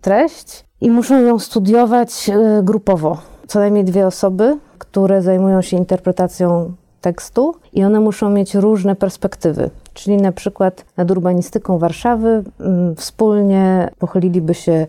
treść 0.00 0.64
i 0.80 0.90
muszą 0.90 1.20
ją 1.20 1.38
studiować 1.38 2.30
e, 2.30 2.62
grupowo. 2.62 3.18
Co 3.52 3.58
najmniej 3.58 3.84
dwie 3.84 4.06
osoby, 4.06 4.58
które 4.78 5.22
zajmują 5.22 5.62
się 5.62 5.76
interpretacją 5.76 6.72
tekstu 7.00 7.54
i 7.72 7.84
one 7.84 8.00
muszą 8.00 8.30
mieć 8.30 8.54
różne 8.54 8.96
perspektywy. 8.96 9.70
Czyli 9.94 10.16
na 10.16 10.32
przykład 10.32 10.84
nad 10.96 11.10
urbanistyką 11.10 11.78
Warszawy 11.78 12.44
mm, 12.60 12.96
wspólnie 12.96 13.90
pochyliliby 13.98 14.54
się, 14.54 14.86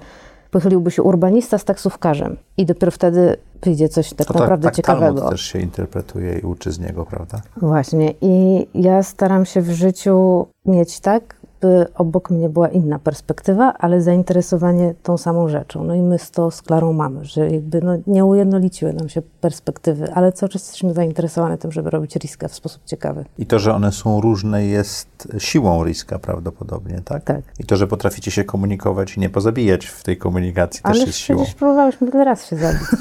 pochyliłby 0.52 0.92
się 0.92 1.04
urbanista 1.04 1.58
z 1.58 1.64
taksówkarzem 1.64 2.38
i 2.58 2.66
dopiero 2.66 2.92
wtedy 2.92 3.38
wyjdzie 3.64 3.90
coś 3.90 4.14
tak 4.14 4.30
No 4.30 4.40
naprawdę 4.40 4.68
tak 4.68 4.76
ciekawego. 4.76 5.16
Talmud 5.16 5.32
też 5.32 5.42
się 5.42 5.60
interpretuje 5.60 6.40
i 6.40 6.42
uczy 6.42 6.72
z 6.72 6.80
niego, 6.80 7.06
prawda? 7.06 7.42
Właśnie. 7.58 8.14
I 8.22 8.68
ja 8.76 9.04
staram 9.04 9.46
się 9.46 9.62
w 9.62 9.72
życiu 9.72 10.48
mieć 10.66 11.00
tak, 11.00 11.36
by 11.64 11.86
obok 11.96 12.30
mnie 12.30 12.50
była 12.50 12.68
inna 12.68 13.00
perspektywa, 13.00 13.74
ale 13.80 14.02
zainteresowanie 14.02 14.94
tą 15.04 15.18
samą 15.18 15.48
rzeczą. 15.50 15.84
No 15.84 15.96
i 15.96 16.02
my 16.02 16.20
z 16.20 16.32
to 16.32 16.52
z 16.52 16.62
Klarą 16.62 16.94
mamy, 16.94 17.26
że 17.26 17.50
jakby 17.50 17.82
no, 17.82 17.94
nie 18.08 18.26
ujednoliciły 18.26 18.94
nam 18.94 19.10
się 19.10 19.22
perspektywy, 19.42 20.14
ale 20.14 20.32
cały 20.32 20.50
czas 20.50 20.62
jesteśmy 20.62 20.94
zainteresowane 20.94 21.58
tym, 21.58 21.72
żeby 21.72 21.90
robić 21.90 22.16
riskę 22.16 22.50
w 22.50 22.54
sposób 22.56 22.82
ciekawy. 22.86 23.26
I 23.38 23.46
to, 23.46 23.60
że 23.60 23.74
one 23.74 23.92
są 23.92 24.22
różne, 24.22 24.66
jest 24.66 25.28
siłą 25.38 25.84
riska 25.84 26.20
prawdopodobnie, 26.20 27.02
tak? 27.06 27.24
Tak. 27.24 27.42
I 27.60 27.64
to, 27.64 27.76
że 27.76 27.88
potraficie 27.88 28.32
się 28.32 28.44
komunikować 28.44 29.18
i 29.18 29.20
nie 29.20 29.30
pozabijać 29.30 29.86
w 29.86 30.04
tej 30.04 30.18
komunikacji, 30.18 30.82
też 30.84 30.92
Ale 30.92 31.06
jest 31.06 31.18
siłą. 31.18 31.40
przecież 31.40 31.56
próbowałyśmy 31.56 32.12
tyle 32.12 32.24
raz 32.26 32.46
się 32.46 32.56
zabić. 32.56 32.82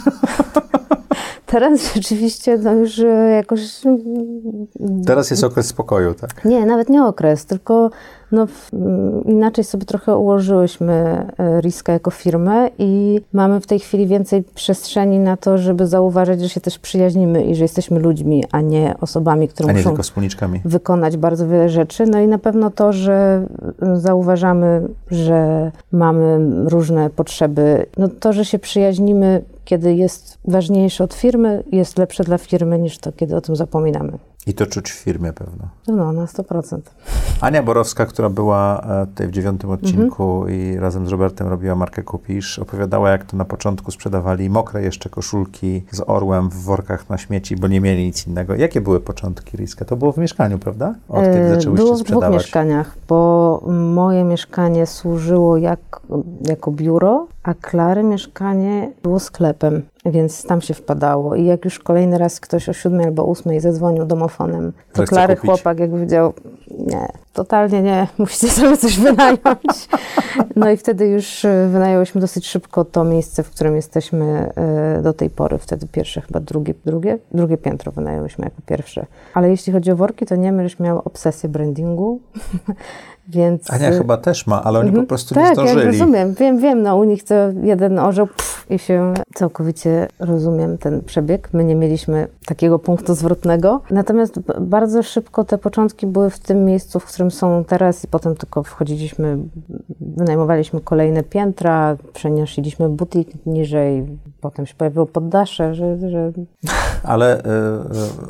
Teraz 1.46 1.94
rzeczywiście 1.94 2.58
no 2.58 2.72
już 2.72 2.98
e, 2.98 3.30
jakoś... 3.36 3.86
mm, 3.86 5.04
Teraz 5.06 5.30
jest 5.30 5.44
okres 5.44 5.66
spokoju, 5.66 6.14
tak? 6.14 6.44
Nie, 6.44 6.66
nawet 6.66 6.88
nie 6.88 7.04
okres, 7.04 7.46
tylko 7.46 7.90
no, 8.32 8.46
mm, 8.72 9.24
inaczej 9.24 9.64
sobie 9.64 9.84
trochę 9.84 10.16
ułożyłyśmy 10.16 10.92
e, 11.38 11.60
Riska 11.60 11.92
jako 11.92 12.10
firmę 12.10 12.68
i 12.78 13.20
mamy 13.32 13.60
w 13.60 13.66
tej 13.66 13.78
chwili 13.78 14.06
więcej 14.06 14.42
przestrzeni 14.54 15.18
na 15.18 15.36
to, 15.36 15.58
żeby 15.58 15.86
zauważyć, 15.86 16.40
że 16.40 16.48
się 16.48 16.60
też 16.60 16.78
przyjaźnimy 16.78 17.44
i 17.44 17.54
że 17.54 17.64
jesteśmy 17.64 18.00
ludźmi, 18.00 18.44
a 18.52 18.60
nie 18.60 18.94
osobami, 19.00 19.48
które 19.48 19.68
A 19.68 19.72
nie 19.72 19.78
muszą 19.78 19.90
wykonać 20.64 21.16
bardzo 21.16 21.48
wiele 21.48 21.68
rzeczy. 21.68 22.06
No 22.06 22.20
i 22.20 22.28
na 22.28 22.38
pewno 22.38 22.70
to, 22.70 22.92
że 22.92 23.46
y, 23.82 24.00
zauważamy, 24.00 24.88
że 25.10 25.70
mamy 25.92 26.38
różne 26.68 27.10
potrzeby, 27.10 27.86
no 27.96 28.08
to, 28.08 28.32
że 28.32 28.44
się 28.44 28.58
przyjaźnimy, 28.58 29.42
kiedy 29.64 29.94
jest 29.94 30.38
ważniejsze 30.44 31.04
od 31.04 31.14
firmy, 31.14 31.62
jest 31.72 31.98
lepsze 31.98 32.24
dla 32.24 32.38
firmy 32.38 32.78
niż 32.78 32.98
to, 32.98 33.12
kiedy 33.12 33.36
o 33.36 33.40
tym 33.40 33.56
zapominamy. 33.56 34.12
I 34.46 34.54
to 34.54 34.66
czuć 34.66 34.90
w 34.90 34.94
firmie 34.94 35.32
pewno. 35.32 35.68
No, 35.88 36.12
na 36.12 36.24
100%. 36.24 36.80
Ania 37.40 37.62
Borowska, 37.62 38.06
która 38.06 38.28
była 38.28 38.80
e, 38.80 39.06
tutaj 39.06 39.28
w 39.28 39.30
dziewiątym 39.30 39.70
odcinku 39.70 40.40
mhm. 40.40 40.60
i 40.60 40.76
razem 40.76 41.06
z 41.06 41.10
Robertem 41.10 41.48
robiła 41.48 41.74
markę 41.74 42.02
Kupisz, 42.02 42.58
opowiadała, 42.58 43.10
jak 43.10 43.24
to 43.24 43.36
na 43.36 43.44
początku 43.44 43.90
sprzedawali 43.90 44.50
mokre 44.50 44.82
jeszcze 44.82 45.10
koszulki 45.10 45.84
z 45.90 46.02
orłem 46.06 46.48
w 46.48 46.54
workach 46.54 47.10
na 47.10 47.18
śmieci, 47.18 47.56
bo 47.56 47.68
nie 47.68 47.80
mieli 47.80 48.04
nic 48.04 48.26
innego. 48.26 48.54
Jakie 48.54 48.80
były 48.80 49.00
początki 49.00 49.56
Riska? 49.56 49.84
To 49.84 49.96
było 49.96 50.12
w 50.12 50.18
mieszkaniu, 50.18 50.58
prawda? 50.58 50.94
Od 51.08 51.24
kiedy 51.24 51.38
e, 51.38 51.54
zaczęłyście 51.54 51.84
było 51.84 51.96
sprzedawać? 51.96 52.20
Było 52.20 52.20
w 52.20 52.32
dwóch 52.32 52.42
mieszkaniach, 52.42 52.96
bo 53.08 53.62
moje 53.94 54.24
mieszkanie 54.24 54.86
służyło 54.86 55.56
jak, 55.56 56.00
jako 56.48 56.70
biuro, 56.70 57.26
a 57.42 57.54
Klary 57.54 58.02
mieszkanie 58.02 58.90
było 59.02 59.20
sklepem, 59.20 59.82
więc 60.04 60.42
tam 60.42 60.60
się 60.60 60.74
wpadało. 60.74 61.34
I 61.34 61.44
jak 61.44 61.64
już 61.64 61.78
kolejny 61.78 62.18
raz 62.18 62.40
ktoś 62.40 62.68
o 62.68 62.72
siódmej 62.72 63.06
albo 63.06 63.24
ósmej 63.24 63.60
zadzwonił 63.60 64.04
domofonem, 64.04 64.72
to 64.92 65.04
Klary 65.04 65.36
kupić. 65.36 65.50
chłopak 65.50 65.78
jak 65.78 65.90
powiedział, 65.90 66.32
nie, 66.78 67.08
totalnie 67.32 67.82
nie, 67.82 68.06
musicie 68.18 68.48
sobie 68.48 68.76
coś 68.76 68.98
wynająć. 69.00 69.88
No 70.56 70.70
i 70.70 70.76
wtedy 70.76 71.08
już 71.08 71.44
e, 71.44 71.68
wynajęłyśmy 71.72 72.20
dosyć 72.20 72.46
szybko 72.46 72.84
to 72.84 73.04
miejsce, 73.04 73.42
w 73.42 73.50
którym 73.50 73.76
jesteśmy 73.76 74.52
e, 74.56 75.02
do 75.02 75.12
tej 75.12 75.30
pory. 75.30 75.58
Wtedy 75.58 75.86
pierwsze, 75.86 76.20
chyba 76.20 76.40
drugie, 76.40 76.74
drugie, 76.84 77.18
drugie 77.34 77.56
piętro 77.58 77.92
wynajęłyśmy 77.92 78.44
jako 78.44 78.62
pierwsze. 78.66 79.06
Ale 79.34 79.50
jeśli 79.50 79.72
chodzi 79.72 79.90
o 79.90 79.96
worki, 79.96 80.26
to 80.26 80.36
nie, 80.36 80.52
my 80.52 80.62
już 80.62 80.78
miały 80.78 81.04
obsesję 81.04 81.48
brandingu. 81.48 82.20
Więc... 83.28 83.70
Ania 83.70 83.90
y, 83.90 83.98
chyba 83.98 84.16
też 84.16 84.46
ma, 84.46 84.64
ale 84.64 84.78
oni 84.78 84.88
po 84.88 84.92
mhm. 84.92 85.06
prostu 85.06 85.34
tak, 85.34 85.44
nie 85.44 85.54
zdążyli. 85.54 85.76
Tak, 85.76 85.84
ja 85.84 85.90
rozumiem. 85.90 86.34
Wiem, 86.34 86.58
wiem, 86.58 86.82
no 86.82 86.96
u 86.96 87.04
nich 87.04 87.24
to 87.24 87.34
jeden 87.62 87.98
orzeł 87.98 88.26
pff, 88.26 88.52
i 88.70 88.78
się 88.78 89.14
całkowicie 89.34 90.08
rozumiem 90.18 90.78
ten 90.78 91.02
przebieg. 91.02 91.48
My 91.52 91.64
nie 91.64 91.74
mieliśmy 91.74 92.28
takiego 92.46 92.78
punktu 92.78 93.14
zwrotnego. 93.14 93.80
Natomiast 93.90 94.40
bardzo 94.60 95.02
szybko 95.02 95.44
te 95.44 95.58
początki 95.58 96.06
były 96.06 96.30
w 96.30 96.38
tym 96.38 96.64
miejscu, 96.64 97.00
w 97.00 97.04
którym 97.04 97.30
są 97.30 97.64
teraz 97.64 98.04
i 98.04 98.08
potem 98.08 98.36
tylko 98.36 98.62
wchodziliśmy, 98.62 99.38
wynajmowaliśmy 100.00 100.80
kolejne 100.80 101.22
piętra, 101.22 101.96
przenieśliśmy 102.12 102.88
butik 102.88 103.46
niżej, 103.46 104.18
potem 104.40 104.66
się 104.66 104.74
pojawiło 104.74 105.06
poddasze, 105.06 105.74
że... 105.74 106.10
że... 106.10 106.32
Ale 107.02 107.38
y, 107.38 107.42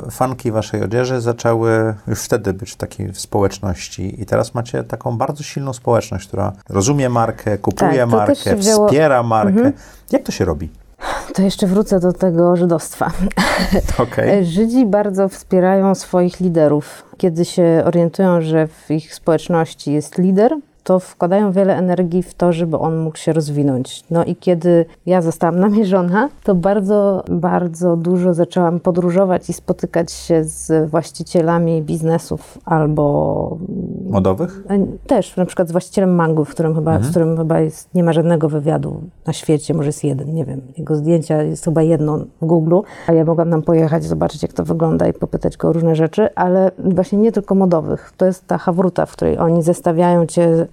y, 0.07 0.11
fanki 0.11 0.51
waszej 0.51 0.83
odzieży 0.83 1.21
zaczęły 1.21 1.95
już 2.07 2.23
wtedy 2.23 2.53
być 2.53 2.71
w 2.71 2.75
takiej 2.75 3.15
społeczności 3.15 4.21
i 4.21 4.25
teraz 4.25 4.53
macie 4.53 4.82
taką 4.83 5.17
bardzo 5.17 5.43
silną 5.43 5.73
społeczność, 5.73 6.27
która 6.27 6.53
rozumie 6.69 7.09
markę, 7.09 7.57
kupuje 7.57 7.99
tak, 7.99 8.09
markę, 8.09 8.55
wzięło... 8.55 8.87
wspiera 8.87 9.23
markę. 9.23 9.49
Mhm. 9.51 9.73
Jak 10.11 10.23
to 10.23 10.31
się 10.31 10.45
robi? 10.45 10.69
To 11.33 11.41
jeszcze 11.41 11.67
wrócę 11.67 11.99
do 11.99 12.13
tego 12.13 12.55
żydostwa. 12.55 13.11
Okay. 13.97 14.45
Żydzi 14.45 14.85
bardzo 14.85 15.29
wspierają 15.29 15.95
swoich 15.95 16.39
liderów. 16.39 17.03
Kiedy 17.17 17.45
się 17.45 17.83
orientują, 17.85 18.41
że 18.41 18.67
w 18.67 18.91
ich 18.91 19.15
społeczności 19.15 19.93
jest 19.93 20.17
lider, 20.17 20.57
to 20.83 20.99
wkładają 20.99 21.51
wiele 21.51 21.77
energii 21.77 22.23
w 22.23 22.33
to, 22.33 22.53
żeby 22.53 22.77
on 22.77 22.97
mógł 22.97 23.17
się 23.17 23.33
rozwinąć. 23.33 24.03
No 24.11 24.25
i 24.25 24.35
kiedy 24.35 24.85
ja 25.05 25.21
zostałam 25.21 25.59
namierzona, 25.69 26.29
to 26.43 26.55
bardzo, 26.55 27.23
bardzo 27.29 27.97
dużo 27.97 28.33
zaczęłam 28.33 28.79
podróżować 28.79 29.49
i 29.49 29.53
spotykać 29.53 30.11
się 30.11 30.43
z 30.43 30.89
właścicielami 30.89 31.81
biznesów 31.81 32.57
albo... 32.65 33.57
Modowych? 34.09 34.63
E, 34.69 34.85
też, 35.07 35.37
na 35.37 35.45
przykład 35.45 35.69
z 35.69 35.71
właścicielem 35.71 36.15
Mangu, 36.15 36.45
w 36.45 36.49
którym 36.49 36.75
chyba, 36.75 36.91
mhm. 36.91 37.07
w 37.07 37.09
którym 37.09 37.37
chyba 37.37 37.59
jest, 37.59 37.95
nie 37.95 38.03
ma 38.03 38.13
żadnego 38.13 38.49
wywiadu 38.49 39.01
na 39.27 39.33
świecie, 39.33 39.73
może 39.73 39.87
jest 39.87 40.03
jeden, 40.03 40.33
nie 40.33 40.45
wiem. 40.45 40.61
Jego 40.77 40.95
zdjęcia 40.95 41.43
jest 41.43 41.63
chyba 41.63 41.81
jedno 41.81 42.17
w 42.41 42.45
Google, 42.45 42.79
a 43.07 43.13
ja 43.13 43.25
mogłam 43.25 43.49
nam 43.49 43.61
pojechać, 43.61 44.03
zobaczyć 44.03 44.41
jak 44.41 44.53
to 44.53 44.63
wygląda 44.63 45.07
i 45.07 45.13
popytać 45.13 45.57
go 45.57 45.67
o 45.69 45.73
różne 45.73 45.95
rzeczy, 45.95 46.35
ale 46.35 46.71
właśnie 46.77 47.17
nie 47.17 47.31
tylko 47.31 47.55
modowych. 47.55 48.13
To 48.17 48.25
jest 48.25 48.47
ta 48.47 48.57
hawruta, 48.57 49.05
w 49.05 49.11
której 49.11 49.37
oni 49.37 49.63
zestawiają 49.63 50.25
cię 50.25 50.67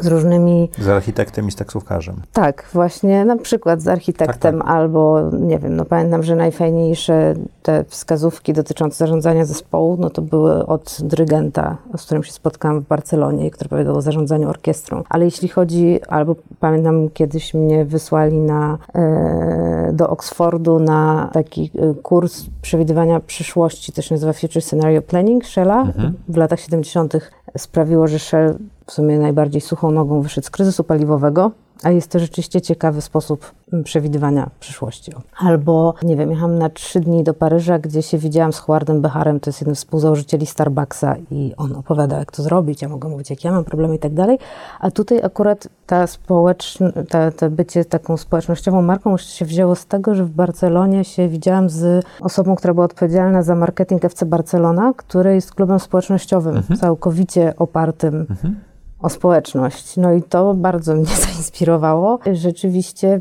z 0.00 0.06
różnymi... 0.06 0.68
Z 0.78 0.88
architektem 0.88 1.48
i 1.48 1.50
z 1.50 1.56
taksówkarzem. 1.56 2.16
Tak, 2.32 2.68
właśnie 2.72 3.24
na 3.24 3.36
przykład 3.36 3.82
z 3.82 3.88
architektem 3.88 4.58
tak, 4.58 4.66
tak. 4.66 4.76
albo, 4.76 5.30
nie 5.32 5.58
wiem, 5.58 5.76
no 5.76 5.84
pamiętam, 5.84 6.22
że 6.22 6.36
najfajniejsze 6.36 7.34
te 7.62 7.84
wskazówki 7.84 8.52
dotyczące 8.52 8.96
zarządzania 8.96 9.44
zespołu, 9.44 9.96
no 10.00 10.10
to 10.10 10.22
były 10.22 10.66
od 10.66 10.98
dyrygenta, 11.02 11.76
z 11.96 12.04
którym 12.04 12.24
się 12.24 12.32
spotkałam 12.32 12.80
w 12.80 12.88
Barcelonie, 12.88 13.50
który 13.50 13.70
powiedział 13.70 13.96
o 13.96 14.02
zarządzaniu 14.02 14.48
orkiestrą. 14.48 15.02
Ale 15.08 15.24
jeśli 15.24 15.48
chodzi, 15.48 16.00
albo 16.08 16.36
pamiętam 16.60 17.08
kiedyś 17.10 17.54
mnie 17.54 17.84
wysłali 17.84 18.38
na, 18.38 18.78
e, 18.94 19.90
do 19.92 20.10
Oxfordu 20.10 20.80
na 20.80 21.30
taki 21.32 21.70
e, 21.78 21.94
kurs 21.94 22.44
przewidywania 22.62 23.20
przyszłości, 23.20 23.92
to 23.92 24.02
się 24.02 24.14
nazywa 24.14 24.32
Future 24.32 24.62
Scenario 24.62 25.02
Planning 25.02 25.46
Shella 25.46 25.80
mhm. 25.80 26.14
w 26.28 26.36
latach 26.36 26.60
70. 26.60 27.14
sprawiło, 27.56 28.08
że 28.08 28.18
Shell 28.18 28.54
w 28.86 28.92
sumie 28.92 29.18
najbardziej 29.18 29.60
suchą 29.60 29.90
nogą 29.90 30.20
wyszedł 30.20 30.46
z 30.46 30.50
kryzysu 30.50 30.84
paliwowego, 30.84 31.50
a 31.82 31.90
jest 31.90 32.10
to 32.10 32.18
rzeczywiście 32.18 32.60
ciekawy 32.60 33.00
sposób 33.00 33.52
przewidywania 33.84 34.50
przyszłości. 34.60 35.12
Albo, 35.38 35.94
nie 36.02 36.16
wiem, 36.16 36.30
jechałam 36.30 36.58
na 36.58 36.70
trzy 36.70 37.00
dni 37.00 37.24
do 37.24 37.34
Paryża, 37.34 37.78
gdzie 37.78 38.02
się 38.02 38.18
widziałam 38.18 38.52
z 38.52 38.58
Howardem 38.58 39.00
Becharem, 39.00 39.40
to 39.40 39.50
jest 39.50 39.60
jeden 39.60 39.74
z 39.74 39.78
współzałożycieli 39.78 40.46
Starbucksa 40.46 41.16
i 41.30 41.52
on 41.56 41.72
opowiada, 41.72 42.18
jak 42.18 42.32
to 42.32 42.42
zrobić, 42.42 42.82
ja 42.82 42.88
mogę 42.88 43.08
mówić, 43.08 43.30
jak 43.30 43.44
ja 43.44 43.52
mam 43.52 43.64
problemy 43.64 43.94
i 43.94 43.98
tak 43.98 44.14
dalej, 44.14 44.38
a 44.80 44.90
tutaj 44.90 45.22
akurat 45.22 45.68
ta 45.86 46.06
społeczna, 46.06 46.92
ta, 47.08 47.30
to 47.30 47.50
bycie 47.50 47.84
taką 47.84 48.16
społecznościową 48.16 48.82
marką 48.82 49.16
się 49.16 49.44
wzięło 49.44 49.74
z 49.74 49.86
tego, 49.86 50.14
że 50.14 50.24
w 50.24 50.30
Barcelonie 50.30 51.04
się 51.04 51.28
widziałam 51.28 51.70
z 51.70 52.06
osobą, 52.20 52.56
która 52.56 52.74
była 52.74 52.86
odpowiedzialna 52.86 53.42
za 53.42 53.54
marketing 53.54 54.04
FC 54.04 54.26
Barcelona, 54.26 54.92
który 54.96 55.34
jest 55.34 55.54
klubem 55.54 55.80
społecznościowym, 55.80 56.56
mhm. 56.56 56.80
całkowicie 56.80 57.54
opartym 57.56 58.26
mhm 58.30 58.71
o 59.02 59.08
społeczność. 59.08 59.96
No 59.96 60.12
i 60.12 60.22
to 60.22 60.54
bardzo 60.54 60.94
mnie 60.94 61.06
zainspirowało. 61.26 62.18
Rzeczywiście 62.32 63.20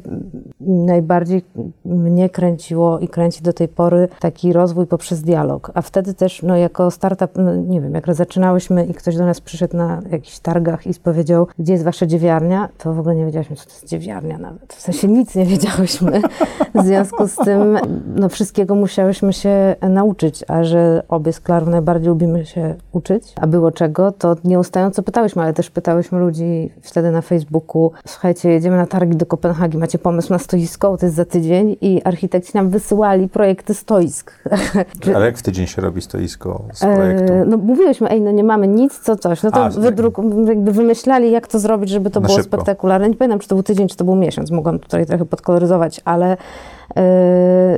najbardziej 0.59 1.41
mnie 1.85 2.29
kręciło 2.29 2.99
i 2.99 3.07
kręci 3.07 3.43
do 3.43 3.53
tej 3.53 3.67
pory 3.67 4.07
taki 4.19 4.53
rozwój 4.53 4.87
poprzez 4.87 5.21
dialog. 5.21 5.71
A 5.73 5.81
wtedy 5.81 6.13
też, 6.13 6.43
no 6.43 6.57
jako 6.57 6.91
startup, 6.91 7.31
no 7.35 7.55
nie 7.55 7.81
wiem, 7.81 7.93
jak 7.93 8.13
zaczynałyśmy 8.13 8.85
i 8.85 8.93
ktoś 8.93 9.17
do 9.17 9.25
nas 9.25 9.41
przyszedł 9.41 9.77
na 9.77 10.01
jakichś 10.11 10.39
targach 10.39 10.87
i 10.87 10.93
powiedział, 10.93 11.47
gdzie 11.59 11.73
jest 11.73 11.85
wasza 11.85 12.05
dziewiarnia, 12.05 12.69
to 12.77 12.93
w 12.93 12.99
ogóle 12.99 13.15
nie 13.15 13.25
wiedziałyśmy, 13.25 13.55
co 13.55 13.65
to 13.65 13.71
jest 13.71 13.87
dziewiarnia 13.87 14.37
nawet. 14.37 14.73
W 14.73 14.81
sensie 14.81 15.07
nic 15.07 15.35
nie 15.35 15.45
wiedziałyśmy. 15.45 16.21
W 16.75 16.85
związku 16.85 17.27
z 17.27 17.35
tym, 17.35 17.77
no 18.15 18.29
wszystkiego 18.29 18.75
musiałyśmy 18.75 19.33
się 19.33 19.75
nauczyć, 19.89 20.43
a 20.47 20.63
że 20.63 21.03
obie 21.09 21.33
z 21.33 21.39
Klarą 21.39 21.65
najbardziej 21.65 22.09
lubimy 22.09 22.45
się 22.45 22.75
uczyć, 22.91 23.33
a 23.41 23.47
było 23.47 23.71
czego, 23.71 24.11
to 24.11 24.35
nieustająco 24.43 25.03
pytałyśmy, 25.03 25.41
ale 25.41 25.53
też 25.53 25.69
pytałyśmy 25.69 26.19
ludzi 26.19 26.69
wtedy 26.81 27.11
na 27.11 27.21
Facebooku, 27.21 27.91
słuchajcie, 28.05 28.49
jedziemy 28.49 28.77
na 28.77 28.85
targi 28.85 29.17
do 29.17 29.25
Kopenhagi, 29.25 29.77
macie 29.77 29.99
pomysł 29.99 30.33
na 30.33 30.39
stoisko, 30.39 30.97
to 30.97 31.05
jest 31.05 31.15
za 31.15 31.25
tydzień 31.25 31.75
i 31.81 32.01
architekci 32.03 32.51
nam 32.55 32.69
wysyłali 32.69 33.29
projekty 33.29 33.73
stoisk. 33.73 34.31
Ale 35.15 35.25
jak 35.25 35.37
w 35.37 35.41
tydzień 35.41 35.67
się 35.67 35.81
robi 35.81 36.01
stoisko 36.01 36.63
z 36.73 36.79
projektu? 36.79 37.33
E, 37.33 37.45
no 37.45 37.57
mówiłyśmy, 37.57 38.09
ej, 38.09 38.21
no 38.21 38.31
nie 38.31 38.43
mamy 38.43 38.67
nic, 38.67 38.99
co 38.99 39.15
coś. 39.15 39.43
No 39.43 39.51
to 39.51 39.65
A, 39.65 39.69
wydruk, 39.69 40.17
jakby 40.45 40.71
wymyślali, 40.71 41.31
jak 41.31 41.47
to 41.47 41.59
zrobić, 41.59 41.89
żeby 41.89 42.09
to 42.09 42.21
było 42.21 42.37
szybko. 42.37 42.57
spektakularne. 42.57 43.09
Nie 43.09 43.15
pamiętam, 43.15 43.39
czy 43.39 43.47
to 43.47 43.55
był 43.55 43.63
tydzień, 43.63 43.87
czy 43.87 43.97
to 43.97 44.03
był 44.03 44.15
miesiąc. 44.15 44.51
Mogłam 44.51 44.79
tutaj 44.79 45.05
trochę 45.05 45.25
podkoloryzować, 45.25 46.01
ale 46.05 46.37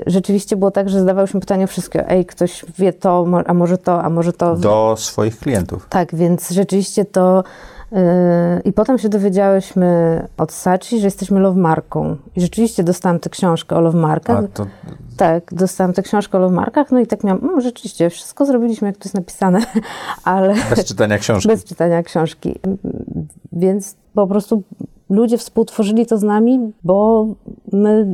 rzeczywiście 0.08 0.56
było 0.56 0.72
tak, 0.72 0.90
że 0.90 1.00
zadawałyśmy 1.00 1.40
pytania 1.40 1.68
wszystkie. 1.68 2.10
Ej, 2.10 2.26
ktoś 2.26 2.66
wie 2.78 2.94
to, 2.94 3.28
a 3.46 3.54
może 3.54 3.78
to, 3.78 4.04
a 4.04 4.10
może 4.10 4.34
to. 4.34 4.56
Do 4.56 4.96
swoich 4.98 5.40
klientów. 5.40 5.88
Tak, 5.90 6.16
więc 6.16 6.50
rzeczywiście 6.50 7.06
to 7.06 7.44
i 8.66 8.74
potem 8.74 9.00
się 9.00 9.10
dowiedziałyśmy 9.10 10.28
od 10.38 10.52
Sachi, 10.52 11.00
że 11.00 11.08
jesteśmy 11.08 11.40
love 11.40 11.60
marką. 11.60 12.16
I 12.36 12.42
rzeczywiście 12.42 12.84
dostałam 12.84 13.20
tę 13.20 13.30
książkę 13.30 13.76
o 13.76 13.82
love 13.82 13.98
markach. 13.98 14.46
To... 14.54 14.66
Tak, 15.18 15.54
dostałam 15.54 15.94
tę 15.94 16.02
książkę 16.02 16.38
o 16.38 16.42
love 16.42 16.56
markach, 16.56 16.92
no 16.92 17.00
i 17.00 17.08
tak 17.08 17.24
miałam, 17.24 17.44
mm, 17.44 17.62
rzeczywiście, 17.62 18.10
wszystko 18.10 18.46
zrobiliśmy, 18.46 18.88
jak 18.88 18.98
to 18.98 19.04
jest 19.06 19.16
napisane, 19.16 19.60
ale... 20.24 20.56
Bez 20.70 20.86
czytania 20.86 21.18
książki. 21.18 21.48
Bez 21.48 21.64
czytania 21.64 22.04
książki. 22.04 22.60
Więc 23.52 23.96
po 24.14 24.28
prostu 24.28 24.64
ludzie 25.10 25.38
współtworzyli 25.38 26.06
to 26.06 26.18
z 26.18 26.24
nami, 26.24 26.74
bo 26.84 27.28
my 27.72 28.08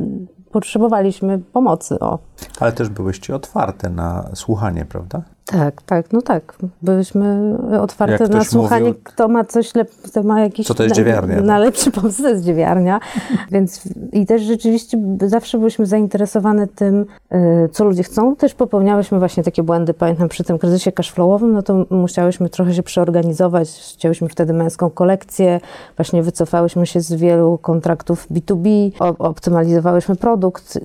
potrzebowaliśmy 0.50 1.38
pomocy. 1.38 1.98
O. 2.00 2.18
Ale 2.60 2.72
też 2.72 2.88
byłyście 2.88 3.34
otwarte 3.34 3.90
na 3.90 4.30
słuchanie, 4.34 4.84
prawda? 4.84 5.22
Tak, 5.50 5.82
tak, 5.82 6.12
no 6.12 6.22
tak. 6.22 6.54
Byliśmy 6.82 7.56
otwarte 7.80 8.28
na 8.28 8.44
słuchanie, 8.44 8.88
mówił, 8.88 9.00
kto 9.04 9.28
ma 9.28 9.44
coś, 9.44 9.74
lep, 9.74 9.90
kto 10.02 10.22
ma 10.22 10.40
jakiś... 10.40 10.66
Co 10.66 10.74
to 10.74 10.82
jest 10.82 10.96
dziewiarnia? 10.96 11.36
Na, 11.36 11.42
na 11.42 11.58
lepszy 11.58 11.90
pomysł, 11.90 12.22
to 12.22 12.28
jest 12.28 12.44
dziewiarnia. 12.44 13.00
Więc 13.52 13.82
i 14.12 14.26
też 14.26 14.42
rzeczywiście 14.42 14.98
zawsze 15.26 15.58
byliśmy 15.58 15.86
zainteresowane 15.86 16.66
tym, 16.66 17.06
y, 17.34 17.68
co 17.72 17.84
ludzie 17.84 18.02
chcą. 18.02 18.36
Też 18.36 18.54
popełniałyśmy 18.54 19.18
właśnie 19.18 19.42
takie 19.42 19.62
błędy, 19.62 19.94
pamiętam 19.94 20.28
przy 20.28 20.44
tym 20.44 20.58
kryzysie 20.58 20.92
cashflowowym, 20.92 21.52
no 21.52 21.62
to 21.62 21.86
musiałyśmy 21.90 22.48
trochę 22.48 22.74
się 22.74 22.82
przeorganizować. 22.82 23.68
Chciałyśmy 23.94 24.28
wtedy 24.28 24.52
męską 24.52 24.90
kolekcję, 24.90 25.60
właśnie 25.96 26.22
wycofałyśmy 26.22 26.86
się 26.86 27.00
z 27.00 27.12
wielu 27.12 27.58
kontraktów 27.58 28.26
B2B, 28.30 28.90
optymalizowałyśmy 29.18 30.16
produkt, 30.16 30.78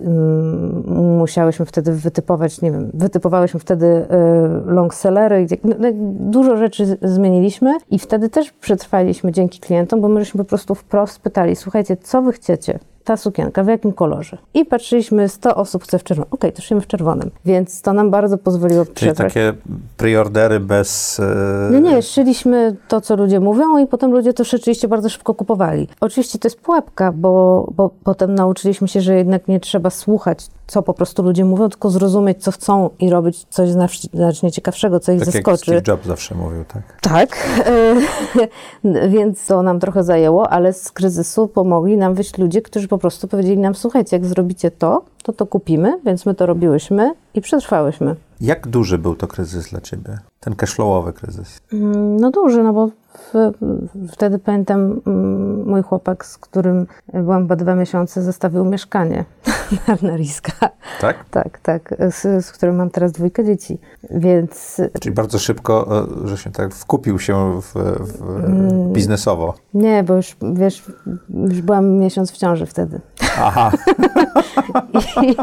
musiałyśmy 0.86 1.66
wtedy 1.66 1.92
wytypować, 1.92 2.62
nie 2.62 2.72
wiem, 2.72 2.92
wytypowałyśmy 2.94 3.60
wtedy 3.60 3.86
y, 3.86 4.55
longsellery. 4.66 5.48
No, 5.64 5.76
no, 5.80 5.88
dużo 6.20 6.58
rzeczy 6.58 6.98
zmieniliśmy 7.02 7.78
i 7.92 8.00
wtedy 8.00 8.30
też 8.30 8.52
przetrwaliśmy 8.52 9.32
dzięki 9.32 9.60
klientom, 9.60 10.02
bo 10.02 10.08
myśmy 10.08 10.38
po 10.38 10.46
prostu 10.46 10.76
wprost 10.76 11.20
pytali, 11.20 11.56
słuchajcie, 11.56 11.98
co 11.98 12.22
wy 12.22 12.32
chcecie? 12.32 12.80
ta 13.06 13.18
sukienka, 13.18 13.64
w 13.64 13.68
jakim 13.68 13.94
kolorze. 13.94 14.38
I 14.54 14.66
patrzyliśmy, 14.66 15.30
100 15.30 15.56
osób 15.56 15.84
chce 15.84 16.00
w 16.00 16.04
czerwonym. 16.04 16.28
Okej, 16.32 16.50
okay, 16.50 16.52
to 16.52 16.62
szyjemy 16.62 16.82
w 16.82 16.88
czerwonym. 16.88 17.32
Więc 17.46 17.82
to 17.82 17.94
nam 17.94 18.12
bardzo 18.12 18.38
pozwoliło 18.38 18.86
Czyli 18.86 18.96
przetrwać. 18.96 19.34
takie 19.34 19.54
preordery 19.98 20.60
bez... 20.60 21.22
Yy... 21.72 21.82
Nie, 21.82 21.90
nie, 21.90 22.02
szyliśmy 22.02 22.76
to, 22.88 23.02
co 23.02 23.16
ludzie 23.16 23.40
mówią 23.40 23.78
i 23.78 23.88
potem 23.88 24.12
ludzie 24.12 24.34
to 24.34 24.44
rzeczywiście 24.44 24.88
bardzo 24.88 25.10
szybko 25.10 25.34
kupowali. 25.34 25.88
Oczywiście 26.00 26.40
to 26.40 26.48
jest 26.48 26.60
pułapka, 26.60 27.12
bo, 27.12 27.68
bo 27.76 27.92
potem 28.04 28.36
nauczyliśmy 28.36 28.88
się, 28.88 29.02
że 29.02 29.16
jednak 29.16 29.48
nie 29.48 29.60
trzeba 29.60 29.90
słuchać 29.90 30.48
co 30.68 30.82
po 30.82 30.94
prostu 30.94 31.24
ludzie 31.24 31.46
mówią, 31.46 31.70
tylko 31.70 31.90
zrozumieć, 31.90 32.44
co 32.44 32.52
chcą 32.52 32.90
i 33.00 33.10
robić 33.10 33.46
coś 33.50 33.70
znacznie 34.14 34.52
ciekawszego, 34.52 35.00
co 35.00 35.12
ich 35.12 35.20
tak 35.20 35.30
zaskoczy. 35.30 35.74
Jak 35.74 35.84
Steve 35.84 35.98
Jobs 35.98 36.08
zawsze 36.08 36.36
mówił, 36.36 36.66
tak? 36.66 37.02
Tak, 37.02 37.48
więc 39.14 39.46
to 39.46 39.64
nam 39.64 39.80
trochę 39.80 40.04
zajęło, 40.04 40.50
ale 40.50 40.74
z 40.74 40.92
kryzysu 40.92 41.48
pomogli 41.48 41.98
nam 41.98 42.14
wyjść 42.14 42.38
ludzie, 42.38 42.62
którzy 42.62 42.88
po 42.88 42.98
prostu 42.98 43.28
powiedzieli 43.28 43.58
nam, 43.58 43.76
słuchajcie, 43.76 44.16
jak 44.16 44.26
zrobicie 44.26 44.72
to, 44.72 45.04
to 45.24 45.34
to 45.34 45.46
kupimy, 45.46 46.00
więc 46.06 46.26
my 46.26 46.36
to 46.36 46.46
robiłyśmy 46.46 47.14
i 47.34 47.42
przetrwałyśmy. 47.42 48.16
Jak 48.42 48.68
duży 48.68 48.98
był 48.98 49.16
to 49.16 49.28
kryzys 49.28 49.70
dla 49.70 49.82
Ciebie? 49.82 50.18
Ten 50.40 50.56
cashflowowy 50.56 51.14
kryzys? 51.14 51.60
Mm, 51.74 52.18
no 52.18 52.32
duży, 52.32 52.64
no 52.64 52.74
bo 52.74 52.90
wtedy 54.12 54.40
pamiętam 54.40 55.02
mm, 55.08 55.70
mój 55.70 55.82
chłopak, 55.82 56.26
z 56.26 56.38
którym 56.38 56.88
byłam 57.14 57.42
chyba 57.42 57.56
dwa 57.56 57.76
miesiące, 57.76 58.22
zostawił 58.22 58.66
mieszkanie 58.66 59.26
na 60.02 60.16
Riska. 60.16 60.70
Tak? 61.02 61.30
Tak, 61.30 61.60
tak, 61.60 61.96
z, 62.12 62.46
z 62.46 62.52
którym 62.52 62.76
mam 62.76 62.90
teraz 62.90 63.12
dwójkę 63.12 63.46
dzieci, 63.46 63.78
więc... 64.10 64.82
Czyli 65.00 65.16
bardzo 65.16 65.40
szybko, 65.40 66.06
e, 66.24 66.28
że 66.28 66.38
się 66.38 66.52
tak 66.52 66.74
wkupił 66.74 67.20
się 67.20 67.62
w, 67.62 67.74
w 68.00 68.22
mm. 68.46 68.94
biznesowo. 68.94 69.54
Nie, 69.74 70.04
bo 70.04 70.16
już, 70.16 70.38
wiesz, 70.54 70.84
już 71.30 71.62
byłam 71.62 71.98
miesiąc 71.98 72.32
w 72.32 72.38
ciąży 72.38 72.66
wtedy. 72.66 73.02
Aha. 73.38 73.72
I, 75.24 75.36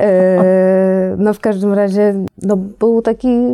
e, 0.00 1.16
no 1.18 1.34
w 1.34 1.40
każdym 1.40 1.72
razie, 1.72 2.24
no 2.42 2.56
był 2.56 3.02
taki 3.02 3.52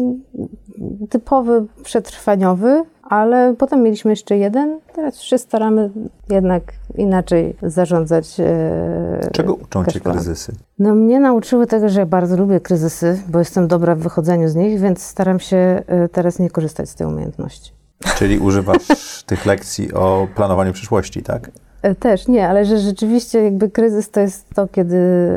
typowy 1.11 1.67
przetrwaniowy, 1.83 2.83
ale 3.11 3.55
potem 3.59 3.83
mieliśmy 3.83 4.11
jeszcze 4.11 4.37
jeden. 4.37 4.81
Teraz 4.95 5.21
się 5.21 5.39
staramy 5.39 5.91
jednak 6.29 6.63
inaczej 6.95 7.57
zarządzać. 7.63 8.41
E, 8.41 9.31
Czego 9.33 9.55
uczą 9.55 9.85
cię 9.85 10.01
kryzysy? 10.01 10.53
No 10.79 10.95
mnie 10.95 11.21
nauczyły 11.21 11.67
tego, 11.67 11.89
że 11.89 12.01
ja 12.01 12.07
bardzo 12.07 12.37
lubię 12.37 12.61
kryzysy, 12.61 13.23
bo 13.29 13.39
jestem 13.39 13.69
dobra 13.69 13.95
w 13.95 13.99
wychodzeniu 13.99 14.49
z 14.49 14.55
nich, 14.55 14.81
więc 14.81 15.03
staram 15.03 15.41
się 15.41 15.57
e, 15.57 16.09
teraz 16.09 16.39
nie 16.39 16.51
korzystać 16.51 16.91
z 16.91 16.95
tej 16.95 17.07
umiejętności. 17.07 17.73
Czyli 18.17 18.39
używasz 18.39 18.89
tych 19.27 19.47
lekcji 19.47 19.93
o 19.93 20.29
planowaniu 20.35 20.73
przyszłości, 20.73 21.23
tak? 21.23 21.51
E, 21.83 21.95
też 21.95 22.29
nie, 22.29 22.49
ale 22.49 22.65
że 22.65 22.79
rzeczywiście 22.79 23.45
jakby 23.45 23.71
kryzys 23.71 24.11
to 24.11 24.21
jest 24.21 24.55
to, 24.55 24.69
kiedy 24.69 24.97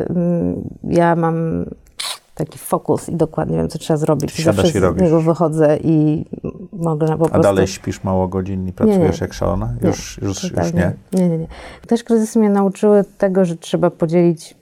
mm, 0.09 0.69
ja 0.83 1.15
mam 1.15 1.65
taki 2.35 2.57
fokus 2.57 3.09
i 3.09 3.15
dokładnie 3.15 3.57
wiem, 3.57 3.69
co 3.69 3.79
trzeba 3.79 3.97
zrobić. 3.97 4.31
Siadasz 4.31 4.75
i 4.75 4.79
robisz. 4.79 4.99
z 4.99 5.03
niego 5.03 5.21
wychodzę 5.21 5.77
i 5.83 6.25
mogę 6.73 7.07
na 7.07 7.17
po 7.17 7.25
prostu... 7.25 7.37
A 7.37 7.39
dalej 7.39 7.67
śpisz 7.67 8.03
mało 8.03 8.27
godzin 8.27 8.67
i 8.67 8.73
pracujesz 8.73 8.99
nie, 8.99 9.09
nie. 9.09 9.17
jak 9.21 9.33
szalona? 9.33 9.73
Już, 9.81 10.21
nie, 10.21 10.27
już, 10.27 10.43
już 10.43 10.73
nie? 10.73 10.93
Nie, 11.13 11.29
nie, 11.29 11.37
nie. 11.37 11.47
Też 11.87 12.03
kryzysy 12.03 12.39
mnie 12.39 12.49
nauczyły 12.49 13.03
tego, 13.17 13.45
że 13.45 13.55
trzeba 13.57 13.89
podzielić 13.89 14.55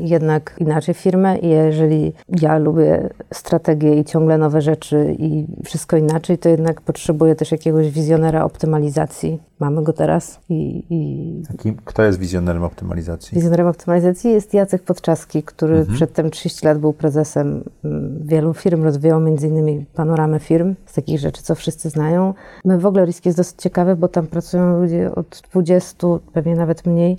jednak 0.00 0.54
inaczej 0.58 0.94
firmę 0.94 1.38
i 1.38 1.48
jeżeli 1.48 2.12
ja 2.40 2.58
lubię 2.58 3.08
strategię 3.34 3.94
i 3.94 4.04
ciągle 4.04 4.38
nowe 4.38 4.60
rzeczy 4.60 5.16
i 5.18 5.46
wszystko 5.64 5.96
inaczej, 5.96 6.38
to 6.38 6.48
jednak 6.48 6.80
potrzebuję 6.80 7.34
też 7.34 7.52
jakiegoś 7.52 7.90
wizjonera 7.90 8.44
optymalizacji. 8.44 9.38
Mamy 9.60 9.82
go 9.82 9.92
teraz 9.92 10.40
i... 10.48 10.84
i... 10.90 11.74
kto 11.84 12.02
jest 12.02 12.18
wizjonerem 12.18 12.62
optymalizacji? 12.62 13.34
Wizjonerem 13.34 13.66
optymalizacji 13.66 14.30
jest 14.30 14.54
Jacek 14.54 14.82
Podczaski, 14.82 15.42
który 15.42 15.76
mhm. 15.76 15.96
przedtem 15.96 16.30
30 16.30 16.66
lat 16.66 16.78
był 16.78 16.92
prezesem 16.92 17.64
mm, 17.84 18.18
wielu 18.22 18.54
firm, 18.54 18.84
rozwijał 18.84 19.20
między 19.20 19.48
innymi 19.48 19.86
panoramę 19.94 20.40
firm, 20.40 20.74
z 20.86 20.94
takich 20.94 21.18
rzeczy, 21.18 21.42
co 21.42 21.54
wszyscy 21.54 21.90
znają. 21.90 22.34
My 22.64 22.78
w 22.78 22.86
ogóle 22.86 23.04
Risk 23.04 23.26
jest 23.26 23.38
dosyć 23.38 23.62
ciekawy, 23.62 23.96
bo 23.96 24.08
tam 24.08 24.26
pracują 24.26 24.80
ludzie 24.80 25.14
od 25.14 25.42
20, 25.52 26.06
pewnie 26.32 26.56
nawet 26.56 26.86
mniej, 26.86 27.16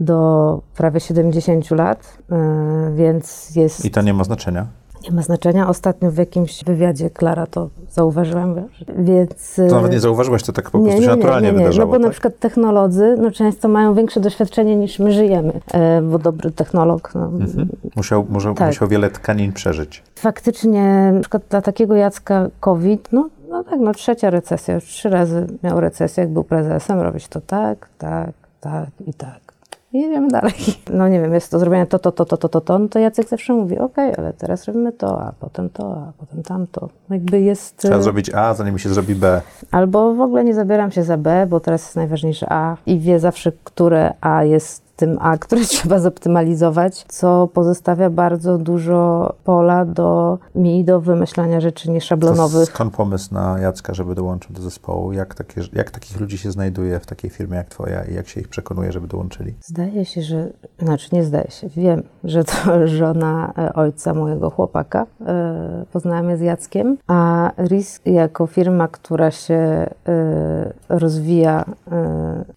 do 0.00 0.60
prawie 0.76 1.00
70 1.00 1.70
lat, 1.70 2.18
e, 2.32 2.92
więc 2.94 3.56
jest... 3.56 3.84
I 3.84 3.90
to 3.90 4.02
nie 4.02 4.14
ma 4.14 4.24
znaczenia? 4.24 4.66
Nie 5.04 5.12
ma 5.12 5.22
znaczenia. 5.22 5.68
Ostatnio 5.68 6.10
w 6.10 6.16
jakimś 6.16 6.64
wywiadzie 6.64 7.10
Klara 7.10 7.46
to 7.46 7.68
zauważyłam, 7.90 8.54
więc... 8.98 9.54
To 9.68 9.74
nawet 9.74 9.92
nie 9.92 10.00
zauważyłaś, 10.00 10.42
to 10.42 10.52
tak 10.52 10.64
po 10.64 10.70
prostu 10.70 10.88
nie, 10.88 10.94
nie, 10.94 11.02
się 11.02 11.08
naturalnie 11.08 11.46
nie, 11.46 11.52
nie, 11.52 11.58
wydarzało. 11.58 11.86
No 11.86 11.92
bo 11.92 11.98
tak? 11.98 12.06
na 12.06 12.10
przykład 12.10 12.38
technolodzy 12.38 13.16
no, 13.18 13.30
często 13.30 13.68
mają 13.68 13.94
większe 13.94 14.20
doświadczenie 14.20 14.76
niż 14.76 14.98
my 14.98 15.12
żyjemy, 15.12 15.60
e, 15.72 16.02
bo 16.02 16.18
dobry 16.18 16.50
technolog... 16.50 17.12
No, 17.14 17.24
mhm. 17.24 17.68
musiał, 17.96 18.26
może, 18.30 18.54
tak. 18.54 18.68
musiał 18.68 18.88
wiele 18.88 19.10
tkanin 19.10 19.52
przeżyć. 19.52 20.02
Faktycznie, 20.18 21.10
na 21.14 21.20
przykład 21.20 21.42
dla 21.50 21.62
takiego 21.62 21.94
Jacka 21.94 22.48
COVID, 22.60 23.08
no, 23.12 23.28
no 23.48 23.64
tak, 23.64 23.80
no 23.80 23.94
trzecia 23.94 24.30
recesja, 24.30 24.74
już 24.74 24.84
trzy 24.84 25.08
razy 25.08 25.46
miał 25.62 25.80
recesję, 25.80 26.20
jak 26.20 26.32
był 26.32 26.44
prezesem, 26.44 27.00
robić 27.00 27.28
to 27.28 27.40
tak, 27.40 27.88
tak, 27.98 28.32
tak 28.60 28.88
i 29.06 29.14
tak 29.14 29.49
jedziemy 29.92 30.28
dalej. 30.28 30.54
No 30.92 31.08
nie 31.08 31.20
wiem, 31.20 31.34
jest 31.34 31.50
to 31.50 31.58
zrobione 31.58 31.86
to, 31.86 31.98
to, 31.98 32.12
to, 32.12 32.24
to, 32.24 32.36
to, 32.36 32.48
to, 32.48 32.60
to, 32.60 32.78
no 32.78 32.88
to 32.88 32.98
Jacek 32.98 33.28
zawsze 33.28 33.52
mówi, 33.52 33.78
ok, 33.78 33.98
ale 34.18 34.32
teraz 34.32 34.64
robimy 34.64 34.92
to, 34.92 35.22
a 35.22 35.32
potem 35.40 35.70
to, 35.70 35.84
a 35.84 36.12
potem 36.18 36.42
tamto. 36.42 36.88
No 37.08 37.16
jakby 37.16 37.40
jest... 37.40 37.76
Trzeba 37.76 37.96
y, 37.96 38.02
zrobić 38.02 38.34
A, 38.34 38.54
zanim 38.54 38.78
się 38.78 38.88
zrobi 38.88 39.14
B. 39.14 39.40
Albo 39.70 40.14
w 40.14 40.20
ogóle 40.20 40.44
nie 40.44 40.54
zabieram 40.54 40.90
się 40.90 41.02
za 41.02 41.16
B, 41.16 41.46
bo 41.50 41.60
teraz 41.60 41.82
jest 41.82 41.96
najważniejsze 41.96 42.46
A 42.52 42.76
i 42.86 42.98
wie 42.98 43.18
zawsze, 43.18 43.52
które 43.64 44.14
A 44.20 44.44
jest 44.44 44.89
tym 45.00 45.18
A, 45.20 45.38
które 45.38 45.64
trzeba 45.74 45.98
zoptymalizować, 45.98 47.04
co 47.08 47.48
pozostawia 47.54 48.10
bardzo 48.10 48.58
dużo 48.58 49.32
pola 49.44 49.84
do 49.84 50.38
mi 50.54 50.84
do 50.84 51.00
wymyślania 51.00 51.60
rzeczy 51.60 51.90
nieszablonowych. 51.90 52.68
To 52.68 52.74
skąd 52.74 52.94
pomysł 52.94 53.34
na 53.34 53.58
Jacka, 53.58 53.94
żeby 53.94 54.14
dołączył 54.14 54.56
do 54.56 54.62
zespołu? 54.62 55.12
Jak, 55.12 55.34
takie, 55.34 55.60
jak 55.72 55.90
takich 55.90 56.20
ludzi 56.20 56.38
się 56.38 56.52
znajduje 56.52 57.00
w 57.00 57.06
takiej 57.06 57.30
firmie 57.30 57.56
jak 57.56 57.68
twoja 57.68 58.04
i 58.04 58.14
jak 58.14 58.28
się 58.28 58.40
ich 58.40 58.48
przekonuje, 58.48 58.92
żeby 58.92 59.06
dołączyli? 59.06 59.54
Zdaje 59.60 60.04
się, 60.04 60.22
że, 60.22 60.48
znaczy 60.78 61.08
nie 61.12 61.24
zdaje 61.24 61.50
się, 61.50 61.68
wiem, 61.68 62.02
że 62.24 62.44
to 62.44 62.54
żona 62.98 63.52
e, 63.58 63.72
ojca 63.72 64.14
mojego 64.14 64.50
chłopaka. 64.50 65.06
E, 65.26 65.84
poznałam 65.92 66.30
je 66.30 66.36
z 66.36 66.40
Jackiem, 66.40 66.96
a 67.06 67.50
RISK 67.58 68.06
jako 68.06 68.46
firma, 68.46 68.88
która 68.88 69.30
się 69.30 69.54
e, 69.54 70.72
rozwija 70.88 71.64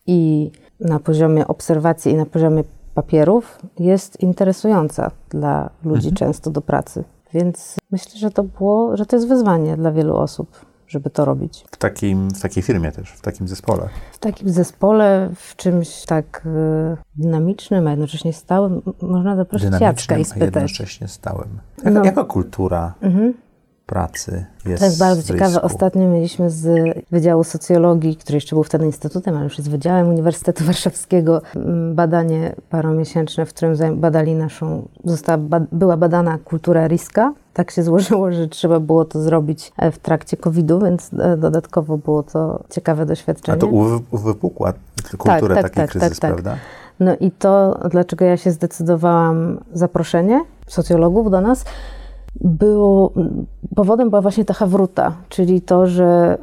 i 0.08 0.52
na 0.80 1.00
poziomie 1.00 1.48
obserwacji 1.48 2.12
i 2.12 2.16
na 2.16 2.26
poziomie 2.26 2.64
papierów 2.94 3.60
jest 3.80 4.22
interesująca 4.22 5.12
dla 5.30 5.70
ludzi 5.84 6.10
mhm. 6.10 6.16
często 6.16 6.52
do 6.52 6.62
pracy. 6.62 7.04
Więc 7.34 7.76
myślę, 7.92 8.20
że 8.20 8.32
to 8.32 8.44
było, 8.44 8.98
że 8.98 9.06
to 9.06 9.16
jest 9.16 9.28
wyzwanie 9.28 9.78
dla 9.78 9.92
wielu 9.92 10.16
osób, 10.16 10.66
żeby 10.88 11.10
to 11.10 11.26
robić. 11.26 11.66
W, 11.72 11.78
takim, 11.78 12.30
w 12.30 12.42
takiej 12.42 12.64
firmie 12.64 12.92
też, 12.92 13.10
w 13.10 13.22
takim 13.22 13.48
zespole. 13.48 13.90
W 14.12 14.20
takim 14.20 14.50
zespole, 14.50 15.30
w 15.36 15.56
czymś 15.56 16.06
tak 16.06 16.44
y, 16.46 16.98
dynamicznym, 17.16 17.88
a 17.88 17.90
jednocześnie 17.90 18.34
stałym. 18.34 18.82
Można 19.02 19.36
zaprosić 19.36 19.70
Jacka 19.80 20.18
i 20.18 20.26
spytać. 20.26 20.46
jednocześnie 20.46 21.08
stałym. 21.08 21.60
Jak, 21.84 21.94
no. 21.94 22.04
Jaka 22.04 22.24
kultura 22.24 22.94
mhm 23.02 23.34
pracy 23.86 24.46
jest 24.65 24.80
To 24.80 24.86
jest 24.86 25.00
bardzo 25.00 25.24
ciekawe. 25.24 25.62
Ostatnio 25.62 26.08
mieliśmy 26.08 26.50
z 26.50 26.93
Wydziału 27.12 27.43
Socjologii, 27.43 28.15
który 28.15 28.36
jeszcze 28.36 28.56
był 28.56 28.63
wtedy 28.63 28.86
instytutem, 28.86 29.36
ale 29.36 29.43
już 29.43 29.58
jest 29.58 29.69
Wydziałem 29.69 30.10
Uniwersytetu 30.10 30.63
Warszawskiego, 30.74 31.41
mm, 31.56 31.96
badanie 31.96 32.56
paromiesięczne, 32.69 33.46
w 33.46 33.54
którym 33.54 34.00
badali 34.00 34.36
naszą, 34.36 34.88
została, 35.06 35.38
była 35.72 35.98
badana 35.98 36.38
kultura 36.38 36.88
riska. 36.88 37.34
Tak 37.54 37.72
się 37.72 37.84
złożyło, 37.89 38.32
że 38.32 38.48
trzeba 38.48 38.80
było 38.80 39.06
to 39.06 39.22
zrobić 39.22 39.72
e, 39.78 39.91
w 39.91 40.00
trakcie 40.00 40.38
COVID-u, 40.38 40.80
więc 40.80 41.12
e, 41.19 41.38
dodatkowo 41.38 41.98
było 41.98 42.24
to 42.24 42.63
ciekawe 42.69 43.06
doświadczenie. 43.06 43.58
A 43.58 43.62
to 43.62 43.67
uwypukła 44.12 44.74
kulturę 45.17 45.56
tak, 45.56 45.63
tak, 45.63 45.74
taki 45.74 45.76
tak, 45.76 45.89
kryzys, 45.89 46.10
tak, 46.10 46.19
tak. 46.19 46.34
prawda? 46.34 46.58
No 47.00 47.15
i 47.19 47.32
to, 47.32 47.80
dlaczego 47.91 48.26
ja 48.26 48.38
się 48.38 48.52
zdecydowałam 48.52 49.60
zaproszenie 49.74 50.46
socjologów 50.67 51.32
do 51.32 51.41
nas, 51.41 51.65
było, 52.41 53.13
powodem 53.76 54.10
była 54.10 54.22
właśnie 54.22 54.46
ta 54.46 54.54
hawruta, 54.54 55.15
czyli 55.30 55.62
to, 55.62 55.88
że 55.88 56.38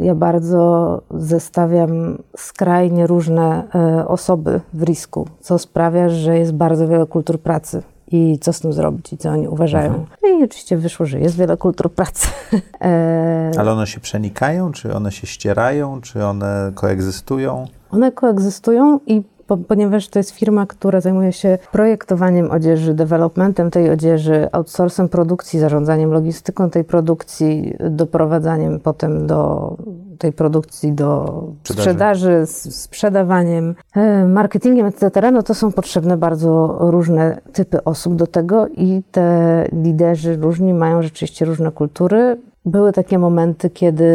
y, 0.00 0.04
ja 0.04 0.14
bardzo 0.14 1.02
zestawiam 1.10 2.18
skrajnie 2.36 3.06
różne 3.06 3.64
y, 4.00 4.08
osoby 4.08 4.60
w 4.72 4.82
risku, 4.82 5.28
co 5.40 5.58
sprawia, 5.58 6.08
że 6.08 6.38
jest 6.38 6.52
bardzo 6.52 6.88
wiele 6.88 7.06
kultur 7.06 7.40
pracy 7.40 7.82
i 8.12 8.38
co 8.38 8.52
z 8.52 8.60
tym 8.60 8.72
zrobić 8.72 9.12
i 9.12 9.18
co 9.18 9.30
oni 9.30 9.48
uważają. 9.48 9.86
Mhm. 9.86 10.06
No 10.22 10.28
i 10.28 10.44
oczywiście 10.44 10.76
wyszło, 10.76 11.06
że 11.06 11.20
jest 11.20 11.36
wiele 11.36 11.56
kultur 11.56 11.92
pracy. 11.92 12.28
E, 12.80 13.50
Ale 13.58 13.72
one 13.72 13.86
się 13.86 14.00
przenikają, 14.00 14.72
czy 14.72 14.94
one 14.94 15.12
się 15.12 15.26
ścierają, 15.26 16.00
czy 16.00 16.24
one 16.24 16.72
koegzystują? 16.74 17.66
One 17.90 18.12
koegzystują 18.12 19.00
i 19.06 19.22
po, 19.46 19.56
ponieważ 19.56 20.08
to 20.08 20.18
jest 20.18 20.30
firma, 20.30 20.66
która 20.66 21.00
zajmuje 21.00 21.32
się 21.32 21.58
projektowaniem 21.72 22.50
odzieży, 22.50 22.94
developmentem 22.94 23.70
tej 23.70 23.90
odzieży, 23.90 24.48
outsourcem 24.52 25.08
produkcji, 25.08 25.60
zarządzaniem 25.60 26.12
logistyką 26.12 26.70
tej 26.70 26.84
produkcji, 26.84 27.76
doprowadzaniem 27.90 28.80
potem 28.80 29.26
do 29.26 29.76
tej 30.18 30.32
produkcji 30.32 30.92
do 30.92 31.42
sprzedaży, 31.64 32.42
sprzedawaniem, 32.70 33.74
e, 33.94 34.24
marketingiem, 34.24 34.86
etc., 34.86 35.32
no 35.32 35.42
to 35.42 35.54
są 35.54 35.72
potrzebne 35.72 36.16
bardzo 36.16 36.76
różne 36.80 37.40
typy 37.52 37.84
osób 37.84 38.14
do 38.14 38.26
tego 38.26 38.66
i 38.68 39.02
te 39.10 39.68
liderzy 39.72 40.36
różni 40.36 40.74
mają 40.74 41.02
rzeczywiście 41.02 41.44
różne 41.44 41.72
kultury. 41.72 42.36
Były 42.66 42.92
takie 42.92 43.18
momenty, 43.18 43.70
kiedy 43.70 44.06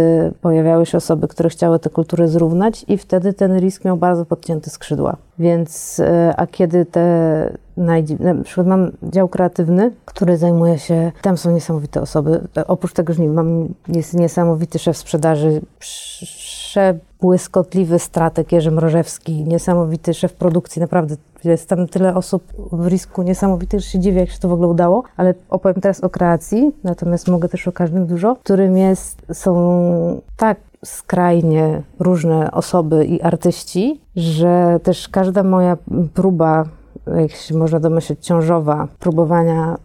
pojawiały 0.42 0.86
się 0.86 0.98
osoby, 0.98 1.28
które 1.28 1.50
chciały 1.50 1.80
tę 1.80 1.90
kulturę 1.90 2.28
zrównać, 2.28 2.86
i 2.88 2.98
wtedy 2.98 3.34
ten 3.34 3.60
risk 3.60 3.86
miał 3.86 3.98
bardzo 3.98 4.26
podcięte 4.26 4.70
skrzydła. 4.70 5.18
Więc, 5.40 6.00
e, 6.00 6.34
a 6.38 6.48
kiedy 6.48 6.86
te 6.86 7.58
na 7.80 7.96
przykład 8.44 8.68
mam 8.68 8.92
dział 9.04 9.28
kreatywny, 9.28 9.92
który 10.06 10.38
zajmuje 10.38 10.80
się, 10.80 11.12
tam 11.22 11.38
są 11.38 11.52
niesamowite 11.52 12.02
osoby. 12.02 12.48
Oprócz 12.68 12.94
tego, 12.94 13.14
że 13.14 13.24
mam, 13.24 13.68
jest 13.88 14.14
niesamowity 14.14 14.80
szef 14.80 14.98
sprzedaży, 14.98 15.62
przebłyskotliwy 15.80 18.00
strateg 18.00 18.52
Jerzy 18.52 18.72
Mrożewski, 18.72 19.44
niesamowity 19.44 20.14
szef 20.14 20.34
produkcji, 20.34 20.80
naprawdę 20.80 21.16
jest 21.44 21.70
tam 21.70 21.88
tyle 21.88 22.16
osób 22.16 22.44
w 22.72 22.88
risku 22.88 23.24
niesamowitych, 23.24 23.80
że 23.80 23.86
się 23.86 24.00
dziwię, 24.00 24.20
jak 24.20 24.30
się 24.30 24.40
to 24.40 24.50
w 24.50 24.54
ogóle 24.54 24.68
udało, 24.68 25.04
ale 25.18 25.34
opowiem 25.50 25.82
teraz 25.82 26.04
o 26.04 26.10
kreacji, 26.10 26.72
natomiast 26.84 27.28
mogę 27.28 27.50
też 27.50 27.68
o 27.68 27.72
każdym 27.72 28.08
dużo, 28.08 28.36
którym 28.36 28.78
jest, 28.78 29.22
są 29.34 30.22
tak 30.38 30.58
skrajnie 30.86 31.82
różne 32.00 32.52
osoby 32.52 33.06
i 33.06 33.22
artyści, 33.22 34.02
że 34.16 34.80
też 34.84 35.10
każda 35.10 35.44
moja 35.44 35.78
próba 36.14 36.66
jak 37.16 37.32
się 37.32 37.58
można 37.58 37.80
domyśleć, 37.80 38.26
ciążowa, 38.26 38.88
próbowania, 39.00 39.78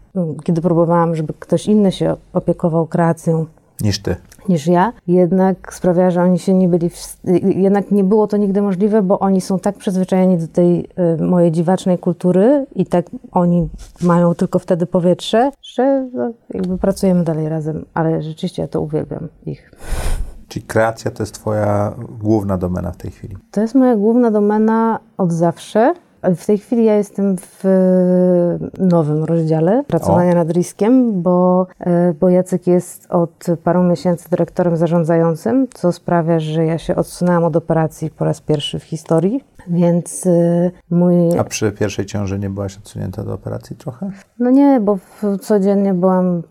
kiedy 0.45 0.61
próbowałam, 0.61 1.14
żeby 1.14 1.33
ktoś 1.39 1.66
inny 1.66 1.93
się 1.93 2.16
opiekował 2.33 2.87
kreacją. 2.87 3.47
Niż 3.81 3.99
ty. 3.99 4.16
Niż 4.49 4.66
ja, 4.66 4.93
jednak 5.07 5.75
sprawia, 5.75 6.11
że 6.11 6.22
oni 6.22 6.39
się 6.39 6.55
nie 6.55 6.68
byli, 6.68 6.91
w, 6.91 7.16
jednak 7.57 7.91
nie 7.91 8.05
było 8.05 8.27
to 8.27 8.37
nigdy 8.37 8.62
możliwe, 8.62 9.03
bo 9.03 9.18
oni 9.18 9.41
są 9.41 9.59
tak 9.59 9.77
przyzwyczajeni 9.77 10.39
do 10.39 10.49
tej 10.49 10.89
y, 11.20 11.22
mojej 11.22 11.53
dziwacznej 11.53 11.99
kultury 11.99 12.66
i 12.75 12.87
tak 12.87 13.07
oni 13.33 13.68
mają 14.03 14.35
tylko 14.35 14.59
wtedy 14.59 14.87
powietrze, 14.87 15.51
że 15.62 16.09
no, 16.14 16.31
jakby 16.55 16.79
pracujemy 16.79 17.25
dalej 17.25 17.49
razem, 17.49 17.85
ale 17.95 18.22
rzeczywiście 18.22 18.62
ja 18.62 18.68
to 18.68 18.81
uwielbiam 18.81 19.29
ich. 19.47 19.70
Czyli 20.49 20.66
kreacja 20.66 21.11
to 21.11 21.22
jest 21.22 21.35
Twoja 21.35 21.95
główna 22.20 22.59
domena 22.59 22.93
w 22.93 22.97
tej 22.97 23.11
chwili? 23.11 23.37
To 23.51 23.61
jest 23.61 23.75
moja 23.75 23.97
główna 23.97 24.31
domena 24.31 24.99
od 25.18 25.33
zawsze. 25.33 25.95
W 26.37 26.47
tej 26.47 26.59
chwili 26.59 26.85
ja 26.85 26.95
jestem 26.95 27.37
w 27.39 27.64
nowym 28.79 29.25
rozdziale 29.25 29.85
pracowania 29.87 30.33
o. 30.33 30.35
nad 30.35 30.51
riskiem, 30.51 31.22
bo, 31.22 31.66
e, 31.81 32.14
bo 32.20 32.29
Jacek 32.29 32.66
jest 32.66 33.07
od 33.11 33.47
paru 33.64 33.83
miesięcy 33.83 34.31
dyrektorem 34.31 34.77
zarządzającym, 34.77 35.66
co 35.75 35.93
sprawia, 35.93 36.41
że 36.41 36.64
ja 36.64 36.79
się 36.79 36.97
odsunęłam 36.97 37.45
od 37.45 37.57
operacji 37.57 38.11
po 38.11 38.25
raz 38.25 38.41
pierwszy 38.41 38.79
w 38.79 38.85
historii. 38.85 39.45
Więc 39.68 40.27
e, 40.27 40.70
mój. 40.91 41.39
A 41.39 41.45
przy 41.45 41.72
pierwszej 41.72 42.07
ciąży 42.07 42.39
nie 42.39 42.51
byłaś 42.51 42.79
odsunięta 42.79 43.25
do 43.25 43.35
operacji 43.35 43.77
trochę? 43.77 44.11
No 44.39 44.51
nie, 44.51 44.81
bo 44.81 44.99
codziennie 45.41 45.95
byłam 45.95 46.43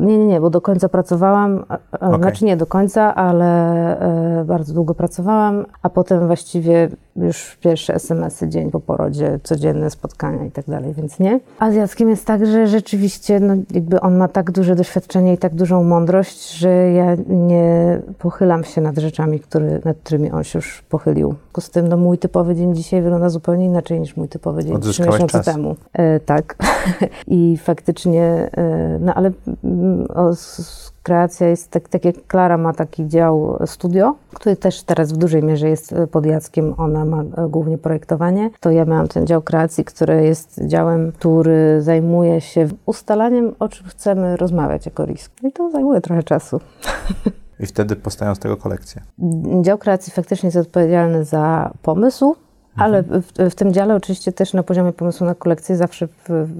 nie, 0.00 0.18
nie, 0.18 0.26
nie, 0.26 0.40
bo 0.40 0.50
do 0.50 0.60
końca 0.60 0.88
pracowałam, 0.88 1.64
okay. 1.92 2.18
znaczy 2.18 2.44
nie 2.44 2.56
do 2.56 2.66
końca, 2.66 3.14
ale 3.14 3.96
bardzo 4.46 4.74
długo 4.74 4.94
pracowałam, 4.94 5.66
a 5.82 5.90
potem 5.90 6.26
właściwie 6.26 6.88
już 7.16 7.56
pierwsze 7.60 7.94
SMS-y 7.94 8.48
dzień 8.48 8.70
po 8.70 8.80
porodzie, 8.80 9.38
codzienne 9.42 9.90
spotkania 9.90 10.44
i 10.44 10.50
tak 10.50 10.64
dalej, 10.68 10.94
więc 10.94 11.18
nie. 11.18 11.40
A 11.58 11.70
z 11.70 11.74
Jackiem 11.74 12.08
jest 12.08 12.26
tak, 12.26 12.46
że 12.46 12.66
rzeczywiście 12.66 13.40
no, 13.40 13.54
jakby 13.70 14.00
on 14.00 14.16
ma 14.16 14.28
tak 14.28 14.50
duże 14.50 14.76
doświadczenie 14.76 15.32
i 15.32 15.38
tak 15.38 15.54
dużą 15.54 15.84
mądrość, 15.84 16.50
że 16.50 16.68
ja 16.92 17.16
nie 17.28 18.00
pochylam 18.18 18.64
się 18.64 18.80
nad 18.80 18.98
rzeczami, 18.98 19.40
który, 19.40 19.80
nad 19.84 19.96
którymi 19.96 20.30
on 20.30 20.44
się 20.44 20.58
już 20.58 20.82
pochylił. 20.82 21.34
Z 21.60 21.70
tym 21.70 21.88
no, 21.88 21.96
mój 21.96 22.18
typowy 22.18 22.54
dzień 22.54 22.74
dzisiaj 22.74 23.02
wygląda 23.02 23.28
zupełnie 23.30 23.64
inaczej 23.64 24.00
niż 24.00 24.16
mój 24.16 24.28
typowy 24.28 24.64
dzień 24.64 24.80
trzy 24.80 25.02
miesiące 25.02 25.40
temu. 25.40 25.76
E, 25.92 26.20
tak. 26.20 26.56
I 27.26 27.58
faktycznie, 27.62 28.50
e, 28.56 28.98
no 29.00 29.14
ale 29.14 29.30
mm, 29.64 30.06
o, 30.14 30.34
kreacja 31.06 31.48
jest, 31.48 31.70
tak, 31.70 31.88
tak 31.88 32.04
jak 32.04 32.26
Klara 32.26 32.58
ma 32.58 32.72
taki 32.72 33.08
dział 33.08 33.58
studio, 33.66 34.14
który 34.34 34.56
też 34.56 34.82
teraz 34.82 35.12
w 35.12 35.16
dużej 35.16 35.42
mierze 35.42 35.68
jest 35.68 35.94
pod 36.10 36.26
Jackiem, 36.26 36.74
ona 36.76 37.04
ma 37.04 37.24
głównie 37.48 37.78
projektowanie, 37.78 38.50
to 38.60 38.70
ja 38.70 38.84
miałam 38.84 39.08
ten 39.08 39.26
dział 39.26 39.42
kreacji, 39.42 39.84
który 39.84 40.24
jest 40.24 40.60
działem, 40.66 41.12
który 41.12 41.82
zajmuje 41.82 42.40
się 42.40 42.68
ustalaniem, 42.86 43.54
o 43.58 43.68
czym 43.68 43.86
chcemy 43.86 44.36
rozmawiać 44.36 44.86
jako 44.86 45.04
risk. 45.04 45.32
I 45.42 45.52
to 45.52 45.70
zajmuje 45.70 46.00
trochę 46.00 46.22
czasu. 46.22 46.60
I 47.60 47.66
wtedy 47.66 47.96
powstają 47.96 48.34
z 48.34 48.38
tego 48.38 48.56
kolekcje. 48.56 49.02
Dział 49.62 49.78
kreacji 49.78 50.12
faktycznie 50.12 50.46
jest 50.46 50.56
odpowiedzialny 50.56 51.24
za 51.24 51.70
pomysł, 51.82 52.36
ale 52.76 53.02
w, 53.02 53.32
w, 53.50 53.54
tym 53.54 53.72
dziale 53.72 53.94
oczywiście 53.94 54.32
też 54.32 54.52
na 54.54 54.62
poziomie 54.62 54.92
pomysłu 54.92 55.26
na 55.26 55.34
kolekcję 55.34 55.76
zawsze 55.76 56.08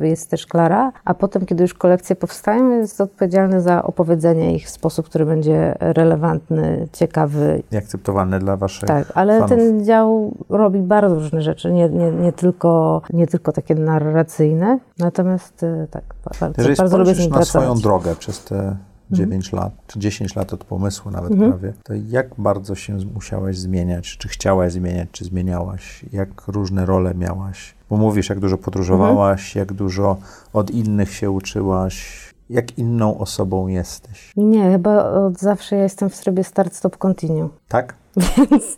jest 0.00 0.30
też 0.30 0.46
Klara, 0.46 0.92
a 1.04 1.14
potem, 1.14 1.46
kiedy 1.46 1.62
już 1.64 1.74
kolekcje 1.74 2.16
powstają, 2.16 2.70
jest 2.70 3.00
odpowiedzialny 3.00 3.60
za 3.60 3.82
opowiedzenie 3.82 4.54
ich 4.54 4.66
w 4.66 4.70
sposób, 4.70 5.06
który 5.06 5.26
będzie 5.26 5.74
relevantny, 5.80 6.88
ciekawy. 6.92 7.62
I 7.72 7.76
akceptowalny 7.76 8.38
dla 8.38 8.56
waszych 8.56 8.88
Tak, 8.88 9.12
ale 9.14 9.34
fanów. 9.34 9.50
ten 9.50 9.84
dział 9.84 10.34
robi 10.48 10.80
bardzo 10.80 11.14
różne 11.14 11.42
rzeczy, 11.42 11.72
nie, 11.72 11.88
nie, 11.88 12.10
nie, 12.10 12.32
tylko, 12.32 13.02
nie 13.12 13.26
tylko 13.26 13.52
takie 13.52 13.74
narracyjne, 13.74 14.78
natomiast 14.98 15.62
e, 15.62 15.86
tak, 15.90 16.02
bardzo, 16.40 16.54
Jeżeli 16.58 16.76
bardzo 16.76 16.98
lubię 16.98 17.14
z 17.14 17.18
nim 17.18 17.30
na 17.30 17.36
pracować. 17.36 17.64
swoją 17.64 17.80
drogę 17.80 18.16
przez 18.16 18.44
te 18.44 18.76
9 19.10 19.46
mhm. 19.46 19.62
lat, 19.62 19.72
czy 19.86 19.98
10 19.98 20.36
lat 20.36 20.52
od 20.52 20.64
pomysłu 20.64 21.10
nawet 21.10 21.32
mhm. 21.32 21.52
prawie, 21.52 21.72
to 21.84 21.94
jak 21.94 22.28
bardzo 22.38 22.74
się 22.74 22.96
musiałaś 23.14 23.58
zmieniać? 23.58 24.16
Czy 24.18 24.28
chciałaś 24.28 24.72
zmieniać, 24.72 25.08
czy 25.12 25.24
zmieniałaś? 25.24 26.04
Jak 26.12 26.46
różne 26.46 26.86
role 26.86 27.14
miałaś? 27.14 27.74
Bo 27.90 27.96
mówisz, 27.96 28.28
jak 28.28 28.40
dużo 28.40 28.58
podróżowałaś, 28.58 29.46
mhm. 29.46 29.62
jak 29.62 29.72
dużo 29.72 30.16
od 30.52 30.70
innych 30.70 31.12
się 31.12 31.30
uczyłaś. 31.30 32.26
Jak 32.50 32.78
inną 32.78 33.18
osobą 33.18 33.66
jesteś? 33.66 34.32
Nie, 34.36 34.70
chyba 34.70 35.04
od 35.04 35.38
zawsze 35.38 35.76
ja 35.76 35.82
jestem 35.82 36.10
w 36.10 36.18
trybie 36.18 36.42
start-stop 36.42 36.98
continue. 36.98 37.48
Tak? 37.68 37.94
Więc 38.50 38.76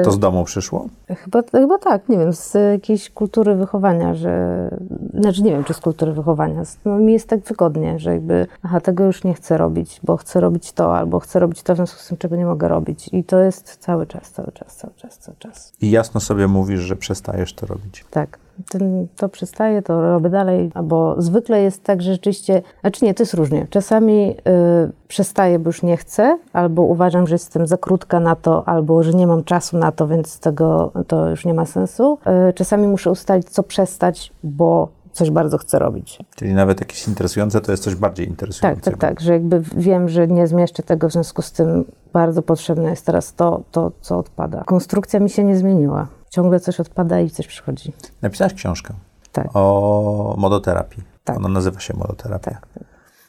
a 0.00 0.04
to 0.04 0.10
z 0.10 0.18
domu 0.18 0.44
przyszło? 0.44 0.86
Chyba, 1.08 1.42
chyba 1.52 1.78
tak, 1.78 2.08
nie 2.08 2.18
wiem, 2.18 2.32
z 2.32 2.54
jakiejś 2.72 3.10
kultury 3.10 3.54
wychowania, 3.54 4.14
że, 4.14 4.68
znaczy 5.14 5.42
nie 5.42 5.50
wiem, 5.50 5.64
czy 5.64 5.74
z 5.74 5.80
kultury 5.80 6.12
wychowania, 6.12 6.62
no, 6.84 6.98
mi 6.98 7.12
jest 7.12 7.28
tak 7.28 7.40
wygodnie, 7.40 7.98
że 7.98 8.12
jakby, 8.12 8.46
aha, 8.62 8.80
tego 8.80 9.04
już 9.04 9.24
nie 9.24 9.34
chcę 9.34 9.56
robić, 9.56 10.00
bo 10.04 10.16
chcę 10.16 10.40
robić 10.40 10.72
to, 10.72 10.96
albo 10.96 11.20
chcę 11.20 11.38
robić 11.40 11.62
to, 11.62 11.74
w 11.74 11.76
związku 11.76 12.00
z 12.00 12.08
tym, 12.08 12.18
czego 12.18 12.36
nie 12.36 12.46
mogę 12.46 12.68
robić. 12.68 13.08
I 13.12 13.24
to 13.24 13.38
jest 13.38 13.76
cały 13.76 14.06
czas, 14.06 14.30
cały 14.30 14.52
czas, 14.52 14.76
cały 14.76 14.94
czas, 14.94 15.18
cały 15.18 15.36
czas. 15.38 15.72
I 15.80 15.90
jasno 15.90 16.20
sobie 16.20 16.48
mówisz, 16.48 16.80
że 16.80 16.96
przestajesz 16.96 17.54
to 17.54 17.66
robić. 17.66 18.04
Tak 18.10 18.38
ten, 18.70 19.06
to 19.16 19.28
przestaje, 19.28 19.82
to 19.82 20.02
robię 20.02 20.30
dalej, 20.30 20.70
albo 20.74 21.14
zwykle 21.18 21.62
jest 21.62 21.82
tak, 21.82 22.02
że 22.02 22.12
rzeczywiście, 22.12 22.62
znaczy 22.80 23.04
nie, 23.04 23.14
to 23.14 23.22
jest 23.22 23.34
różnie. 23.34 23.66
Czasami 23.70 24.30
y, 24.30 24.92
przestaję, 25.08 25.58
bo 25.58 25.68
już 25.68 25.82
nie 25.82 25.96
chcę, 25.96 26.38
albo 26.52 26.82
uważam, 26.82 27.26
że 27.26 27.34
jestem 27.34 27.66
za 27.66 27.76
krótka 27.76 28.20
na 28.20 28.36
to, 28.36 28.68
albo 28.68 29.02
że 29.02 29.12
nie 29.12 29.26
mam 29.26 29.44
czasu 29.44 29.78
na 29.78 29.92
to, 29.92 30.08
więc 30.08 30.38
tego 30.38 30.92
to 31.06 31.30
już 31.30 31.44
nie 31.44 31.54
ma 31.54 31.66
sensu. 31.66 32.18
Y, 32.50 32.52
czasami 32.52 32.88
muszę 32.88 33.10
ustalić, 33.10 33.50
co 33.50 33.62
przestać, 33.62 34.32
bo 34.42 34.88
coś 35.12 35.30
bardzo 35.30 35.58
chcę 35.58 35.78
robić. 35.78 36.18
Czyli 36.36 36.54
nawet 36.54 36.80
jakieś 36.80 37.08
interesujące, 37.08 37.60
to 37.60 37.70
jest 37.70 37.82
coś 37.82 37.94
bardziej 37.94 38.28
interesującego. 38.28 38.84
Tak, 38.84 39.00
tak, 39.00 39.10
tak, 39.10 39.20
że 39.20 39.32
jakby 39.32 39.60
wiem, 39.76 40.08
że 40.08 40.28
nie 40.28 40.46
zmieszczę 40.46 40.82
tego, 40.82 41.08
w 41.08 41.12
związku 41.12 41.42
z 41.42 41.52
tym 41.52 41.84
bardzo 42.12 42.42
potrzebne 42.42 42.90
jest 42.90 43.06
teraz 43.06 43.34
to, 43.34 43.62
to 43.70 43.92
co 44.00 44.18
odpada. 44.18 44.62
Konstrukcja 44.66 45.20
mi 45.20 45.30
się 45.30 45.44
nie 45.44 45.56
zmieniła 45.56 46.06
ciągle 46.32 46.60
coś 46.60 46.80
odpada 46.80 47.20
i 47.20 47.30
coś 47.30 47.46
przychodzi. 47.46 47.92
Napisałaś 48.22 48.54
książkę 48.54 48.94
tak. 49.32 49.48
o 49.54 50.34
modoterapii. 50.38 51.02
Tak. 51.24 51.36
Ona 51.36 51.48
nazywa 51.48 51.80
się 51.80 51.96
Modoterapia. 51.96 52.50
Tak. 52.50 52.84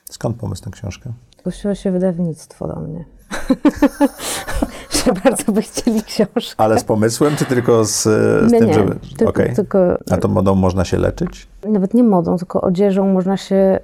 Skąd 0.10 0.38
pomysł 0.38 0.66
na 0.66 0.72
książkę? 0.72 1.14
Zgłosiło 1.40 1.76
się 1.76 1.92
wydawnictwo 1.92 2.68
do 2.68 2.76
mnie. 2.76 3.06
że 5.06 5.14
bardzo 5.24 5.52
by 5.52 5.62
chcieli 5.62 6.04
książkę. 6.04 6.56
Ale 6.58 6.80
z 6.80 6.84
pomysłem, 6.84 7.36
czy 7.36 7.46
tylko 7.46 7.86
z, 7.86 8.04
z 8.04 8.52
nie, 8.52 8.60
tym, 8.60 8.68
nie, 8.68 8.74
żeby... 8.74 8.96
Tylko, 9.18 9.30
okay. 9.30 9.56
tylko, 9.56 9.98
A 10.12 10.18
to 10.18 10.28
modą 10.28 10.56
można 10.56 10.86
się 10.86 10.98
leczyć? 10.98 11.48
Nawet 11.68 11.94
nie 11.94 12.04
modą, 12.04 12.38
tylko 12.38 12.62
odzieżą 12.62 13.08
można 13.08 13.38
się 13.38 13.80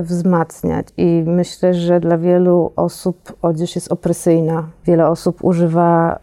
y, 0.00 0.02
wzmacniać. 0.02 0.86
I 0.96 1.24
myślę, 1.26 1.74
że 1.74 2.00
dla 2.00 2.18
wielu 2.18 2.72
osób 2.76 3.32
odzież 3.42 3.74
jest 3.74 3.92
opresyjna. 3.92 4.68
Wiele 4.84 5.08
osób 5.08 5.44
używa 5.44 6.18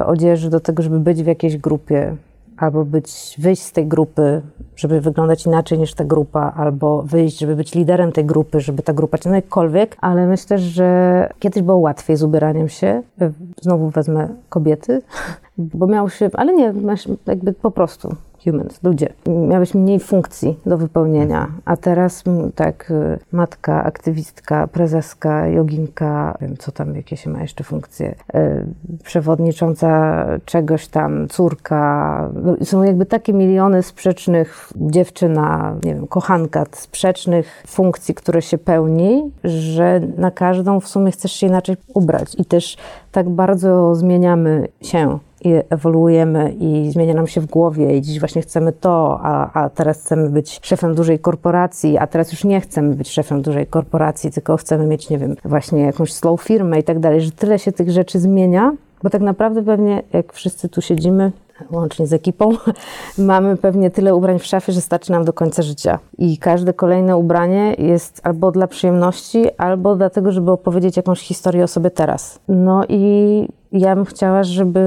y, 0.00 0.04
odzieży 0.04 0.50
do 0.50 0.60
tego, 0.60 0.82
żeby 0.82 1.00
być 1.00 1.22
w 1.22 1.26
jakiejś 1.26 1.56
grupie, 1.56 2.16
albo 2.58 2.84
być, 2.84 3.36
wyjść 3.38 3.62
z 3.62 3.72
tej 3.72 3.86
grupy, 3.86 4.42
żeby 4.76 5.00
wyglądać 5.00 5.46
inaczej 5.46 5.78
niż 5.78 5.94
ta 5.94 6.04
grupa, 6.04 6.52
albo 6.56 7.02
wyjść, 7.02 7.38
żeby 7.38 7.56
być 7.56 7.74
liderem 7.74 8.12
tej 8.12 8.24
grupy, 8.24 8.60
żeby 8.60 8.82
ta 8.82 8.92
grupa, 8.92 9.18
czy 9.18 9.28
jakkolwiek, 9.28 9.96
ale 10.00 10.26
myślę, 10.26 10.58
że 10.58 11.28
kiedyś 11.38 11.62
było 11.62 11.78
łatwiej 11.78 12.16
z 12.16 12.22
ubieraniem 12.22 12.68
się. 12.68 13.02
Znowu 13.60 13.90
wezmę 13.90 14.28
kobiety, 14.48 15.02
bo 15.58 15.86
miało 15.86 16.08
się, 16.08 16.30
ale 16.32 16.54
nie, 16.54 16.74
jakby 17.26 17.52
po 17.52 17.70
prostu 17.70 18.16
humans, 18.50 18.82
ludzie. 18.82 19.12
Miałeś 19.26 19.74
mniej 19.74 20.00
funkcji 20.00 20.58
do 20.66 20.78
wypełnienia, 20.78 21.48
a 21.64 21.76
teraz 21.76 22.24
tak 22.54 22.90
y, 22.90 23.18
matka, 23.32 23.84
aktywistka, 23.84 24.66
prezeska, 24.66 25.46
joginka, 25.46 26.38
wiem 26.40 26.56
co 26.56 26.72
tam, 26.72 26.94
jakie 26.96 27.16
się 27.16 27.30
ma 27.30 27.42
jeszcze 27.42 27.64
funkcje, 27.64 28.14
y, 28.34 28.66
przewodnicząca 29.04 30.24
czegoś 30.44 30.88
tam, 30.88 31.28
córka. 31.28 32.30
No, 32.34 32.56
są 32.64 32.82
jakby 32.82 33.06
takie 33.06 33.32
miliony 33.32 33.82
sprzecznych, 33.82 34.72
dziewczyna, 34.76 35.74
nie 35.84 35.94
wiem, 35.94 36.06
kochanka, 36.06 36.64
sprzecznych 36.72 37.62
funkcji, 37.66 38.14
które 38.14 38.42
się 38.42 38.58
pełni, 38.58 39.30
że 39.44 40.00
na 40.16 40.30
każdą 40.30 40.80
w 40.80 40.88
sumie 40.88 41.12
chcesz 41.12 41.32
się 41.32 41.46
inaczej 41.46 41.76
ubrać 41.94 42.34
i 42.38 42.44
też 42.44 42.76
tak 43.12 43.28
bardzo 43.28 43.94
zmieniamy 43.94 44.68
się 44.82 45.18
i 45.44 45.54
ewoluujemy 45.70 46.54
i 46.60 46.90
zmienia 46.90 47.14
nam 47.14 47.26
się 47.26 47.40
w 47.40 47.46
głowie 47.46 47.96
i 47.96 48.02
dziś 48.02 48.20
właśnie 48.20 48.42
chcemy 48.42 48.72
to, 48.72 49.20
a, 49.22 49.62
a 49.62 49.70
teraz 49.70 50.00
chcemy 50.00 50.30
być 50.30 50.60
szefem 50.62 50.94
dużej 50.94 51.18
korporacji, 51.18 51.98
a 51.98 52.06
teraz 52.06 52.32
już 52.32 52.44
nie 52.44 52.60
chcemy 52.60 52.94
być 52.94 53.10
szefem 53.10 53.42
dużej 53.42 53.66
korporacji, 53.66 54.30
tylko 54.30 54.56
chcemy 54.56 54.86
mieć, 54.86 55.10
nie 55.10 55.18
wiem, 55.18 55.36
właśnie 55.44 55.80
jakąś 55.82 56.12
slow 56.12 56.42
firmę 56.42 56.78
i 56.78 56.82
tak 56.82 56.98
dalej, 56.98 57.20
że 57.20 57.30
tyle 57.30 57.58
się 57.58 57.72
tych 57.72 57.90
rzeczy 57.90 58.20
zmienia, 58.20 58.72
bo 59.02 59.10
tak 59.10 59.22
naprawdę 59.22 59.62
pewnie 59.62 60.02
jak 60.12 60.32
wszyscy 60.32 60.68
tu 60.68 60.80
siedzimy, 60.80 61.32
łącznie 61.70 62.06
z 62.06 62.12
ekipą, 62.12 62.50
mamy 63.18 63.56
pewnie 63.56 63.90
tyle 63.90 64.14
ubrań 64.14 64.38
w 64.38 64.46
szafie, 64.46 64.72
że 64.72 64.80
starczy 64.80 65.12
nam 65.12 65.24
do 65.24 65.32
końca 65.32 65.62
życia. 65.62 65.98
I 66.18 66.38
każde 66.38 66.72
kolejne 66.72 67.16
ubranie 67.16 67.74
jest 67.78 68.20
albo 68.22 68.50
dla 68.50 68.66
przyjemności, 68.66 69.56
albo 69.58 69.96
dlatego, 69.96 70.32
żeby 70.32 70.50
opowiedzieć 70.50 70.96
jakąś 70.96 71.20
historię 71.20 71.64
o 71.64 71.68
sobie 71.68 71.90
teraz. 71.90 72.38
No 72.48 72.84
i 72.88 73.48
ja 73.72 73.96
bym 73.96 74.04
chciała, 74.04 74.42
żeby 74.42 74.80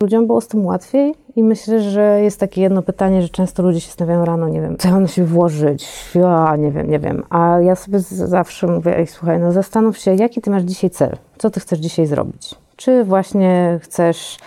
ludziom 0.00 0.26
było 0.26 0.40
z 0.40 0.48
tym 0.48 0.66
łatwiej 0.66 1.14
i 1.36 1.42
myślę, 1.42 1.80
że 1.80 2.20
jest 2.22 2.40
takie 2.40 2.60
jedno 2.60 2.82
pytanie, 2.82 3.22
że 3.22 3.28
często 3.28 3.62
ludzie 3.62 3.80
się 3.80 3.90
stawiają 3.90 4.24
rano, 4.24 4.48
nie 4.48 4.60
wiem, 4.60 4.76
co 4.76 4.90
mam 4.90 5.08
się 5.08 5.24
włożyć, 5.24 5.88
ja 6.14 6.56
nie 6.56 6.70
wiem, 6.70 6.90
nie 6.90 6.98
wiem. 6.98 7.22
A 7.30 7.60
ja 7.60 7.74
sobie 7.74 8.00
zawsze 8.00 8.66
mówię, 8.66 8.98
ej, 8.98 9.06
słuchaj, 9.06 9.40
no 9.40 9.52
zastanów 9.52 9.98
się, 9.98 10.14
jaki 10.14 10.40
ty 10.40 10.50
masz 10.50 10.62
dzisiaj 10.62 10.90
cel, 10.90 11.16
co 11.38 11.50
ty 11.50 11.60
chcesz 11.60 11.78
dzisiaj 11.78 12.06
zrobić. 12.06 12.54
Czy 12.76 13.04
właśnie 13.04 13.78
chcesz 13.82 14.38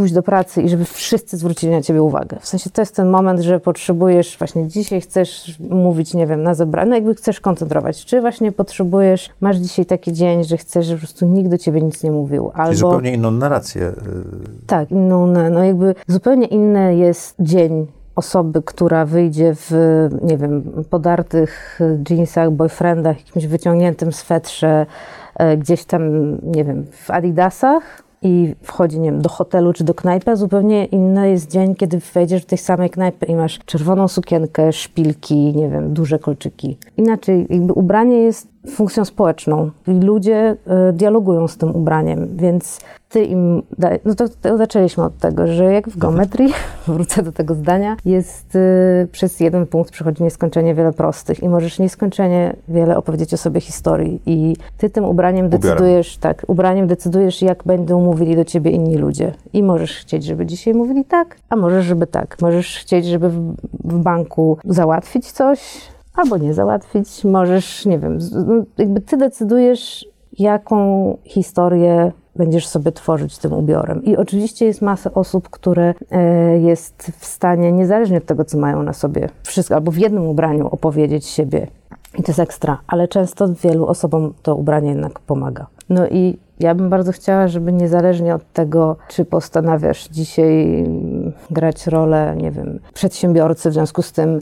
pójść 0.00 0.14
do 0.14 0.22
pracy 0.22 0.62
i 0.62 0.68
żeby 0.68 0.84
wszyscy 0.84 1.36
zwrócili 1.36 1.72
na 1.72 1.82
ciebie 1.82 2.02
uwagę. 2.02 2.36
W 2.40 2.46
sensie 2.46 2.70
to 2.70 2.82
jest 2.82 2.96
ten 2.96 3.08
moment, 3.08 3.40
że 3.40 3.60
potrzebujesz, 3.60 4.38
właśnie 4.38 4.68
dzisiaj 4.68 5.00
chcesz 5.00 5.58
mówić, 5.70 6.14
nie 6.14 6.26
wiem, 6.26 6.42
na 6.42 6.54
zebraniu, 6.54 6.90
no 6.90 6.94
jakby 6.94 7.14
chcesz 7.14 7.40
koncentrować. 7.40 8.04
Czy 8.04 8.20
właśnie 8.20 8.52
potrzebujesz, 8.52 9.30
masz 9.40 9.56
dzisiaj 9.56 9.86
taki 9.86 10.12
dzień, 10.12 10.44
że 10.44 10.56
chcesz, 10.56 10.86
żeby 10.86 11.00
po 11.00 11.06
prostu 11.06 11.26
nikt 11.26 11.50
do 11.50 11.58
ciebie 11.58 11.82
nic 11.82 12.02
nie 12.02 12.10
mówił. 12.10 12.50
Albo... 12.54 12.66
Czyli 12.66 12.78
zupełnie 12.78 13.12
inną 13.12 13.30
narrację. 13.30 13.82
Y, 13.82 13.94
tak, 14.66 14.90
inną, 14.90 15.26
no 15.26 15.64
jakby 15.64 15.94
zupełnie 16.06 16.46
inny 16.46 16.96
jest 16.96 17.34
dzień 17.38 17.86
osoby, 18.16 18.62
która 18.62 19.04
wyjdzie 19.04 19.54
w, 19.54 19.72
nie 20.22 20.38
wiem, 20.38 20.62
podartych 20.90 21.80
jeansach, 22.10 22.50
boyfriendach, 22.50 23.26
jakimś 23.26 23.46
wyciągniętym 23.46 24.12
swetrze, 24.12 24.86
e, 25.34 25.56
gdzieś 25.56 25.84
tam, 25.84 26.02
nie 26.42 26.64
wiem, 26.64 26.86
w 26.92 27.10
adidasach, 27.10 28.09
i 28.22 28.54
wchodzi, 28.62 29.00
nie 29.00 29.10
wiem, 29.10 29.22
do 29.22 29.28
hotelu 29.28 29.72
czy 29.72 29.84
do 29.84 29.94
knajpy, 29.94 30.30
a 30.30 30.36
zupełnie 30.36 30.84
inny 30.84 31.30
jest 31.30 31.50
dzień, 31.50 31.74
kiedy 31.74 31.98
wejdziesz 32.14 32.42
do 32.42 32.48
tej 32.48 32.58
samej 32.58 32.90
knajpy 32.90 33.26
i 33.26 33.34
masz 33.34 33.58
czerwoną 33.66 34.08
sukienkę, 34.08 34.72
szpilki, 34.72 35.56
nie 35.56 35.68
wiem, 35.68 35.94
duże 35.94 36.18
kolczyki. 36.18 36.76
Inaczej, 36.96 37.46
jakby 37.50 37.72
ubranie 37.72 38.16
jest 38.16 38.49
funkcją 38.68 39.04
społeczną. 39.04 39.70
I 39.88 39.92
ludzie 39.92 40.56
y, 40.90 40.92
dialogują 40.92 41.48
z 41.48 41.56
tym 41.56 41.76
ubraniem, 41.76 42.28
więc 42.36 42.80
ty 43.08 43.24
im, 43.24 43.62
daj, 43.78 44.00
no 44.04 44.14
to, 44.14 44.24
to, 44.42 44.56
zaczęliśmy 44.56 45.04
od 45.04 45.18
tego, 45.18 45.46
że 45.46 45.64
jak 45.64 45.88
w 45.88 45.98
geometrii, 45.98 46.52
wrócę 46.86 47.22
do 47.22 47.32
tego 47.32 47.54
zdania, 47.54 47.96
jest 48.04 48.56
y, 48.56 49.08
przez 49.12 49.40
jeden 49.40 49.66
punkt 49.66 49.90
przychodzi 49.90 50.22
nieskończenie 50.22 50.74
wiele 50.74 50.92
prostych 50.92 51.42
i 51.42 51.48
możesz 51.48 51.78
nieskończenie 51.78 52.56
wiele 52.68 52.96
opowiedzieć 52.96 53.34
o 53.34 53.36
sobie 53.36 53.60
historii. 53.60 54.22
I 54.26 54.56
ty 54.78 54.90
tym 54.90 55.04
ubraniem 55.04 55.48
decydujesz, 55.48 56.16
tak, 56.16 56.42
ubraniem 56.46 56.86
decydujesz, 56.86 57.42
jak 57.42 57.62
będą 57.64 58.00
mówili 58.00 58.36
do 58.36 58.44
ciebie 58.44 58.70
inni 58.70 58.96
ludzie. 58.96 59.34
I 59.52 59.62
możesz 59.62 59.96
chcieć, 59.96 60.24
żeby 60.24 60.46
dzisiaj 60.46 60.74
mówili 60.74 61.04
tak, 61.04 61.36
a 61.48 61.56
możesz, 61.56 61.84
żeby 61.84 62.06
tak. 62.06 62.36
Możesz 62.40 62.78
chcieć, 62.78 63.06
żeby 63.06 63.28
w, 63.28 63.54
w 63.84 63.98
banku 63.98 64.58
załatwić 64.64 65.32
coś, 65.32 65.90
albo 66.20 66.36
nie 66.38 66.54
załatwić. 66.54 67.24
Możesz, 67.24 67.86
nie 67.86 67.98
wiem, 67.98 68.18
no, 68.46 68.62
jakby 68.78 69.00
ty 69.00 69.16
decydujesz, 69.16 70.06
jaką 70.38 71.16
historię 71.24 72.12
będziesz 72.36 72.68
sobie 72.68 72.92
tworzyć 72.92 73.38
tym 73.38 73.52
ubiorem. 73.52 74.04
I 74.04 74.16
oczywiście 74.16 74.66
jest 74.66 74.82
masa 74.82 75.14
osób, 75.14 75.48
które 75.48 75.94
e, 76.10 76.58
jest 76.58 77.12
w 77.18 77.26
stanie, 77.26 77.72
niezależnie 77.72 78.18
od 78.18 78.26
tego, 78.26 78.44
co 78.44 78.58
mają 78.58 78.82
na 78.82 78.92
sobie, 78.92 79.28
wszystko, 79.42 79.74
albo 79.74 79.90
w 79.92 79.98
jednym 79.98 80.26
ubraniu 80.26 80.68
opowiedzieć 80.68 81.26
siebie. 81.26 81.66
I 82.18 82.22
to 82.22 82.30
jest 82.30 82.40
ekstra, 82.40 82.80
ale 82.86 83.08
często 83.08 83.48
wielu 83.62 83.86
osobom 83.86 84.34
to 84.42 84.56
ubranie 84.56 84.88
jednak 84.88 85.20
pomaga. 85.20 85.66
No 85.88 86.08
i 86.08 86.38
ja 86.60 86.74
bym 86.74 86.90
bardzo 86.90 87.12
chciała, 87.12 87.48
żeby 87.48 87.72
niezależnie 87.72 88.34
od 88.34 88.52
tego, 88.52 88.96
czy 89.08 89.24
postanawiasz 89.24 90.08
dzisiaj 90.08 90.84
grać 91.50 91.86
rolę, 91.86 92.34
nie 92.36 92.50
wiem, 92.50 92.80
przedsiębiorcy 92.94 93.70
w 93.70 93.72
związku 93.72 94.02
z 94.02 94.12
tym 94.12 94.40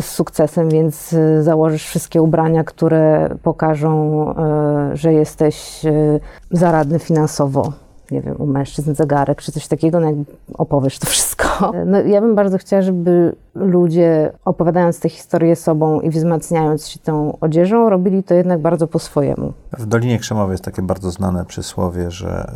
z 0.00 0.04
sukcesem, 0.04 0.68
więc 0.68 1.12
y, 1.12 1.42
założysz 1.42 1.86
wszystkie 1.86 2.22
ubrania, 2.22 2.64
które 2.64 3.30
pokażą, 3.42 4.24
y, 4.30 4.96
że 4.96 5.12
jesteś 5.12 5.84
y, 5.84 6.20
zaradny 6.50 6.98
finansowo 6.98 7.72
nie 8.10 8.20
wiem, 8.20 8.34
u 8.38 8.46
mężczyzn 8.46 8.94
zegarek 8.94 9.42
czy 9.42 9.52
coś 9.52 9.68
takiego, 9.68 10.00
no 10.00 10.06
jak 10.06 10.16
opowiesz 10.54 10.98
to 10.98 11.06
wszystko. 11.06 11.46
No, 11.86 12.00
ja 12.00 12.20
bym 12.20 12.34
bardzo 12.34 12.58
chciała, 12.58 12.82
żeby 12.82 13.32
ludzie 13.54 14.32
opowiadając 14.44 15.00
te 15.00 15.08
historie 15.08 15.56
sobą 15.56 16.00
i 16.00 16.10
wzmacniając 16.10 16.88
się 16.88 16.98
tą 16.98 17.38
odzieżą, 17.40 17.90
robili 17.90 18.22
to 18.22 18.34
jednak 18.34 18.60
bardzo 18.60 18.86
po 18.86 18.98
swojemu. 18.98 19.52
W 19.78 19.86
Dolinie 19.86 20.18
Krzemowej 20.18 20.54
jest 20.54 20.64
takie 20.64 20.82
bardzo 20.82 21.10
znane 21.10 21.44
przysłowie, 21.44 22.10
że 22.10 22.52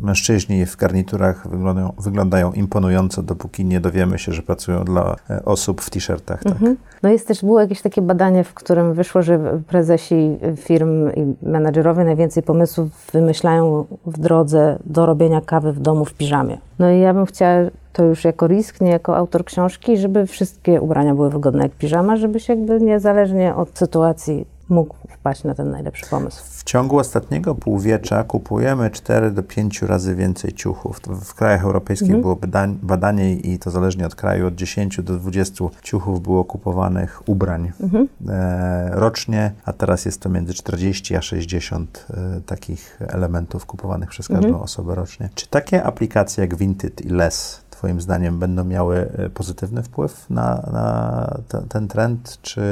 mężczyźni 0.00 0.66
w 0.66 0.76
garniturach 0.76 1.48
wyglądają, 1.48 1.92
wyglądają 1.98 2.52
imponująco, 2.52 3.22
dopóki 3.22 3.64
nie 3.64 3.80
dowiemy 3.80 4.18
się, 4.18 4.32
że 4.32 4.42
pracują 4.42 4.84
dla 4.84 5.16
e, 5.30 5.44
osób 5.44 5.80
w 5.80 5.90
t-shirtach. 5.90 6.42
Tak? 6.42 6.52
Mhm. 6.52 6.76
No 7.06 7.12
jest 7.12 7.28
też, 7.28 7.44
było 7.44 7.60
jakieś 7.60 7.82
takie 7.82 8.02
badanie, 8.02 8.44
w 8.44 8.54
którym 8.54 8.94
wyszło, 8.94 9.22
że 9.22 9.60
prezesi 9.68 10.38
firm 10.56 11.10
i 11.16 11.34
menadżerowie 11.42 12.04
najwięcej 12.04 12.42
pomysłów 12.42 12.88
wymyślają 13.12 13.84
w 14.06 14.18
drodze 14.18 14.78
do 14.86 15.06
robienia 15.06 15.40
kawy 15.40 15.72
w 15.72 15.80
domu 15.80 16.04
w 16.04 16.14
piżamie. 16.14 16.58
No 16.78 16.90
i 16.90 17.00
ja 17.00 17.14
bym 17.14 17.26
chciała 17.26 17.54
to 17.92 18.04
już 18.04 18.24
jako 18.24 18.46
risk, 18.46 18.80
nie 18.80 18.90
jako 18.90 19.16
autor 19.16 19.44
książki, 19.44 19.96
żeby 19.96 20.26
wszystkie 20.26 20.80
ubrania 20.80 21.14
były 21.14 21.30
wygodne 21.30 21.62
jak 21.62 21.72
piżama, 21.72 22.16
żeby 22.16 22.40
się 22.40 22.54
jakby 22.54 22.80
niezależnie 22.80 23.54
od 23.54 23.78
sytuacji 23.78 24.46
mógł 24.68 24.96
wpaść 25.08 25.44
na 25.44 25.54
ten 25.54 25.70
najlepszy 25.70 26.06
pomysł. 26.06 26.42
W 26.50 26.64
ciągu 26.64 26.98
ostatniego 26.98 27.54
półwiecza 27.54 28.24
kupujemy 28.24 28.90
4 28.90 29.30
do 29.30 29.42
5 29.42 29.82
razy 29.82 30.14
więcej 30.14 30.52
ciuchów. 30.52 31.00
W 31.24 31.34
krajach 31.34 31.64
europejskich 31.64 32.14
mhm. 32.14 32.22
było 32.22 32.38
badanie 32.82 33.34
i 33.34 33.58
to 33.58 33.70
zależnie 33.70 34.06
od 34.06 34.14
kraju, 34.14 34.46
od 34.46 34.54
10 34.54 35.00
do 35.02 35.16
20 35.16 35.64
ciuchów 35.82 36.22
było 36.22 36.44
kupowanych 36.44 37.28
ubrań 37.28 37.72
mhm. 37.80 38.08
e, 38.28 38.90
rocznie, 38.92 39.52
a 39.64 39.72
teraz 39.72 40.04
jest 40.04 40.20
to 40.20 40.28
między 40.28 40.54
40 40.54 41.16
a 41.16 41.22
60 41.22 42.06
e, 42.10 42.40
takich 42.40 42.98
elementów 43.08 43.66
kupowanych 43.66 44.08
przez 44.08 44.28
każdą 44.28 44.46
mhm. 44.46 44.64
osobę 44.64 44.94
rocznie. 44.94 45.28
Czy 45.34 45.48
takie 45.48 45.84
aplikacje 45.84 46.40
jak 46.44 46.56
Vinted 46.56 47.04
i 47.04 47.08
Less 47.08 47.65
Twoim 47.76 48.00
zdaniem 48.00 48.38
będą 48.38 48.64
miały 48.64 49.10
e, 49.18 49.30
pozytywny 49.30 49.82
wpływ 49.82 50.30
na, 50.30 50.68
na 50.72 51.38
ten 51.68 51.88
trend, 51.88 52.38
czy 52.42 52.62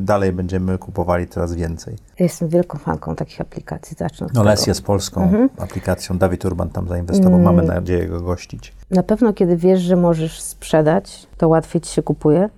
dalej 0.00 0.32
będziemy 0.32 0.78
kupowali 0.78 1.28
coraz 1.28 1.54
więcej? 1.54 1.94
Ja 2.18 2.24
jestem 2.24 2.48
wielką 2.48 2.78
fanką 2.78 3.16
takich 3.16 3.40
aplikacji. 3.40 3.96
Zacznę 3.98 4.26
no 4.34 4.42
Les 4.42 4.66
jest 4.66 4.82
polską 4.82 5.22
mhm. 5.22 5.48
aplikacją. 5.58 6.18
Dawid 6.18 6.44
Urban 6.44 6.70
tam 6.70 6.88
zainwestował. 6.88 7.40
Mm. 7.40 7.44
Mamy 7.44 7.62
nadzieję 7.62 8.06
go 8.06 8.20
gościć. 8.20 8.74
Na 8.90 9.02
pewno, 9.02 9.32
kiedy 9.32 9.56
wiesz, 9.56 9.80
że 9.80 9.96
możesz 9.96 10.40
sprzedać, 10.40 11.26
to 11.36 11.48
łatwiej 11.48 11.80
ci 11.80 11.92
się 11.92 12.02
kupuje. 12.02 12.48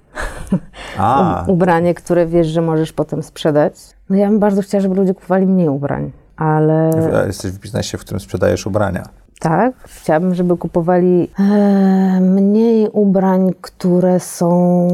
A. 0.98 1.44
Ubranie, 1.46 1.94
które 1.94 2.26
wiesz, 2.26 2.46
że 2.46 2.62
możesz 2.62 2.92
potem 2.92 3.22
sprzedać. 3.22 3.74
No 4.10 4.16
ja 4.16 4.28
bym 4.28 4.38
bardzo 4.38 4.62
chciała, 4.62 4.82
żeby 4.82 4.94
ludzie 4.94 5.14
kupowali 5.14 5.46
mniej 5.46 5.68
ubrań, 5.68 6.12
ale... 6.36 6.90
Jesteś 7.26 7.50
w 7.50 7.58
biznesie, 7.58 7.98
w 7.98 8.00
którym 8.00 8.20
sprzedajesz 8.20 8.66
ubrania. 8.66 9.08
Tak, 9.40 9.74
chciałabym, 9.84 10.34
żeby 10.34 10.56
kupowali 10.56 11.28
e, 11.38 12.20
mniej 12.20 12.88
ubrań, 12.92 13.50
które 13.60 14.20
są 14.20 14.88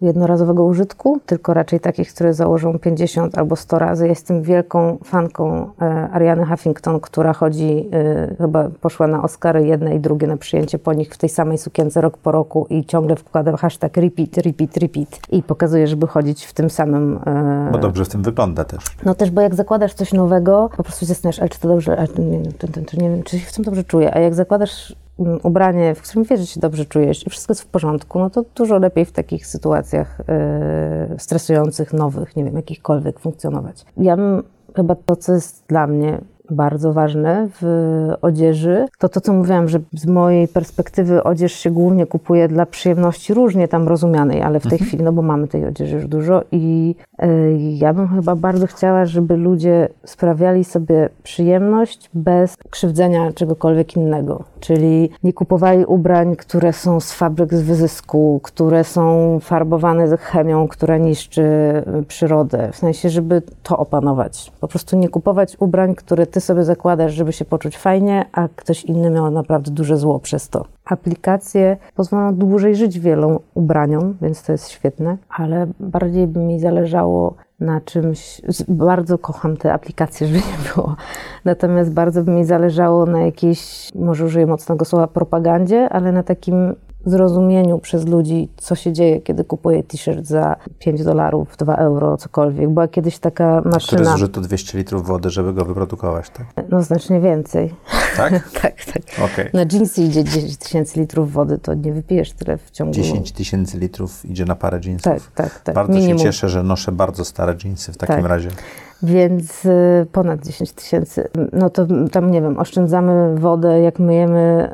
jednorazowego 0.00 0.64
użytku, 0.64 1.20
tylko 1.26 1.54
raczej 1.54 1.80
takich, 1.80 2.14
które 2.14 2.34
założą 2.34 2.78
50 2.78 3.38
albo 3.38 3.56
100 3.56 3.78
razy. 3.78 4.08
Jestem 4.08 4.42
wielką 4.42 4.98
fanką 5.04 5.70
e, 5.80 6.08
Ariany 6.12 6.46
Huffington, 6.46 7.00
która 7.00 7.32
chodzi, 7.32 7.88
e, 7.92 8.34
chyba 8.36 8.68
poszła 8.80 9.06
na 9.06 9.22
Oscary 9.22 9.66
jedne 9.66 9.94
i 9.94 10.00
drugie 10.00 10.26
na 10.26 10.36
przyjęcie 10.36 10.78
po 10.78 10.92
nich 10.92 11.14
w 11.14 11.18
tej 11.18 11.28
samej 11.28 11.58
sukience 11.58 12.00
rok 12.00 12.18
po 12.18 12.32
roku 12.32 12.66
i 12.70 12.84
ciągle 12.84 13.16
wkłada 13.16 13.56
hashtag 13.56 13.96
repeat, 13.96 14.36
repeat, 14.36 14.76
repeat 14.76 15.20
i 15.30 15.42
pokazuje, 15.42 15.86
żeby 15.86 16.06
chodzić 16.06 16.44
w 16.44 16.52
tym 16.52 16.70
samym... 16.70 17.18
E, 17.26 17.68
bo 17.72 17.78
dobrze 17.78 18.04
w 18.04 18.08
tym 18.08 18.22
wygląda 18.22 18.64
też. 18.64 18.84
No 19.04 19.14
też, 19.14 19.30
bo 19.30 19.40
jak 19.40 19.54
zakładasz 19.54 19.94
coś 19.94 20.12
nowego, 20.12 20.70
po 20.76 20.82
prostu 20.82 21.00
się 21.00 21.06
zastanawiasz, 21.06 21.38
ale 21.40 21.48
czy 21.48 21.60
to 21.60 21.68
dobrze, 21.68 21.98
ale 21.98 22.08
nie, 22.18 22.38
nie, 22.38 22.48
nie 22.92 23.10
wiem, 23.10 23.22
czy 23.22 23.38
się 23.38 23.46
w 23.46 23.52
tym 23.52 23.64
dobrze 23.64 23.84
czuję, 23.84 24.14
a 24.14 24.18
jak 24.18 24.34
zakładasz 24.34 24.94
ubranie, 25.18 25.94
w 25.94 26.02
którym 26.02 26.24
wiesz, 26.24 26.40
że 26.40 26.46
się 26.46 26.60
dobrze 26.60 26.84
czujesz 26.84 27.26
i 27.26 27.30
wszystko 27.30 27.50
jest 27.50 27.62
w 27.62 27.66
porządku, 27.66 28.18
no 28.18 28.30
to 28.30 28.44
dużo 28.54 28.78
lepiej 28.78 29.04
w 29.04 29.12
takich 29.12 29.46
sytuacjach 29.46 30.20
yy, 31.10 31.18
stresujących, 31.18 31.92
nowych, 31.92 32.36
nie 32.36 32.44
wiem, 32.44 32.56
jakichkolwiek 32.56 33.20
funkcjonować. 33.20 33.84
Ja 33.96 34.16
bym 34.16 34.42
chyba 34.76 34.94
to, 34.94 35.16
co 35.16 35.34
jest 35.34 35.64
dla 35.68 35.86
mnie 35.86 36.20
bardzo 36.50 36.92
ważne 36.92 37.48
w 37.60 37.64
odzieży, 38.22 38.86
to 38.98 39.08
to, 39.08 39.20
co 39.20 39.32
mówiłam, 39.32 39.68
że 39.68 39.80
z 39.92 40.06
mojej 40.06 40.48
perspektywy 40.48 41.22
odzież 41.22 41.52
się 41.52 41.70
głównie 41.70 42.06
kupuje 42.06 42.48
dla 42.48 42.66
przyjemności, 42.66 43.34
różnie 43.34 43.68
tam 43.68 43.88
rozumianej, 43.88 44.42
ale 44.42 44.60
w 44.60 44.62
tej 44.62 44.72
mhm. 44.72 44.88
chwili, 44.88 45.04
no 45.04 45.12
bo 45.12 45.22
mamy 45.22 45.48
tej 45.48 45.66
odzieży 45.66 45.94
już 45.96 46.06
dużo 46.06 46.42
i 46.52 46.94
y, 47.22 47.56
ja 47.58 47.94
bym 47.94 48.08
chyba 48.08 48.36
bardzo 48.36 48.66
chciała, 48.66 49.06
żeby 49.06 49.36
ludzie 49.36 49.88
sprawiali 50.04 50.64
sobie 50.64 51.08
przyjemność 51.22 52.10
bez 52.14 52.56
krzywdzenia 52.70 53.32
czegokolwiek 53.32 53.96
innego. 53.96 54.44
Czyli 54.60 55.10
nie 55.22 55.32
kupowali 55.32 55.84
ubrań, 55.84 56.36
które 56.36 56.72
są 56.72 57.00
z 57.00 57.12
fabryk 57.12 57.54
z 57.54 57.62
wyzysku, 57.62 58.40
które 58.42 58.84
są 58.84 59.38
farbowane 59.40 60.16
chemią, 60.16 60.68
która 60.68 60.96
niszczy 60.96 61.42
przyrodę. 62.08 62.68
W 62.72 62.76
sensie, 62.76 63.08
żeby 63.10 63.42
to 63.62 63.78
opanować. 63.78 64.52
Po 64.60 64.68
prostu 64.68 64.96
nie 64.96 65.08
kupować 65.08 65.56
ubrań, 65.60 65.94
które 65.94 66.26
ty 66.26 66.37
ty 66.38 66.42
sobie 66.42 66.64
zakładasz, 66.64 67.12
żeby 67.12 67.32
się 67.32 67.44
poczuć 67.44 67.78
fajnie, 67.78 68.24
a 68.32 68.48
ktoś 68.56 68.84
inny 68.84 69.10
miał 69.10 69.30
naprawdę 69.30 69.70
duże 69.70 69.96
zło 69.96 70.20
przez 70.20 70.48
to. 70.48 70.64
Aplikacje 70.84 71.76
pozwolą 71.94 72.34
dłużej 72.34 72.76
żyć 72.76 72.98
wielu 72.98 73.40
ubraniom, 73.54 74.16
więc 74.22 74.42
to 74.42 74.52
jest 74.52 74.68
świetne, 74.68 75.16
ale 75.28 75.66
bardziej 75.80 76.26
by 76.26 76.40
mi 76.40 76.60
zależało 76.60 77.34
na 77.60 77.80
czymś. 77.80 78.40
Bardzo 78.68 79.18
kocham 79.18 79.56
te 79.56 79.72
aplikacje, 79.72 80.26
żeby 80.26 80.38
nie 80.38 80.74
było. 80.74 80.96
Natomiast 81.44 81.92
bardzo 81.92 82.22
by 82.22 82.30
mi 82.30 82.44
zależało 82.44 83.06
na 83.06 83.20
jakiejś, 83.20 83.90
może 83.94 84.24
użyję 84.24 84.46
mocnego 84.46 84.84
słowa, 84.84 85.06
propagandzie, 85.06 85.88
ale 85.88 86.12
na 86.12 86.22
takim 86.22 86.74
zrozumieniu 87.04 87.78
przez 87.78 88.06
ludzi, 88.06 88.48
co 88.56 88.74
się 88.74 88.92
dzieje, 88.92 89.20
kiedy 89.20 89.44
kupuję 89.44 89.82
t-shirt 89.82 90.26
za 90.26 90.56
5 90.78 91.04
dolarów, 91.04 91.56
2 91.56 91.74
euro, 91.76 92.16
cokolwiek. 92.16 92.70
Była 92.70 92.88
kiedyś 92.88 93.18
taka 93.18 93.62
maszyna... 93.64 94.02
Który 94.02 94.04
zużyto 94.04 94.40
200 94.40 94.78
litrów 94.78 95.06
wody, 95.06 95.30
żeby 95.30 95.52
go 95.52 95.64
wyprodukować, 95.64 96.30
tak? 96.30 96.46
No 96.68 96.82
znacznie 96.82 97.20
więcej. 97.20 97.74
Tak? 98.16 98.50
tak, 98.62 98.84
tak. 98.84 99.02
Okay. 99.24 99.50
Na 99.54 99.64
jeansy 99.72 100.02
idzie 100.02 100.24
10 100.24 100.56
tysięcy 100.56 101.00
litrów 101.00 101.32
wody, 101.32 101.58
to 101.58 101.74
nie 101.74 101.92
wypijesz 101.92 102.32
tyle 102.32 102.58
w 102.58 102.70
ciągu... 102.70 102.92
10 102.92 103.32
tysięcy 103.32 103.78
litrów 103.78 104.24
idzie 104.24 104.44
na 104.44 104.54
parę 104.54 104.80
jeansów. 104.84 105.12
Tak, 105.12 105.22
tak, 105.34 105.60
tak. 105.60 105.74
Bardzo 105.74 105.92
Minimum. 105.92 106.18
się 106.18 106.24
cieszę, 106.24 106.48
że 106.48 106.62
noszę 106.62 106.92
bardzo 106.92 107.24
stare 107.24 107.56
jeansy 107.64 107.92
w 107.92 107.96
takim 107.96 108.16
tak. 108.16 108.24
razie 108.24 108.48
więc 109.02 109.64
y, 109.64 110.06
ponad 110.12 110.46
10 110.46 110.72
tysięcy. 110.72 111.28
No 111.52 111.70
to 111.70 111.86
tam, 112.12 112.30
nie 112.30 112.42
wiem, 112.42 112.58
oszczędzamy 112.58 113.34
wodę, 113.34 113.80
jak 113.80 113.98
myjemy 113.98 114.70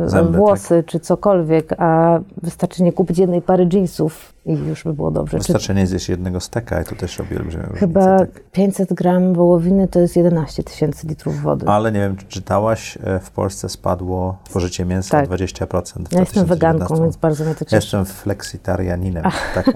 yy, 0.00 0.08
Zęby, 0.10 0.32
tak. 0.32 0.36
włosy 0.36 0.76
tak. 0.76 0.86
czy 0.86 1.00
cokolwiek, 1.00 1.72
a 1.78 2.20
wystarczy 2.42 2.82
nie 2.82 2.92
kupić 2.92 3.18
jednej 3.18 3.42
pary 3.42 3.68
jeansów 3.72 4.35
i 4.46 4.52
już 4.68 4.84
by 4.84 4.92
było 4.92 5.10
dobrze. 5.10 5.38
Wystarczy 5.38 5.74
nie 5.74 5.86
zjeść 5.86 6.08
jednego 6.08 6.40
steka 6.40 6.82
i 6.82 6.84
to 6.84 6.96
też 6.96 7.18
robi 7.18 7.36
olbrzymią 7.36 7.64
Chyba 7.74 8.18
tak. 8.18 8.28
500 8.52 8.94
gram 8.94 9.34
wołowiny 9.34 9.88
to 9.88 10.00
jest 10.00 10.16
11 10.16 10.62
tysięcy 10.62 11.06
litrów 11.06 11.42
wody. 11.42 11.66
Ale 11.68 11.92
nie 11.92 12.00
wiem, 12.00 12.16
czy 12.16 12.26
czytałaś, 12.26 12.98
e, 13.04 13.18
w 13.18 13.30
Polsce 13.30 13.68
spadło 13.68 14.38
spożycie 14.50 14.84
mięsa 14.84 15.10
tak. 15.10 15.30
o 15.30 15.34
20%. 15.34 16.02
Ja 16.12 16.20
jestem 16.20 16.46
weganką, 16.46 16.96
więc 17.02 17.16
bardzo 17.16 17.44
mnie 17.44 17.54
to 17.54 17.64
cieszy. 17.64 17.76
Jestem 17.76 18.04
flexitarianinem, 18.04 19.24
tak. 19.54 19.70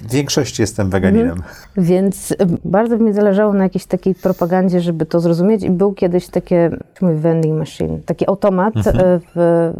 W 0.00 0.12
większości 0.12 0.62
jestem 0.62 0.90
weganinem. 0.90 1.30
Mhm. 1.30 1.44
Więc 1.76 2.34
bardzo 2.64 2.98
mi 2.98 3.12
zależało 3.12 3.52
na 3.52 3.64
jakiejś 3.64 3.86
takiej 3.86 4.14
propagandzie, 4.14 4.80
żeby 4.80 5.06
to 5.06 5.20
zrozumieć 5.20 5.62
i 5.62 5.70
był 5.70 5.92
kiedyś 5.92 6.28
takie, 6.28 6.70
mój 7.00 7.14
vending 7.14 7.58
machine, 7.58 7.98
taki 8.06 8.28
automat 8.28 8.76
mhm. 8.76 8.96
E, 9.00 9.20
w, 9.34 9.72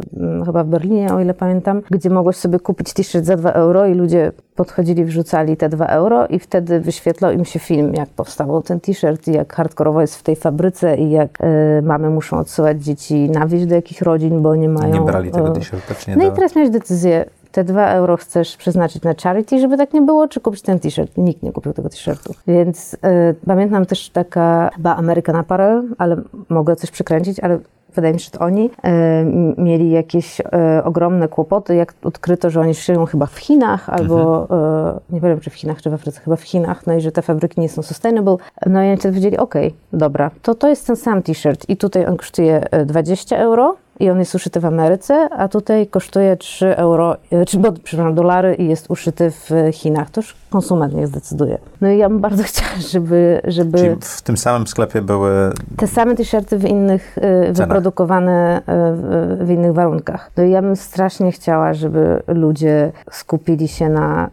chyba 0.45 0.63
w 0.63 0.67
Berlinie, 0.67 1.13
o 1.13 1.19
ile 1.19 1.33
pamiętam, 1.33 1.81
gdzie 1.91 2.09
mogłeś 2.09 2.35
sobie 2.35 2.59
kupić 2.59 2.93
t-shirt 2.93 3.25
za 3.25 3.35
2 3.35 3.51
euro 3.51 3.85
i 3.85 3.93
ludzie 3.93 4.20
podchodzili, 4.55 5.05
wrzucali 5.05 5.57
te 5.57 5.69
dwa 5.69 5.85
euro 5.85 6.27
i 6.27 6.39
wtedy 6.39 6.79
wyświetlał 6.79 7.31
im 7.31 7.45
się 7.45 7.59
film, 7.59 7.93
jak 7.93 8.09
powstawał 8.09 8.61
ten 8.61 8.79
t-shirt 8.79 9.27
i 9.27 9.31
jak 9.31 9.53
hardkorowo 9.53 10.01
jest 10.01 10.15
w 10.15 10.23
tej 10.23 10.35
fabryce 10.35 10.97
i 10.97 11.11
jak 11.11 11.41
y, 11.41 11.81
mamy 11.81 12.09
muszą 12.09 12.37
odsyłać 12.37 12.83
dzieci 12.83 13.29
na 13.29 13.47
wieś 13.47 13.65
do 13.65 13.75
jakich 13.75 14.01
rodzin, 14.01 14.41
bo 14.41 14.55
nie 14.55 14.69
mają... 14.69 14.93
Nie 14.93 15.01
brali 15.01 15.31
tego 15.31 15.49
t-shirta, 15.49 15.95
czy 15.95 16.09
nie 16.09 16.17
No 16.17 16.27
i 16.27 16.31
teraz 16.31 16.55
miałeś 16.55 16.71
decyzję, 16.71 17.25
te 17.51 17.63
dwa 17.63 17.87
euro 17.87 18.17
chcesz 18.17 18.57
przeznaczyć 18.57 19.03
na 19.03 19.13
charity, 19.23 19.59
żeby 19.59 19.77
tak 19.77 19.93
nie 19.93 20.01
było, 20.01 20.27
czy 20.27 20.39
kupić 20.39 20.61
ten 20.61 20.79
t-shirt? 20.79 21.17
Nikt 21.17 21.43
nie 21.43 21.51
kupił 21.51 21.73
tego 21.73 21.89
t-shirtu. 21.89 22.33
Więc 22.47 22.93
y, 22.93 22.97
pamiętam 23.45 23.85
też 23.85 24.09
taka 24.09 24.69
chyba 24.75 24.95
American 24.95 25.35
Apparel, 25.35 25.83
ale 25.97 26.21
mogę 26.49 26.75
coś 26.75 26.91
przykręcić, 26.91 27.39
ale 27.39 27.59
wydaje 27.95 28.13
mi 28.13 28.19
się, 28.19 28.25
że 28.25 28.31
to 28.31 28.39
oni 28.39 28.69
e, 28.83 29.23
mieli 29.57 29.91
jakieś 29.91 30.41
e, 30.41 30.83
ogromne 30.83 31.27
kłopoty, 31.27 31.75
jak 31.75 31.93
odkryto, 32.03 32.49
że 32.49 32.59
oni 32.59 32.75
szyją 32.75 33.05
chyba 33.05 33.25
w 33.25 33.37
Chinach, 33.37 33.89
albo 33.89 34.41
mhm. 34.41 34.59
e, 34.95 34.99
nie 35.09 35.21
wiem, 35.21 35.39
czy 35.39 35.49
w 35.49 35.53
Chinach, 35.53 35.81
czy 35.81 35.89
w 35.89 35.93
Afryce, 35.93 36.21
chyba 36.21 36.35
w 36.35 36.41
Chinach, 36.41 36.87
no 36.87 36.93
i 36.93 37.01
że 37.01 37.11
te 37.11 37.21
fabryki 37.21 37.61
nie 37.61 37.69
są 37.69 37.81
sustainable. 37.81 38.37
No 38.65 38.83
i 38.83 38.87
oni 38.87 38.97
wtedy 38.97 39.11
powiedzieli, 39.11 39.37
okej, 39.37 39.67
okay, 39.67 39.79
dobra, 39.99 40.31
to 40.41 40.55
to 40.55 40.67
jest 40.67 40.87
ten 40.87 40.95
sam 40.95 41.23
t-shirt 41.23 41.69
i 41.69 41.77
tutaj 41.77 42.05
on 42.05 42.17
kosztuje 42.17 42.65
20 42.85 43.37
euro, 43.37 43.75
i 44.01 44.09
on 44.09 44.19
jest 44.19 44.35
uszyty 44.35 44.59
w 44.59 44.65
Ameryce, 44.65 45.29
a 45.29 45.47
tutaj 45.47 45.87
kosztuje 45.87 46.37
3 46.37 46.77
euro, 46.77 47.17
e, 47.31 47.45
czy, 47.45 47.59
przepraszam, 47.83 48.15
dolary 48.15 48.55
i 48.55 48.67
jest 48.67 48.85
uszyty 48.89 49.31
w 49.31 49.49
Chinach. 49.71 50.09
To 50.09 50.21
już 50.21 50.35
konsument 50.49 50.93
niech 50.93 51.07
zdecyduje. 51.07 51.57
No 51.81 51.89
i 51.89 51.97
ja 51.97 52.09
bym 52.09 52.19
bardzo 52.19 52.43
chciała, 52.49 52.71
żeby... 52.89 53.41
żeby 53.43 53.77
Czyli 53.77 53.95
w 54.01 54.21
tym 54.21 54.37
samym 54.37 54.67
sklepie 54.67 55.01
były... 55.01 55.51
Te 55.77 55.87
same 55.87 56.15
t-shirty 56.15 56.57
w 56.57 56.65
innych, 56.65 57.17
e, 57.17 57.53
wyprodukowane 57.53 58.61
e, 58.67 59.43
w 59.45 59.49
innych 59.49 59.73
warunkach. 59.73 60.31
No 60.37 60.43
i 60.43 60.51
ja 60.51 60.61
bym 60.61 60.75
strasznie 60.75 61.31
chciała, 61.31 61.73
żeby 61.73 62.23
ludzie 62.27 62.91
skupili 63.11 63.67
się 63.67 63.89
na 63.89 64.29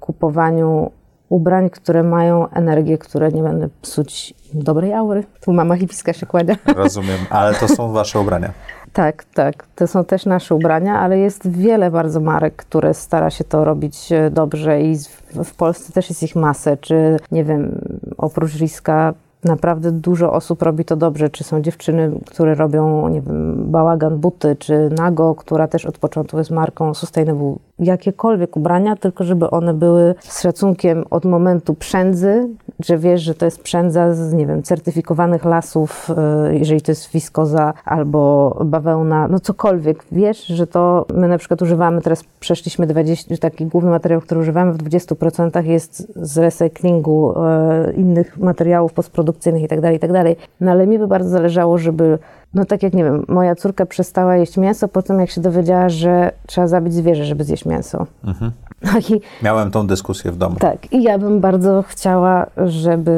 kupowaniu 0.00 0.90
ubrań, 1.28 1.70
które 1.70 2.02
mają 2.02 2.48
energię, 2.48 2.98
które 2.98 3.32
nie 3.32 3.42
będą 3.42 3.68
psuć 3.82 4.34
dobrej 4.54 4.94
aury. 4.94 5.24
Tu 5.40 5.52
mama 5.52 5.76
hipiska 5.76 6.12
się 6.12 6.26
kładzie. 6.26 6.56
Rozumiem, 6.76 7.18
ale 7.30 7.54
to 7.54 7.68
są 7.68 7.92
wasze 7.92 8.20
ubrania. 8.20 8.52
Tak, 8.92 9.24
tak. 9.24 9.66
To 9.74 9.86
są 9.86 10.04
też 10.04 10.26
nasze 10.26 10.54
ubrania, 10.54 11.00
ale 11.00 11.18
jest 11.18 11.50
wiele 11.50 11.90
bardzo 11.90 12.20
marek, 12.20 12.56
które 12.56 12.94
stara 12.94 13.30
się 13.30 13.44
to 13.44 13.64
robić 13.64 14.12
e, 14.12 14.30
dobrze 14.30 14.82
i 14.82 14.96
w 15.44 15.54
Polsce 15.54 15.92
też 15.92 16.08
jest 16.08 16.22
ich 16.22 16.36
masę. 16.36 16.76
Czy 16.76 17.16
nie 17.32 17.44
wiem, 17.44 17.80
oprócz 18.16 18.54
Riska 18.54 19.14
naprawdę 19.44 19.92
dużo 19.92 20.32
osób 20.32 20.62
robi 20.62 20.84
to 20.84 20.96
dobrze. 20.96 21.30
Czy 21.30 21.44
są 21.44 21.62
dziewczyny, 21.62 22.20
które 22.26 22.54
robią, 22.54 23.08
nie 23.08 23.20
wiem, 23.20 23.70
bałagan 23.70 24.18
buty, 24.18 24.56
czy 24.56 24.90
Nago, 24.98 25.34
która 25.34 25.68
też 25.68 25.86
od 25.86 25.98
początku 25.98 26.38
jest 26.38 26.50
marką 26.50 26.94
sustainable. 26.94 27.54
Jakiekolwiek 27.78 28.56
ubrania, 28.56 28.96
tylko 28.96 29.24
żeby 29.24 29.50
one 29.50 29.74
były 29.74 30.14
z 30.20 30.42
szacunkiem 30.42 31.04
od 31.10 31.24
momentu 31.24 31.74
przędzy, 31.74 32.48
że 32.80 32.98
wiesz, 32.98 33.22
że 33.22 33.34
to 33.34 33.44
jest 33.44 33.62
przędza 33.62 34.14
z, 34.14 34.32
nie 34.32 34.46
wiem, 34.46 34.62
certyfikowanych 34.62 35.44
lasów, 35.44 36.10
e, 36.16 36.56
jeżeli 36.58 36.80
to 36.80 36.92
jest 36.92 37.10
wiskoza 37.10 37.74
albo 37.84 38.50
bawełna, 38.64 39.28
no 39.28 39.40
cokolwiek. 39.40 40.04
Wiesz, 40.12 40.46
że 40.46 40.66
to 40.66 41.06
my 41.14 41.28
na 41.28 41.38
przykład 41.38 41.62
używamy, 41.62 42.00
teraz 42.02 42.24
przeszliśmy 42.40 42.86
20, 42.86 43.36
taki 43.36 43.66
główny 43.66 43.90
materiał, 43.90 44.20
który 44.20 44.40
używamy 44.40 44.72
w 44.72 44.78
20% 44.78 45.64
jest 45.64 46.12
z 46.16 46.38
recyklingu 46.38 47.34
e, 47.36 47.92
innych 47.92 48.38
materiałów 48.38 48.92
postprodukcyjnych 48.92 49.62
itd., 49.62 49.82
tak 49.82 49.92
itd. 49.92 50.24
Tak 50.24 50.48
no 50.60 50.70
ale 50.70 50.86
mi 50.86 50.98
by 50.98 51.06
bardzo 51.06 51.28
zależało, 51.28 51.78
żeby 51.78 52.18
no 52.54 52.64
tak 52.64 52.82
jak, 52.82 52.94
nie 52.94 53.04
wiem, 53.04 53.24
moja 53.28 53.54
córka 53.54 53.86
przestała 53.86 54.36
jeść 54.36 54.56
mięso 54.56 54.88
po 54.88 55.02
tym, 55.02 55.20
jak 55.20 55.30
się 55.30 55.40
dowiedziała, 55.40 55.88
że 55.88 56.30
trzeba 56.46 56.66
zabić 56.66 56.94
zwierzę, 56.94 57.24
żeby 57.24 57.44
zjeść 57.44 57.64
mięso. 57.64 58.06
Mhm. 58.24 58.52
No 58.82 58.90
i, 58.98 59.20
Miałem 59.42 59.70
tą 59.70 59.86
dyskusję 59.86 60.32
w 60.32 60.36
domu. 60.36 60.56
Tak, 60.56 60.92
i 60.92 61.02
ja 61.02 61.18
bym 61.18 61.40
bardzo 61.40 61.84
chciała, 61.88 62.46
żeby, 62.56 63.16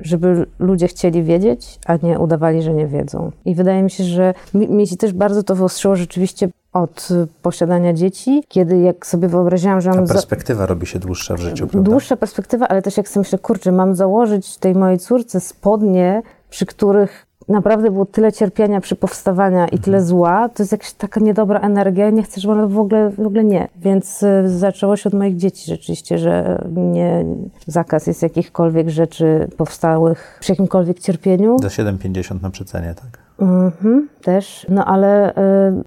żeby 0.00 0.46
ludzie 0.58 0.88
chcieli 0.88 1.22
wiedzieć, 1.22 1.78
a 1.86 1.96
nie 1.96 2.18
udawali, 2.18 2.62
że 2.62 2.74
nie 2.74 2.86
wiedzą. 2.86 3.32
I 3.44 3.54
wydaje 3.54 3.82
mi 3.82 3.90
się, 3.90 4.04
że 4.04 4.34
mi, 4.54 4.68
mi 4.68 4.86
się 4.86 4.96
też 4.96 5.12
bardzo 5.12 5.42
to 5.42 5.54
wyostrzyło 5.54 5.96
rzeczywiście 5.96 6.48
od 6.72 7.08
posiadania 7.42 7.92
dzieci, 7.92 8.44
kiedy 8.48 8.78
jak 8.78 9.06
sobie 9.06 9.28
wyobraziłam, 9.28 9.80
że 9.80 9.90
mam... 9.90 10.06
Ta 10.06 10.12
perspektywa 10.12 10.60
za... 10.60 10.66
robi 10.66 10.86
się 10.86 10.98
dłuższa 10.98 11.34
w 11.34 11.40
życiu, 11.40 11.66
prawda? 11.66 11.90
Dłuższa 11.90 12.16
perspektywa, 12.16 12.68
ale 12.68 12.82
też 12.82 12.96
jak 12.96 13.08
sobie 13.08 13.20
myślę, 13.20 13.38
kurczę, 13.38 13.72
mam 13.72 13.94
założyć 13.94 14.56
tej 14.56 14.74
mojej 14.74 14.98
córce 14.98 15.40
spodnie, 15.40 16.22
przy 16.50 16.66
których 16.66 17.27
naprawdę 17.48 17.90
było 17.90 18.06
tyle 18.06 18.32
cierpienia 18.32 18.80
przy 18.80 18.96
powstawaniu 18.96 19.66
i 19.72 19.78
tyle 19.78 20.02
zła, 20.02 20.48
to 20.48 20.62
jest 20.62 20.72
jakaś 20.72 20.92
taka 20.92 21.20
niedobra 21.20 21.60
energia, 21.60 22.10
nie 22.10 22.22
chcę, 22.22 22.40
żeby 22.40 22.52
ona 22.52 22.66
w 22.66 22.78
ogóle, 22.78 23.10
w 23.10 23.20
ogóle 23.20 23.44
nie. 23.44 23.68
Więc 23.76 24.22
y, 24.22 24.58
zaczęło 24.58 24.96
się 24.96 25.08
od 25.08 25.14
moich 25.14 25.36
dzieci 25.36 25.70
rzeczywiście, 25.70 26.18
że 26.18 26.62
nie, 26.76 27.24
zakaz 27.66 28.06
jest 28.06 28.22
jakichkolwiek 28.22 28.88
rzeczy 28.88 29.48
powstałych 29.56 30.38
przy 30.40 30.52
jakimkolwiek 30.52 31.00
cierpieniu. 31.00 31.58
Za 31.58 31.68
7,50 31.68 32.42
na 32.42 32.50
przecenie, 32.50 32.94
tak? 32.94 33.18
Mhm, 33.40 34.08
też. 34.22 34.66
No 34.68 34.84
ale 34.84 35.30
y, 35.30 35.34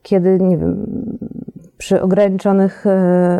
kiedy, 0.01 0.37
nie 0.39 0.57
wiem, 0.57 0.85
przy 1.81 2.01
ograniczonych 2.01 2.85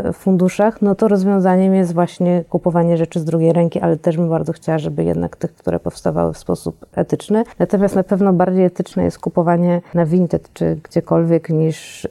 y, 0.10 0.14
funduszach, 0.14 0.82
no 0.82 0.96
to 0.96 1.08
rozwiązaniem 1.08 1.76
jest 1.76 1.94
właśnie 1.94 2.44
kupowanie 2.50 2.98
rzeczy 2.98 3.20
z 3.20 3.26
drugiej 3.26 3.54
ręki, 3.54 3.80
ale 3.80 3.98
też 3.98 4.18
bym 4.18 4.30
bardzo 4.30 4.54
chciała, 4.54 4.78
żeby 4.78 5.04
jednak 5.04 5.36
tych, 5.36 5.56
które 5.56 5.80
powstawały 5.80 6.34
w 6.34 6.38
sposób 6.38 6.86
etyczny. 6.96 7.44
Natomiast 7.60 7.96
na 7.96 8.04
pewno 8.04 8.34
bardziej 8.34 8.66
etyczne 8.66 9.04
jest 9.04 9.20
kupowanie 9.20 9.82
na 9.94 10.06
Vinted 10.06 10.54
czy 10.54 10.78
gdziekolwiek 10.84 11.50
niż 11.50 12.06
y, 12.06 12.10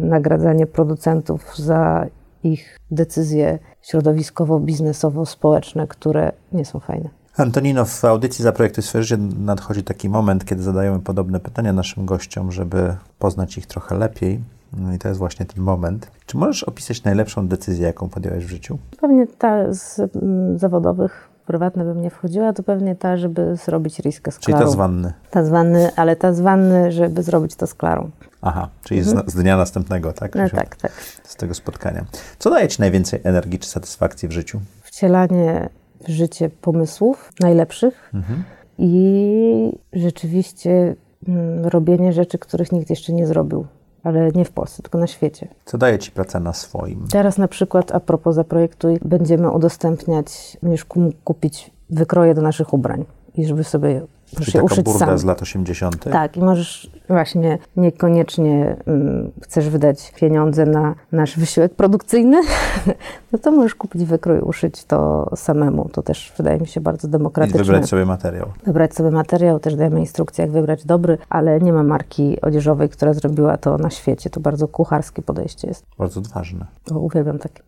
nagradzanie 0.00 0.66
producentów 0.66 1.56
za 1.56 2.06
ich 2.44 2.78
decyzje 2.90 3.58
środowiskowo-biznesowo-społeczne, 3.82 5.86
które 5.88 6.32
nie 6.52 6.64
są 6.64 6.80
fajne. 6.80 7.08
Antonino, 7.36 7.84
w 7.84 8.04
audycji 8.04 8.42
Zaprojektuj 8.42 8.84
swoje 8.84 9.04
życie 9.04 9.22
nadchodzi 9.38 9.82
taki 9.82 10.08
moment, 10.08 10.44
kiedy 10.44 10.62
zadajemy 10.62 11.00
podobne 11.00 11.40
pytania 11.40 11.72
naszym 11.72 12.06
gościom, 12.06 12.52
żeby 12.52 12.96
poznać 13.18 13.58
ich 13.58 13.66
trochę 13.66 13.98
lepiej. 13.98 14.40
No 14.76 14.92
i 14.94 14.98
to 14.98 15.08
jest 15.08 15.18
właśnie 15.18 15.46
ten 15.46 15.64
moment. 15.64 16.10
Czy 16.26 16.36
możesz 16.36 16.62
opisać 16.64 17.04
najlepszą 17.04 17.48
decyzję, 17.48 17.86
jaką 17.86 18.08
podjąłeś 18.08 18.44
w 18.44 18.48
życiu? 18.48 18.78
Pewnie 19.00 19.26
ta 19.26 19.72
z 19.74 19.98
mm, 19.98 20.58
zawodowych, 20.58 21.28
prywatne 21.46 21.84
bym 21.84 22.00
nie 22.00 22.10
wchodziła, 22.10 22.52
to 22.52 22.62
pewnie 22.62 22.96
ta, 22.96 23.16
żeby 23.16 23.56
zrobić 23.56 23.98
riskę 23.98 24.32
z 24.32 24.38
Czyli 24.38 24.54
Klarą. 24.54 24.66
ta 24.66 24.72
z 24.72 24.76
wanny. 24.76 25.12
Ta 25.30 25.44
z 25.44 25.48
wanny, 25.48 25.90
ale 25.96 26.16
ta 26.16 26.32
z 26.32 26.40
wanny, 26.40 26.92
żeby 26.92 27.22
zrobić 27.22 27.54
to 27.56 27.66
z 27.66 27.74
Klarą. 27.74 28.10
Aha, 28.42 28.68
czyli 28.84 29.02
z, 29.02 29.30
z 29.30 29.34
dnia 29.34 29.56
następnego, 29.56 30.12
tak? 30.12 30.34
No 30.34 30.48
tak, 30.50 30.76
tak. 30.76 30.92
Z 31.24 31.36
tego 31.36 31.54
spotkania. 31.54 32.04
Co 32.38 32.50
daje 32.50 32.68
Ci 32.68 32.80
najwięcej 32.80 33.20
energii 33.24 33.58
czy 33.58 33.68
satysfakcji 33.68 34.28
w 34.28 34.32
życiu? 34.32 34.60
Wcielanie 34.82 35.68
w 36.04 36.08
życie 36.10 36.50
pomysłów 36.50 37.32
najlepszych 37.40 38.10
Mhm. 38.14 38.42
i 38.78 39.72
rzeczywiście 39.92 40.94
mm, 41.28 41.64
robienie 41.66 42.12
rzeczy, 42.12 42.38
których 42.38 42.72
nikt 42.72 42.90
jeszcze 42.90 43.12
nie 43.12 43.26
zrobił. 43.26 43.66
Ale 44.02 44.30
nie 44.32 44.44
w 44.44 44.50
Polsce, 44.50 44.82
tylko 44.82 44.98
na 44.98 45.06
świecie. 45.06 45.48
Co 45.64 45.78
daje 45.78 45.98
Ci 45.98 46.10
praca 46.10 46.40
na 46.40 46.52
swoim? 46.52 47.06
Teraz 47.10 47.38
na 47.38 47.48
przykład, 47.48 47.92
a 47.92 48.00
propos 48.00 48.34
Zaprojektuj, 48.34 48.98
będziemy 49.04 49.50
udostępniać, 49.50 50.56
będziesz 50.62 50.86
kupić 51.24 51.70
wykroje 51.90 52.34
do 52.34 52.42
naszych 52.42 52.72
ubrań 52.72 53.04
i 53.34 53.46
żeby 53.46 53.64
sobie 53.64 54.02
Czyli 54.40 54.52
taka 54.52 54.64
uszyć 54.64 54.84
burda 54.84 55.06
sam. 55.06 55.18
z 55.18 55.24
lat 55.24 55.42
80. 55.42 56.04
Tak, 56.10 56.36
i 56.36 56.40
możesz 56.40 56.90
właśnie 57.08 57.58
niekoniecznie 57.76 58.76
mm, 58.86 59.30
chcesz 59.42 59.68
wydać 59.68 60.12
pieniądze 60.16 60.66
na 60.66 60.94
nasz 61.12 61.38
wysiłek 61.38 61.74
produkcyjny, 61.74 62.40
no 63.32 63.38
to 63.38 63.52
możesz 63.52 63.74
kupić 63.74 64.04
wykrój, 64.04 64.40
uszyć 64.40 64.84
to 64.84 65.30
samemu. 65.36 65.88
To 65.88 66.02
też 66.02 66.32
wydaje 66.36 66.60
mi 66.60 66.66
się 66.66 66.80
bardzo 66.80 67.08
I 67.08 67.10
demokratyczne. 67.10 67.58
wybrać 67.64 67.88
sobie 67.88 68.04
materiał. 68.04 68.48
Wybrać 68.66 68.94
sobie 68.94 69.10
materiał, 69.10 69.60
też 69.60 69.74
dajemy 69.76 70.00
instrukcję, 70.00 70.42
jak 70.42 70.52
wybrać 70.52 70.84
dobry, 70.84 71.18
ale 71.28 71.60
nie 71.60 71.72
ma 71.72 71.82
marki 71.82 72.40
odzieżowej, 72.40 72.88
która 72.88 73.14
zrobiła 73.14 73.56
to 73.56 73.78
na 73.78 73.90
świecie. 73.90 74.30
To 74.30 74.40
bardzo 74.40 74.68
kucharskie 74.68 75.22
podejście 75.22 75.68
jest. 75.68 75.84
Bardzo 75.98 76.20
odważne. 76.20 76.66
O, 76.90 76.98
uwielbiam 76.98 77.38
takie. 77.38 77.62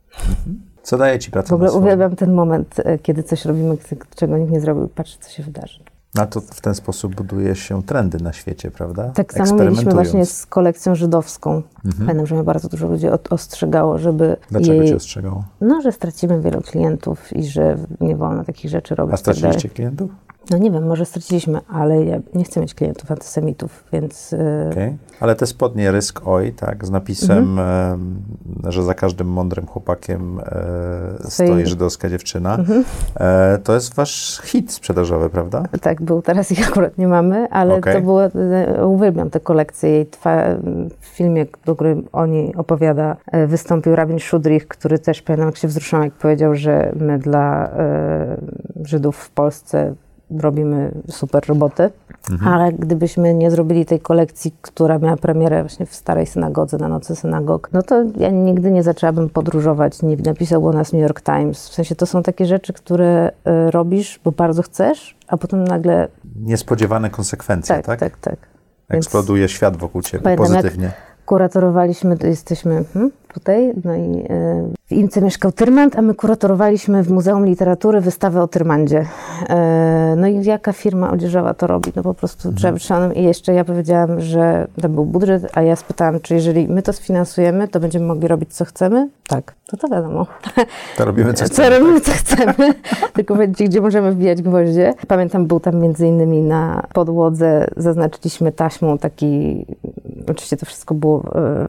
Co 0.84 0.98
daje 0.98 1.18
Ci 1.18 1.30
praca 1.30 1.48
W 1.48 1.52
ogóle 1.52 1.70
na 1.70 1.76
uwielbiam 1.76 2.16
ten 2.16 2.32
moment, 2.32 2.74
e, 2.84 2.98
kiedy 2.98 3.22
coś 3.22 3.44
robimy, 3.44 3.76
czego 4.16 4.38
nikt 4.38 4.52
nie 4.52 4.60
zrobił. 4.60 4.88
Patrz, 4.88 5.16
co 5.16 5.30
się 5.30 5.42
wydarzy. 5.42 5.80
No 6.14 6.26
to 6.26 6.40
w 6.40 6.60
ten 6.60 6.74
sposób 6.74 7.14
buduje 7.14 7.54
się 7.56 7.82
trendy 7.82 8.18
na 8.18 8.32
świecie, 8.32 8.70
prawda? 8.70 9.10
Tak 9.14 9.32
samo 9.32 9.54
mieliśmy 9.62 9.92
właśnie 9.92 10.26
z 10.26 10.46
kolekcją 10.46 10.94
żydowską. 10.94 11.62
Pamiętam, 11.98 12.26
że 12.26 12.34
mnie 12.34 12.44
bardzo 12.44 12.68
dużo 12.68 12.88
ludzi 12.88 13.08
od- 13.08 13.32
ostrzegało, 13.32 13.98
żeby 13.98 14.36
Dlaczego 14.50 14.72
jej... 14.72 14.88
Cię 14.88 14.96
ostrzegało? 14.96 15.44
No, 15.60 15.82
że 15.82 15.92
stracimy 15.92 16.40
wielu 16.40 16.60
klientów 16.60 17.32
i 17.32 17.44
że 17.44 17.76
nie 18.00 18.16
wolno 18.16 18.44
takich 18.44 18.70
rzeczy 18.70 18.94
robić. 18.94 19.14
A 19.14 19.16
tak 19.16 19.36
straciliście 19.36 19.68
klientów? 19.68 20.10
No 20.50 20.58
nie 20.58 20.70
wiem, 20.70 20.86
może 20.86 21.04
straciliśmy, 21.04 21.60
ale 21.68 22.04
ja 22.04 22.18
nie 22.34 22.44
chcę 22.44 22.60
mieć 22.60 22.74
klientów 22.74 23.10
antysemitów, 23.10 23.84
więc 23.92 24.32
e, 24.32 24.70
Okej. 24.72 24.96
Ale 25.20 25.34
te 25.36 25.46
spodnie 25.46 25.90
Rysk 25.90 26.20
Oj, 26.26 26.52
tak, 26.52 26.86
z 26.86 26.90
napisem, 26.90 27.38
Mhm. 27.58 28.22
e, 28.66 28.72
że 28.72 28.82
za 28.82 28.94
każdym 28.94 29.26
mądrym 29.28 29.66
chłopakiem 29.66 30.40
e, 30.40 30.42
Stoi- 31.24 31.66
żydowska 31.66 32.08
dziewczyna, 32.08 32.54
Mhm. 32.54 32.84
e, 33.16 33.58
to 33.64 33.74
jest 33.74 33.94
wasz 33.94 34.40
hit 34.44 34.72
sprzedażowy, 34.72 35.30
prawda? 35.30 35.62
tak 35.80 36.02
był. 36.02 36.22
Teraz 36.22 36.52
ich 36.52 36.68
akurat 36.68 36.98
nie 36.98 37.08
mamy, 37.08 37.48
ale 37.50 37.74
Okej. 37.74 37.94
to 37.94 38.00
było, 38.00 38.20
uwielbiam 38.86 39.30
tę 39.30 39.40
kolekcję. 39.40 39.90
Jej 39.90 40.06
w 41.00 41.06
filmie, 41.06 41.46
do 41.64 41.74
którym 41.74 42.08
oni 42.12 42.54
opowiada, 42.56 43.16
wystąpił 43.46 43.96
Rabin 43.96 44.18
Szudrich, 44.18 44.68
który 44.68 44.98
też 44.98 45.22
pamiętam, 45.22 45.46
jak 45.48 45.56
się 45.56 45.68
wzruszyłam, 45.68 46.04
jak 46.04 46.14
powiedział, 46.14 46.54
że 46.54 46.92
my 47.00 47.18
dla 47.18 47.70
Żydów 48.84 49.16
w 49.16 49.30
Polsce 49.30 49.94
robimy 50.40 50.90
super 51.10 51.42
roboty, 51.48 51.90
ale 52.46 52.72
gdybyśmy 52.72 53.34
nie 53.34 53.50
zrobili 53.50 53.86
tej 53.86 54.00
kolekcji, 54.00 54.54
która 54.62 54.98
miała 54.98 55.16
premierę 55.16 55.62
właśnie 55.62 55.86
w 55.86 55.94
starej 55.94 56.26
synagodze, 56.26 56.78
na 56.78 56.88
nocy 56.88 57.16
synagog, 57.16 57.68
no 57.72 57.82
to 57.82 58.04
ja 58.16 58.30
nigdy 58.30 58.70
nie 58.70 58.82
zaczęłabym 58.82 59.28
podróżować, 59.28 60.02
nie 60.02 60.16
napisał 60.16 60.66
o 60.68 60.72
nas 60.72 60.92
New 60.92 61.02
York 61.02 61.20
Times. 61.20 61.68
W 61.68 61.74
sensie 61.74 61.94
to 61.94 62.06
są 62.06 62.22
takie 62.22 62.46
rzeczy, 62.46 62.72
które 62.72 63.30
e, 63.44 63.70
robisz, 63.70 64.20
bo 64.24 64.32
bardzo 64.32 64.62
chcesz, 64.62 65.16
a 65.28 65.36
potem 65.36 65.64
nagle 65.64 66.08
Niespodziewane 66.40 67.10
konsekwencje, 67.10 67.74
tak, 67.76 67.86
tak? 67.86 68.00
tak, 68.00 68.16
tak. 68.18 68.36
Więc 68.90 69.06
Eksploduje 69.06 69.48
świat 69.48 69.76
wokół 69.76 70.02
ciebie 70.02 70.22
Pamiętam, 70.22 70.46
jak- 70.46 70.54
pozytywnie. 70.56 70.92
kuratorowaliśmy, 71.26 72.18
to 72.18 72.26
jesteśmy 72.26 72.84
hmm, 72.92 73.12
tutaj, 73.34 73.72
no 73.84 73.94
i 73.94 74.26
e, 74.30 74.68
w 74.86 74.92
Ince 74.92 75.20
mieszkał 75.22 75.52
Tyrmand, 75.52 75.98
a 75.98 76.02
my 76.02 76.14
kuratorowaliśmy 76.14 77.02
w 77.02 77.10
Muzeum 77.10 77.46
Literatury 77.46 78.00
wystawę 78.00 78.42
o 78.42 78.48
Tyrmandzie. 78.48 79.06
E, 79.48 80.14
no 80.16 80.26
i 80.26 80.44
jaka 80.44 80.72
firma 80.72 81.10
odzieżowa 81.10 81.54
to 81.54 81.66
robi? 81.66 81.92
No 81.96 82.02
po 82.02 82.14
prostu 82.14 82.48
Mhm. 82.48 82.56
trzeba 82.56 82.72
być 82.72 82.82
szalonym. 82.84 83.14
I 83.14 83.22
jeszcze 83.22 83.54
ja 83.54 83.64
powiedziałam, 83.64 84.20
że 84.20 84.66
tam 84.82 84.92
był 84.92 85.04
budżet, 85.04 85.46
a 85.54 85.62
ja 85.62 85.76
spytałam, 85.76 86.20
czy 86.20 86.34
jeżeli 86.34 86.68
my 86.68 86.82
to 86.82 86.92
sfinansujemy, 86.92 87.68
to 87.68 87.80
będziemy 87.80 88.06
mogli 88.06 88.28
robić 88.28 88.54
co 88.54 88.64
chcemy? 88.64 89.08
Tak, 89.28 89.54
to 89.66 89.76
to 89.76 89.88
wiadomo. 89.88 90.26
To 90.96 91.04
robimy 91.04 91.34
coś, 91.34 91.48
Co 91.48 91.70
robimy, 91.78 92.00
co 92.00 92.12
chcemy, 92.12 92.74
tylko 93.14 93.34
powiedzieć, 93.34 93.68
gdzie 93.68 93.80
możemy 93.80 94.12
wbijać 94.12 94.42
gwoździe. 94.42 94.94
Pamiętam, 95.08 95.46
był 95.46 95.60
tam 95.60 95.76
między 95.80 96.06
innymi 96.06 96.42
na 96.42 96.82
podłodze, 96.92 97.66
zaznaczyliśmy 97.76 98.52
taśmą 98.52 98.98
taki, 98.98 99.64
oczywiście 100.30 100.56
to 100.56 100.66
wszystko 100.66 100.94
było 100.94 101.22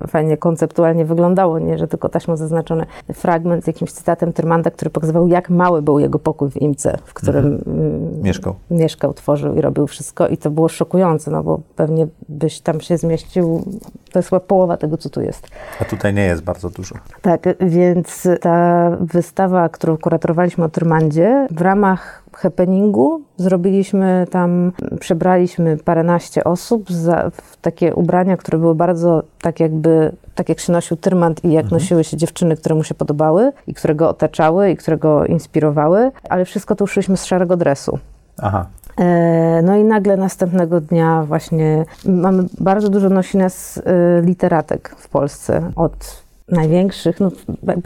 e, 0.03 0.07
fajnie 0.07 0.37
konceptualnie 0.37 1.05
wyglądało, 1.05 1.59
nie, 1.59 1.77
że 1.77 1.87
tylko 1.87 2.09
taśmą 2.09 2.37
zaznaczony 2.37 2.85
fragment 3.13 3.63
z 3.63 3.67
jakimś 3.67 3.91
cytatem 3.91 4.33
Tyrmanda, 4.33 4.71
który 4.71 4.91
pokazywał, 4.91 5.27
jak 5.27 5.49
mały 5.49 5.81
był 5.81 5.99
jego 5.99 6.19
pokój 6.19 6.51
w 6.51 6.61
Imce, 6.61 6.97
w 7.05 7.13
którym 7.13 7.61
mm, 7.67 8.21
Mieszkał. 8.23 8.55
mieszkał, 8.71 9.13
tworzył 9.13 9.55
i 9.55 9.61
robił 9.61 9.87
wszystko 9.87 10.27
i 10.27 10.37
to 10.37 10.51
było 10.51 10.69
szokujące, 10.69 11.31
no 11.31 11.43
bo 11.43 11.59
pewnie 11.75 12.07
byś 12.29 12.59
tam 12.59 12.81
się 12.81 12.97
zmieścił, 12.97 13.63
to 14.11 14.19
jest 14.19 14.29
chyba 14.29 14.39
połowa 14.39 14.77
tego, 14.77 14.97
co 14.97 15.09
tu 15.09 15.21
jest. 15.21 15.47
A 15.81 15.85
tutaj 15.85 16.13
nie 16.13 16.25
jest 16.25 16.43
bardzo 16.43 16.69
dużo. 16.69 16.95
Tak, 17.21 17.41
więc 17.59 18.27
ta 18.41 18.89
wystawa, 18.99 19.69
którą 19.69 19.97
kuratorowaliśmy 19.97 20.63
o 20.63 20.69
Tyrmandzie, 20.69 21.47
w 21.51 21.61
ramach 21.61 22.23
happeningu 22.37 23.21
zrobiliśmy 23.37 24.27
tam, 24.31 24.71
przebraliśmy 24.99 25.77
paręnaście 25.77 26.43
osób 26.43 26.91
za, 26.91 27.29
w 27.33 27.57
takie 27.57 27.95
ubrania, 27.95 28.37
które 28.37 28.57
były 28.57 28.75
bardzo 28.75 29.23
tak 29.41 29.59
jakby, 29.59 30.11
tak 30.35 30.49
jak 30.49 30.59
się 30.59 30.73
nosił 30.73 30.97
Tyrmand 30.97 31.45
i 31.45 31.51
jak 31.51 31.71
nosiły 31.71 32.03
się 32.03 32.17
dziewczyny, 32.17 32.55
które 32.55 32.75
mu 32.75 32.83
się 32.83 32.95
podobały 32.95 33.51
i 33.67 33.73
które 33.73 33.95
go 33.95 34.09
otaczały 34.09 34.71
i 34.71 34.77
które 34.77 34.97
go 34.97 35.25
inspirowały, 35.25 36.11
ale 36.29 36.45
wszystko 36.45 36.75
to 36.75 36.83
uszyliśmy 36.83 37.17
z 37.17 37.25
szarego 37.25 37.57
dresu. 37.57 37.99
Aha. 38.41 38.65
E, 38.97 39.61
No 39.63 39.75
i 39.75 39.83
nagle 39.83 40.17
następnego 40.17 40.81
dnia 40.81 41.23
właśnie 41.23 41.85
mamy 42.05 42.43
bardzo 42.59 42.89
dużo 42.89 43.09
nosina 43.09 43.49
z 43.49 43.77
e, 43.77 43.81
literatek 44.21 44.95
w 44.97 45.09
Polsce 45.09 45.71
od 45.75 46.25
największych, 46.49 47.19
no 47.19 47.31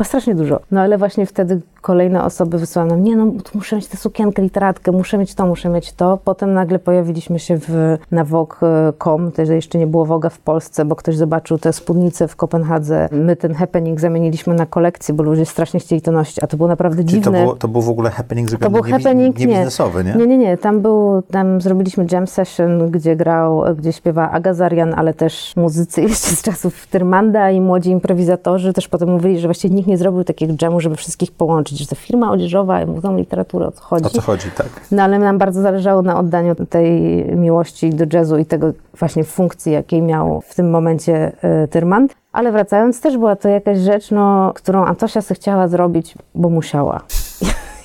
strasznie 0.04 0.36
dużo. 0.36 0.60
No 0.72 0.82
ale 0.82 0.97
właśnie 0.97 1.26
wtedy 1.26 1.62
kolejne 1.82 2.23
osoby 2.23 2.57
wysłały 2.57 2.89
nam, 2.89 3.03
nie 3.03 3.15
no, 3.15 3.32
muszę 3.53 3.75
mieć 3.75 3.88
tę 3.88 3.97
sukienkę, 3.97 4.41
literatkę, 4.41 4.91
muszę 4.91 5.17
mieć 5.17 5.34
to, 5.34 5.45
muszę 5.47 5.69
mieć 5.69 5.93
to. 5.93 6.17
Potem 6.23 6.53
nagle 6.53 6.80
pojawiliśmy 6.80 7.39
się 7.39 7.57
w, 7.57 7.97
na 8.11 8.23
Vogue.com, 8.25 9.32
też 9.32 9.49
jeszcze 9.49 9.77
nie 9.77 9.88
było 9.88 10.05
Voga 10.05 10.30
w 10.30 10.39
Polsce, 10.39 10.86
bo 10.86 10.95
ktoś 10.95 11.17
zobaczył 11.17 11.57
tę 11.57 11.73
spódnicę 11.73 12.27
w 12.27 12.36
Kopenhadze. 12.36 13.09
My 13.11 13.36
ten 13.36 13.53
happening 13.53 13.99
zamieniliśmy 13.99 14.53
na 14.53 14.65
kolekcję, 14.65 15.13
bo 15.13 15.23
ludzie 15.23 15.45
strasznie 15.45 15.80
chcieli 15.80 16.01
to 16.01 16.11
nosić, 16.11 16.43
a 16.43 16.47
to 16.47 16.57
było 16.57 16.69
naprawdę 16.69 17.03
Czyli 17.03 17.21
to, 17.21 17.23
dziwne. 17.23 17.41
było, 17.41 17.55
to 17.55 17.67
był 17.67 17.82
w 17.82 17.89
ogóle 17.89 18.09
happening 18.09 18.47
To 18.47 18.51
zupełnie 18.51 18.75
był 18.75 18.86
nie, 18.86 18.91
happening, 18.91 19.39
nie 19.39 19.45
nie. 19.45 19.55
biznesowy, 19.55 20.03
nie? 20.03 20.13
Nie, 20.13 20.27
nie, 20.27 20.38
nie. 20.38 20.57
Tam, 20.57 20.82
był, 20.82 21.21
tam 21.32 21.61
zrobiliśmy 21.61 22.05
jam 22.11 22.27
session, 22.27 22.91
gdzie 22.91 23.15
grał, 23.15 23.63
gdzie 23.77 23.93
śpiewa 23.93 24.32
Aga 24.32 24.53
Zarian, 24.53 24.93
ale 24.97 25.13
też 25.13 25.55
muzycy 25.55 26.01
jeszcze 26.09 26.30
z 26.36 26.41
czasów 26.41 26.88
Tyrmanda 26.88 27.51
i 27.51 27.61
młodzi 27.61 27.89
improwizatorzy 27.89 28.73
też 28.73 28.88
potem 28.88 29.09
mówili, 29.09 29.39
że 29.39 29.47
właściwie 29.47 29.75
nikt 29.75 29.88
nie 29.88 29.97
zrobił 29.97 30.23
takiego 30.23 30.53
jamu, 30.61 30.80
żeby 30.80 30.95
wszystkich 30.95 31.32
połączyć. 31.32 31.68
Że 31.78 31.86
to 31.88 31.95
firma 31.95 32.32
odzieżowa, 32.32 32.86
muzeum 32.86 33.17
literatury, 33.17 33.65
o 33.65 33.72
co 33.72 33.84
chodzi. 33.84 34.05
O 34.05 34.09
co 34.09 34.22
chodzi, 34.22 34.51
tak. 34.51 34.67
No 34.91 35.03
ale 35.03 35.20
nam 35.20 35.38
bardzo 35.38 35.61
zależało 35.61 36.01
na 36.01 36.20
oddaniu 36.20 36.55
tej 36.55 36.91
miłości 37.36 37.89
do 37.89 38.05
jazzu 38.13 38.38
i 38.38 38.45
tego 38.45 38.74
właśnie 38.99 39.24
funkcji, 39.24 39.72
jakiej 39.72 40.01
miał 40.01 40.41
w 40.41 40.55
tym 40.55 40.70
momencie 40.70 41.32
y, 41.63 41.67
Tyrman. 41.67 42.07
Ale 42.32 42.51
wracając, 42.51 43.01
też 43.01 43.17
była 43.17 43.36
to 43.36 43.49
jakaś 43.49 43.78
rzecz, 43.78 44.11
no, 44.11 44.51
którą 44.55 44.86
Antosia 44.86 45.22
chciała 45.22 45.67
zrobić, 45.67 46.15
bo 46.36 46.49
musiała. 46.49 47.01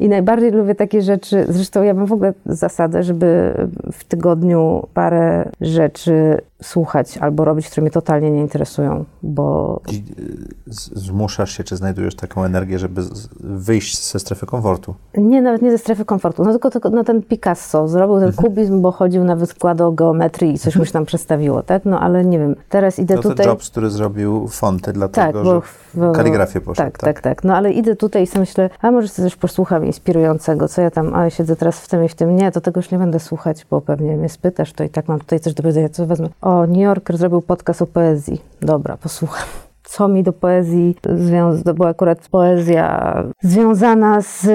I, 0.00 0.08
najbardziej 0.08 0.50
lubię 0.50 0.74
takie 0.74 1.02
rzeczy. 1.02 1.46
Zresztą 1.48 1.82
ja 1.82 1.94
mam 1.94 2.06
w 2.06 2.12
ogóle 2.12 2.34
zasadę, 2.46 3.02
żeby 3.02 3.54
w 3.92 4.04
tygodniu 4.04 4.88
parę 4.94 5.50
rzeczy 5.60 6.40
słuchać 6.62 7.18
albo 7.18 7.44
robić, 7.44 7.68
które 7.68 7.82
mnie 7.82 7.90
totalnie 7.90 8.30
nie 8.30 8.40
interesują, 8.40 9.04
bo... 9.22 9.80
I 9.92 10.04
zmuszasz 10.66 11.56
się, 11.56 11.64
czy 11.64 11.76
znajdujesz 11.76 12.14
taką 12.14 12.44
energię, 12.44 12.78
żeby 12.78 13.02
wyjść 13.40 14.10
ze 14.12 14.18
strefy 14.18 14.46
komfortu? 14.46 14.94
Nie, 15.16 15.42
nawet 15.42 15.62
nie 15.62 15.70
ze 15.70 15.78
strefy 15.78 16.04
komfortu, 16.04 16.44
no 16.44 16.50
tylko, 16.50 16.70
tylko 16.70 16.90
no 16.90 17.04
ten 17.04 17.22
Picasso 17.22 17.88
zrobił 17.88 18.18
ten 18.18 18.28
mhm. 18.28 18.44
kubizm, 18.44 18.80
bo 18.80 18.92
chodził 18.92 19.24
na 19.24 19.36
wykłady 19.36 19.84
o 19.84 19.92
geometrii 19.92 20.54
i 20.54 20.58
coś 20.58 20.76
mu 20.76 20.84
się 20.84 20.92
tam 20.92 21.06
przestawiło, 21.06 21.62
tak? 21.62 21.84
No 21.84 22.00
ale 22.00 22.24
nie 22.24 22.38
wiem, 22.38 22.56
teraz 22.68 22.98
idę 22.98 23.14
to 23.14 23.22
tutaj... 23.22 23.46
To 23.46 23.50
Jobs, 23.52 23.70
który 23.70 23.90
zrobił 23.90 24.48
fonty, 24.48 24.92
dlatego, 24.92 25.32
tak, 25.32 25.44
bo, 25.44 25.62
że 26.06 26.12
kaligrafię 26.12 26.60
poszedł. 26.60 26.90
Tak, 26.90 26.98
tak, 26.98 27.14
tak, 27.14 27.20
tak. 27.20 27.44
No 27.44 27.56
ale 27.56 27.72
idę 27.72 27.96
tutaj 27.96 28.22
i 28.22 28.26
sobie 28.26 28.40
myślę, 28.40 28.70
a 28.80 28.90
może 28.90 29.08
coś 29.22 29.36
posłucham 29.36 29.86
inspirującego, 29.86 30.68
co 30.68 30.82
ja 30.82 30.90
tam, 30.90 31.14
a 31.14 31.30
siedzę 31.30 31.56
teraz 31.56 31.80
w 31.80 31.88
tym 31.88 32.04
i 32.04 32.08
w 32.08 32.14
tym. 32.14 32.36
Nie, 32.36 32.52
to 32.52 32.60
tego 32.60 32.78
już 32.78 32.90
nie 32.90 32.98
będę 32.98 33.20
słuchać, 33.20 33.66
bo 33.70 33.80
pewnie 33.80 34.16
mnie 34.16 34.28
spytasz, 34.28 34.72
to 34.72 34.84
i 34.84 34.88
tak 34.88 35.08
mam 35.08 35.18
tutaj 35.18 35.40
coś 35.40 35.54
do 35.54 35.62
powiedzenia, 35.62 35.88
co 35.88 36.06
wezmę. 36.06 36.28
O, 36.40 36.66
New 36.66 36.78
Yorker 36.78 37.16
zrobił 37.16 37.42
podcast 37.42 37.82
o 37.82 37.86
poezji. 37.86 38.40
Dobra, 38.60 38.96
posłucham 38.96 39.46
co 39.90 40.08
mi 40.08 40.22
do 40.22 40.32
poezji 40.32 40.96
to 41.64 41.74
była 41.74 41.88
akurat 41.88 42.28
poezja 42.28 43.14
związana 43.42 44.20
z 44.20 44.46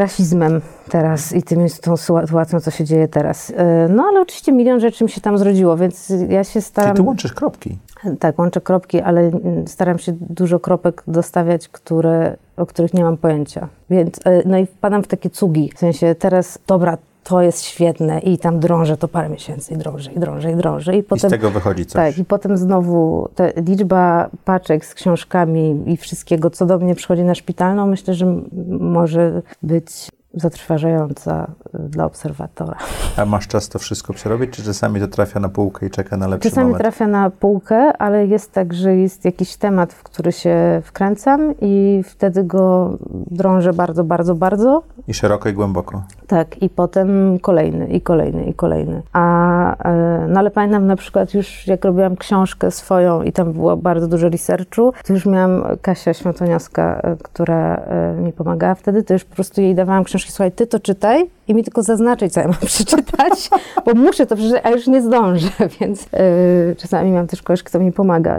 rasizmem 0.00 0.60
teraz 0.90 1.32
i 1.32 1.42
tym, 1.42 1.68
z 1.68 1.80
tą 1.80 1.96
sytuacją, 1.96 2.60
co 2.60 2.70
się 2.70 2.84
dzieje 2.84 3.08
teraz. 3.08 3.52
E, 3.56 3.88
no 3.88 4.04
ale 4.08 4.20
oczywiście 4.20 4.52
milion 4.52 4.80
rzeczy 4.80 5.04
mi 5.04 5.10
się 5.10 5.20
tam 5.20 5.38
zrodziło, 5.38 5.76
więc 5.76 6.12
ja 6.28 6.44
się 6.44 6.60
staram... 6.60 6.90
Ty, 6.90 6.96
ty 6.96 7.06
łączysz 7.06 7.32
kropki. 7.32 7.78
Tak, 8.20 8.38
łączę 8.38 8.60
kropki, 8.60 9.00
ale 9.00 9.30
staram 9.66 9.98
się 9.98 10.12
dużo 10.20 10.60
kropek 10.60 11.02
dostawiać, 11.06 11.68
które, 11.68 12.36
o 12.56 12.66
których 12.66 12.94
nie 12.94 13.04
mam 13.04 13.16
pojęcia. 13.16 13.68
Więc, 13.90 14.20
e, 14.24 14.42
no 14.48 14.58
i 14.58 14.66
wpadam 14.66 15.02
w 15.02 15.06
takie 15.06 15.30
cugi, 15.30 15.70
w 15.74 15.78
sensie 15.78 16.14
teraz, 16.14 16.58
dobra, 16.66 16.98
to 17.24 17.42
jest 17.42 17.62
świetne 17.62 18.18
i 18.18 18.38
tam 18.38 18.60
drążę 18.60 18.96
to 18.96 19.08
parę 19.08 19.28
miesięcy 19.28 19.74
i 19.74 19.76
drążę, 19.76 20.12
i 20.12 20.18
drążę, 20.18 20.52
i 20.52 20.56
drążę. 20.56 20.96
I, 20.96 21.02
potem, 21.02 21.28
I 21.28 21.30
z 21.30 21.30
tego 21.30 21.50
wychodzi 21.50 21.86
coś. 21.86 21.92
Tak, 21.92 22.18
i 22.18 22.24
potem 22.24 22.56
znowu 22.56 23.28
ta 23.34 23.44
liczba 23.66 24.30
paczek 24.44 24.84
z 24.84 24.94
książkami 24.94 25.82
i 25.86 25.96
wszystkiego, 25.96 26.50
co 26.50 26.66
do 26.66 26.78
mnie 26.78 26.94
przychodzi 26.94 27.24
na 27.24 27.34
szpitalną, 27.34 27.86
myślę, 27.86 28.14
że 28.14 28.42
może 28.80 29.42
być 29.62 30.10
zatrważająca 30.36 31.46
y, 31.74 31.78
dla 31.78 32.04
obserwatora. 32.04 32.76
A 33.16 33.24
masz 33.24 33.48
czas 33.48 33.68
to 33.68 33.78
wszystko 33.78 34.12
przerobić, 34.12 34.50
czy 34.50 34.62
czasami 34.62 35.00
to 35.00 35.08
trafia 35.08 35.40
na 35.40 35.48
półkę 35.48 35.86
i 35.86 35.90
czeka 35.90 36.16
na 36.16 36.26
lepszy 36.28 36.48
czasami 36.48 36.64
moment? 36.66 36.82
Czasami 36.82 36.92
trafia 36.92 37.06
na 37.06 37.30
półkę, 37.30 37.92
ale 37.98 38.26
jest 38.26 38.52
tak, 38.52 38.74
że 38.74 38.96
jest 38.96 39.24
jakiś 39.24 39.56
temat, 39.56 39.92
w 39.92 40.02
który 40.02 40.32
się 40.32 40.82
wkręcam 40.84 41.54
i 41.60 42.02
wtedy 42.04 42.44
go 42.44 42.90
drążę 43.30 43.72
bardzo, 43.72 44.04
bardzo, 44.04 44.34
bardzo. 44.34 44.82
I 45.08 45.14
szeroko 45.14 45.48
i 45.48 45.52
głęboko. 45.52 46.02
Tak, 46.26 46.62
i 46.62 46.70
potem 46.70 47.38
kolejny, 47.38 47.86
i 47.86 48.00
kolejny, 48.00 48.44
i 48.44 48.54
kolejny. 48.54 49.02
A, 49.12 49.84
e, 49.88 50.26
no 50.28 50.40
ale 50.40 50.50
pamiętam 50.50 50.86
na 50.86 50.96
przykład 50.96 51.34
już, 51.34 51.66
jak 51.66 51.84
robiłam 51.84 52.16
książkę 52.16 52.70
swoją 52.70 53.22
i 53.22 53.32
tam 53.32 53.52
było 53.52 53.76
bardzo 53.76 54.08
dużo 54.08 54.28
researchu, 54.28 54.92
to 55.06 55.12
już 55.12 55.26
miałam 55.26 55.62
Kasia 55.82 56.14
Świątoniowska, 56.14 57.00
e, 57.02 57.16
która 57.22 57.76
e, 57.76 58.14
mi 58.14 58.32
pomagała 58.32 58.74
wtedy, 58.74 59.02
to 59.02 59.12
już 59.12 59.24
po 59.24 59.34
prostu 59.34 59.60
jej 59.60 59.74
dawałam 59.74 60.04
książkę 60.04 60.23
książki, 60.24 60.32
słuchaj, 60.32 60.52
ty 60.52 60.66
to 60.66 60.80
czytaj 60.80 61.30
i 61.48 61.54
mi 61.54 61.64
tylko 61.64 61.82
zaznaczyć, 61.82 62.32
co 62.32 62.40
ja 62.40 62.48
mam 62.48 62.60
przeczytać, 62.74 63.50
bo 63.84 63.94
muszę 63.94 64.26
to 64.26 64.36
przeczytać, 64.36 64.62
a 64.64 64.70
już 64.70 64.86
nie 64.86 65.02
zdążę, 65.02 65.48
więc 65.80 66.02
yy, 66.12 66.76
czasami 66.78 67.12
mam 67.12 67.26
też 67.26 67.42
kogoś, 67.42 67.62
kto 67.62 67.78
mi 67.78 67.92
pomaga 67.92 68.38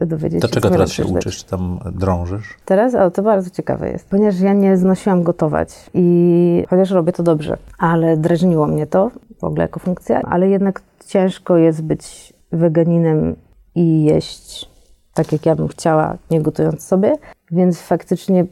yy, 0.00 0.06
dowiedzieć 0.06 0.42
się. 0.42 0.48
To 0.48 0.54
czego 0.54 0.70
teraz 0.70 0.92
się 0.92 1.04
uczysz, 1.04 1.38
czy 1.38 1.44
tam 1.44 1.78
drążysz? 1.92 2.54
Teraz? 2.64 2.94
O, 2.94 3.10
to 3.10 3.22
bardzo 3.22 3.50
ciekawe 3.50 3.90
jest, 3.90 4.08
ponieważ 4.08 4.40
ja 4.40 4.52
nie 4.52 4.76
znosiłam 4.76 5.22
gotować 5.22 5.68
i 5.94 6.64
chociaż 6.70 6.90
robię 6.90 7.12
to 7.12 7.22
dobrze, 7.22 7.56
ale 7.78 8.16
drażniło 8.16 8.66
mnie 8.66 8.86
to 8.86 9.10
w 9.40 9.44
ogóle 9.44 9.62
jako 9.62 9.80
funkcja, 9.80 10.22
ale 10.22 10.48
jednak 10.48 10.82
ciężko 11.06 11.56
jest 11.56 11.82
być 11.82 12.32
weganinem 12.52 13.36
i 13.74 14.04
jeść 14.04 14.70
tak, 15.14 15.32
jak 15.32 15.46
ja 15.46 15.56
bym 15.56 15.68
chciała, 15.68 16.16
nie 16.30 16.40
gotując 16.40 16.82
sobie, 16.82 17.16
więc 17.50 17.80
faktycznie 17.80 18.46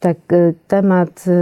tak, 0.00 0.32
e, 0.32 0.54
temat 0.66 1.26
e, 1.26 1.38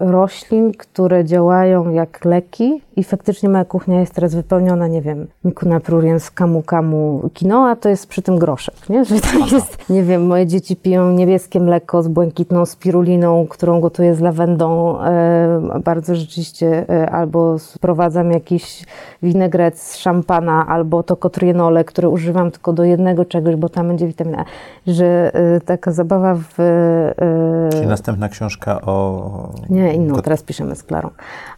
roślin, 0.00 0.72
które 0.72 1.24
działają 1.24 1.90
jak 1.90 2.24
leki 2.24 2.82
i 2.96 3.04
faktycznie 3.04 3.48
moja 3.48 3.64
kuchnia 3.64 4.00
jest 4.00 4.14
teraz 4.14 4.34
wypełniona, 4.34 4.88
nie 4.88 5.02
wiem, 5.02 5.26
mikunapruriem 5.44 6.20
z 6.20 6.30
kamu 6.30 6.62
kamu 6.62 7.30
quinoa, 7.38 7.76
to 7.76 7.88
jest 7.88 8.06
przy 8.06 8.22
tym 8.22 8.38
groszek, 8.38 8.74
nie? 8.88 9.04
Że 9.04 9.20
tam 9.20 9.40
jest, 9.52 9.90
nie 9.90 10.02
wiem, 10.02 10.26
moje 10.26 10.46
dzieci 10.46 10.76
piją 10.76 11.12
niebieskie 11.12 11.60
mleko 11.60 12.02
z 12.02 12.08
błękitną 12.08 12.66
spiruliną, 12.66 13.46
którą 13.46 13.80
gotuję 13.80 14.14
z 14.14 14.20
lawendą, 14.20 15.00
e, 15.00 15.80
bardzo 15.84 16.14
rzeczywiście, 16.14 16.84
e, 16.88 17.10
albo 17.10 17.58
sprowadzam 17.58 18.32
jakiś 18.32 18.84
winegret 19.22 19.78
z 19.78 19.96
szampana, 19.96 20.66
albo 20.66 21.02
to 21.02 21.16
kotrienole, 21.16 21.84
które 21.84 22.08
używam 22.08 22.50
tylko 22.50 22.72
do 22.72 22.84
jednego 22.84 23.24
czegoś, 23.24 23.56
bo 23.56 23.68
tam 23.68 23.88
będzie 23.88 24.06
witamina, 24.06 24.44
że 24.86 25.34
e, 25.34 25.60
taka 25.60 25.92
zabawa 25.92 26.34
w... 26.34 26.60
E, 26.60 27.68
Czyli 27.70 27.86
następna 27.86 28.28
książka 28.28 28.80
o... 28.80 29.48
Nie, 29.70 29.89
inną, 29.92 30.22
teraz 30.22 30.42
piszemy 30.42 30.76
z 30.76 30.82
Klarą. 30.82 31.10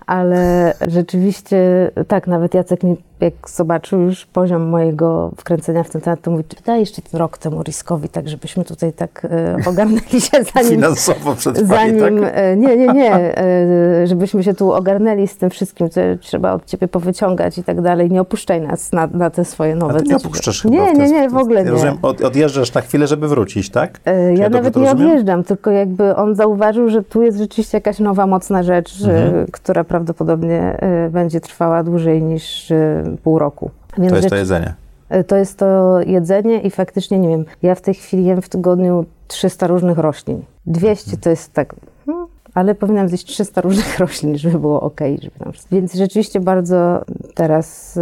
Ale 0.06 0.74
rzeczywiście, 0.88 1.90
tak, 2.08 2.26
nawet 2.26 2.54
Jacek 2.54 2.82
mi 2.82 2.96
jak 3.22 3.50
zobaczył 3.50 4.00
już 4.00 4.26
poziom 4.26 4.68
mojego 4.68 5.30
wkręcenia 5.36 5.82
w 5.82 5.90
ten 5.90 6.00
temat, 6.00 6.20
to 6.22 6.30
mówi, 6.30 6.44
daj 6.66 6.80
jeszcze 6.80 7.02
ten 7.02 7.20
rok 7.20 7.38
temu 7.38 7.62
riskowi, 7.62 8.08
tak 8.08 8.28
żebyśmy 8.28 8.64
tutaj 8.64 8.92
tak 8.92 9.26
e, 9.30 9.56
ogarnęli 9.70 10.20
się 10.20 10.44
zanim... 10.54 10.70
Finansowo 10.70 11.34
przetrwali, 11.34 11.98
zanim, 12.00 12.20
tak? 12.20 12.32
E, 12.34 12.56
nie, 12.56 12.76
nie, 12.76 12.86
nie, 12.86 13.14
e, 13.38 14.06
żebyśmy 14.06 14.44
się 14.44 14.54
tu 14.54 14.72
ogarnęli 14.72 15.28
z 15.28 15.36
tym 15.36 15.50
wszystkim, 15.50 15.90
co 15.90 16.00
trzeba 16.20 16.52
od 16.52 16.66
ciebie 16.66 16.88
powyciągać 16.88 17.58
i 17.58 17.64
tak 17.64 17.80
dalej. 17.80 18.10
Nie 18.10 18.20
opuszczaj 18.20 18.60
nas 18.60 18.92
na, 18.92 19.06
na 19.06 19.30
te 19.30 19.44
swoje 19.44 19.74
nowe... 19.74 19.94
A 19.94 20.00
ty 20.00 20.04
nie 20.04 20.16
opuszczasz 20.16 20.64
Nie, 20.64 20.86
chyba 20.86 21.04
nie, 21.04 21.10
nie, 21.10 21.28
w 21.28 21.36
ogóle 21.36 21.64
nie. 21.64 21.70
Rozumiem, 21.70 21.98
od, 22.02 22.20
odjeżdżasz 22.20 22.74
na 22.74 22.80
chwilę, 22.80 23.06
żeby 23.06 23.28
wrócić, 23.28 23.70
tak? 23.70 24.00
E, 24.04 24.34
ja, 24.34 24.42
ja 24.42 24.48
nawet 24.48 24.76
nie 24.76 24.90
odjeżdżam, 24.90 25.44
tylko 25.44 25.70
jakby 25.70 26.16
on 26.16 26.34
zauważył, 26.34 26.88
że 26.88 27.02
tu 27.02 27.22
jest 27.22 27.38
rzeczywiście 27.38 27.76
jakaś 27.76 27.98
nowa, 27.98 28.26
mocna 28.26 28.62
rzecz, 28.62 29.02
mhm. 29.02 29.46
która 29.52 29.84
prawdopodobnie 29.92 30.60
e, 30.60 31.10
będzie 31.10 31.40
trwała 31.40 31.82
dłużej 31.82 32.22
niż 32.22 32.70
e, 32.70 33.04
pół 33.22 33.38
roku. 33.38 33.70
Więc 33.98 34.10
to 34.10 34.16
jest 34.16 34.28
to 34.28 34.36
jedzenie. 34.36 34.74
E, 35.08 35.24
to 35.24 35.36
jest 35.36 35.58
to 35.58 36.00
jedzenie 36.06 36.60
i 36.60 36.70
faktycznie, 36.70 37.18
nie 37.18 37.28
wiem, 37.28 37.44
ja 37.62 37.74
w 37.74 37.80
tej 37.80 37.94
chwili 37.94 38.24
jem 38.24 38.42
w 38.42 38.48
tygodniu 38.48 39.04
300 39.28 39.66
różnych 39.66 39.98
roślin. 39.98 40.42
200 40.66 41.04
mhm. 41.04 41.22
to 41.22 41.30
jest 41.30 41.52
tak, 41.52 41.74
hmm, 42.06 42.26
ale 42.54 42.74
powinnam 42.74 43.08
zjeść 43.08 43.26
300 43.26 43.60
różnych 43.60 43.98
roślin, 44.04 44.38
żeby 44.38 44.58
było 44.58 44.80
ok. 44.80 45.00
Żeby 45.22 45.38
tam... 45.38 45.52
Więc 45.72 45.94
rzeczywiście 45.94 46.40
bardzo 46.40 47.04
teraz 47.34 47.98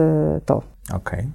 to. 0.46 0.62
Okej. 0.94 1.20
Okay. 1.20 1.26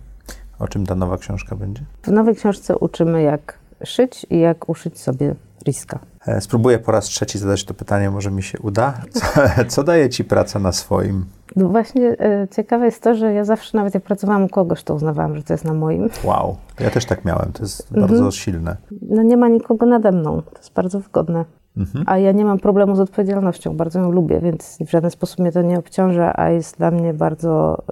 O 0.59 0.67
czym 0.67 0.85
ta 0.85 0.95
nowa 0.95 1.17
książka 1.17 1.55
będzie? 1.55 1.83
W 2.03 2.11
nowej 2.11 2.35
książce 2.35 2.77
uczymy, 2.77 3.21
jak 3.21 3.59
szyć 3.83 4.25
i 4.29 4.39
jak 4.39 4.69
uszyć 4.69 4.99
sobie 4.99 5.35
riska. 5.65 5.99
E, 6.27 6.41
spróbuję 6.41 6.79
po 6.79 6.91
raz 6.91 7.05
trzeci 7.05 7.39
zadać 7.39 7.63
to 7.63 7.73
pytanie, 7.73 8.11
może 8.11 8.31
mi 8.31 8.43
się 8.43 8.59
uda. 8.59 8.93
Co, 9.11 9.25
co 9.73 9.83
daje 9.83 10.09
ci 10.09 10.23
praca 10.23 10.59
na 10.59 10.71
swoim? 10.71 11.25
No 11.55 11.69
właśnie 11.69 12.15
e, 12.19 12.47
ciekawe 12.55 12.85
jest 12.85 13.03
to, 13.03 13.15
że 13.15 13.33
ja 13.33 13.45
zawsze, 13.45 13.77
nawet 13.77 13.93
jak 13.93 14.03
pracowałam 14.03 14.43
u 14.43 14.49
kogoś, 14.49 14.83
to 14.83 14.95
uznawałam, 14.95 15.35
że 15.35 15.43
to 15.43 15.53
jest 15.53 15.65
na 15.65 15.73
moim. 15.73 16.09
Wow, 16.23 16.57
ja 16.79 16.89
też 16.89 17.05
tak 17.05 17.25
miałem, 17.25 17.51
to 17.51 17.63
jest 17.63 17.91
mhm. 17.91 18.07
bardzo 18.07 18.31
silne. 18.31 18.77
No 19.01 19.23
nie 19.23 19.37
ma 19.37 19.47
nikogo 19.47 19.85
nade 19.85 20.11
mną, 20.11 20.41
to 20.41 20.57
jest 20.57 20.73
bardzo 20.73 20.99
wygodne. 20.99 21.45
Mhm. 21.77 22.05
A 22.07 22.17
ja 22.17 22.31
nie 22.31 22.45
mam 22.45 22.59
problemu 22.59 22.95
z 22.95 22.99
odpowiedzialnością, 22.99 23.77
bardzo 23.77 23.99
ją 23.99 24.11
lubię, 24.11 24.39
więc 24.39 24.77
w 24.87 24.89
żaden 24.89 25.11
sposób 25.11 25.39
mnie 25.39 25.51
to 25.51 25.61
nie 25.61 25.79
obciąża, 25.79 26.33
a 26.35 26.49
jest 26.49 26.77
dla 26.77 26.91
mnie 26.91 27.13
bardzo, 27.13 27.83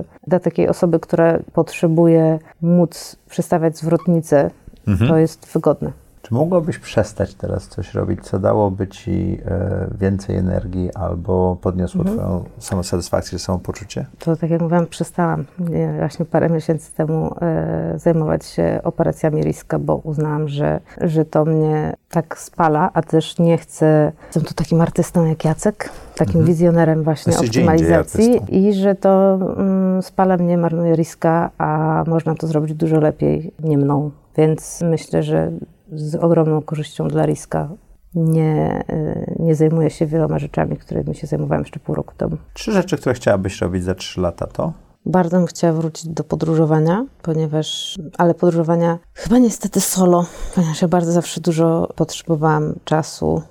y, 0.00 0.04
dla 0.26 0.40
takiej 0.40 0.68
osoby, 0.68 1.00
która 1.00 1.38
potrzebuje 1.52 2.38
móc 2.62 3.16
przestawiać 3.28 3.78
zwrotnicę, 3.78 4.50
mhm. 4.86 5.10
to 5.10 5.16
jest 5.16 5.52
wygodne. 5.52 6.03
Czy 6.24 6.34
mogłabyś 6.34 6.78
przestać 6.78 7.34
teraz 7.34 7.68
coś 7.68 7.94
robić, 7.94 8.20
co 8.22 8.38
dałoby 8.38 8.88
ci 8.88 9.38
e, 9.46 9.86
więcej 10.00 10.36
energii 10.36 10.94
albo 10.94 11.56
podniosło 11.60 12.00
mhm. 12.00 12.18
twoją 12.18 12.44
samosatysfakcję, 12.58 13.38
samopoczucie? 13.38 14.06
To 14.18 14.36
tak 14.36 14.50
jak 14.50 14.60
mówiłam, 14.60 14.86
przestałam 14.86 15.44
nie, 15.58 15.94
właśnie 15.98 16.24
parę 16.24 16.48
miesięcy 16.48 16.92
temu 16.92 17.34
e, 17.42 17.98
zajmować 17.98 18.44
się 18.44 18.80
operacjami 18.84 19.42
Riska, 19.42 19.78
bo 19.78 19.96
uznałam, 19.96 20.48
że, 20.48 20.80
że 21.00 21.24
to 21.24 21.44
mnie 21.44 21.96
tak 22.10 22.38
spala, 22.38 22.90
a 22.94 23.02
też 23.02 23.38
nie 23.38 23.58
chcę, 23.58 24.12
jestem 24.26 24.44
tu 24.44 24.54
takim 24.54 24.80
artystą 24.80 25.26
jak 25.26 25.44
Jacek, 25.44 25.90
takim 26.14 26.40
mhm. 26.40 26.46
wizjonerem 26.46 27.02
właśnie 27.02 27.32
Jesteś 27.32 27.48
optymalizacji 27.48 28.40
i 28.48 28.72
że 28.72 28.94
to 28.94 29.38
mm, 29.56 30.02
spala 30.02 30.36
mnie, 30.36 30.58
marnuje 30.58 30.94
Riska, 30.94 31.50
a 31.58 32.04
można 32.06 32.34
to 32.34 32.46
zrobić 32.46 32.74
dużo 32.74 33.00
lepiej 33.00 33.52
nie 33.62 33.78
mną. 33.78 34.10
Więc 34.36 34.80
myślę, 34.80 35.22
że 35.22 35.52
z 35.92 36.14
ogromną 36.14 36.62
korzyścią 36.62 37.08
dla 37.08 37.26
Riska 37.26 37.68
nie, 38.14 38.84
y, 38.90 39.36
nie 39.38 39.54
zajmuję 39.54 39.90
się 39.90 40.06
wieloma 40.06 40.38
rzeczami, 40.38 40.76
którymi 40.76 41.14
się 41.14 41.26
zajmowałem 41.26 41.62
jeszcze 41.62 41.80
pół 41.80 41.94
roku 41.94 42.14
temu. 42.16 42.36
Trzy 42.54 42.72
rzeczy, 42.72 42.96
które 42.96 43.14
chciałabyś 43.14 43.60
robić 43.60 43.84
za 43.84 43.94
trzy 43.94 44.20
lata 44.20 44.46
to? 44.46 44.72
Bardzo 45.06 45.36
bym 45.36 45.46
chciała 45.46 45.72
wrócić 45.72 46.08
do 46.08 46.24
podróżowania, 46.24 47.06
ponieważ, 47.22 47.98
ale 48.18 48.34
podróżowania 48.34 48.98
chyba 49.14 49.38
niestety 49.38 49.80
solo, 49.80 50.26
ponieważ 50.54 50.82
ja 50.82 50.88
bardzo 50.88 51.12
zawsze 51.12 51.40
dużo 51.40 51.88
potrzebowałam 51.96 52.74
czasu. 52.84 53.42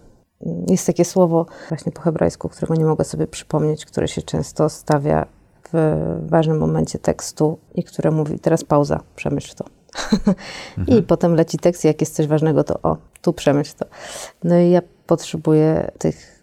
Jest 0.68 0.88
takie 0.88 1.06
słowo 1.06 1.46
właśnie 1.70 1.92
po 1.92 2.02
hebrajsku, 2.02 2.50
którego 2.50 2.76
nie 2.76 2.86
mogę 2.86 3.04
sobie 3.04 3.28
przypomnieć, 3.28 3.86
które 3.86 4.08
się 4.08 4.22
często 4.22 4.70
stawia 4.70 5.26
w 5.74 6.30
ważnym 6.30 6.58
momencie 6.58 7.00
tekstu 7.00 7.58
i 7.76 7.84
które 7.84 8.12
mówi 8.12 8.40
teraz 8.40 8.64
pauza, 8.64 9.00
przemyśl 9.16 9.56
to. 9.56 9.66
Mhm. 10.78 11.00
I 11.00 11.04
potem 11.04 11.36
leci 11.36 11.58
tekst, 11.58 11.84
jak 11.84 12.02
jest 12.02 12.16
coś 12.16 12.28
ważnego, 12.28 12.64
to 12.64 12.80
o, 12.84 12.98
tu 13.22 13.34
przemyśl 13.34 13.74
to. 13.78 13.86
No 14.44 14.60
i 14.60 14.70
ja 14.70 14.82
potrzebuję 15.08 15.92
tych 15.98 16.42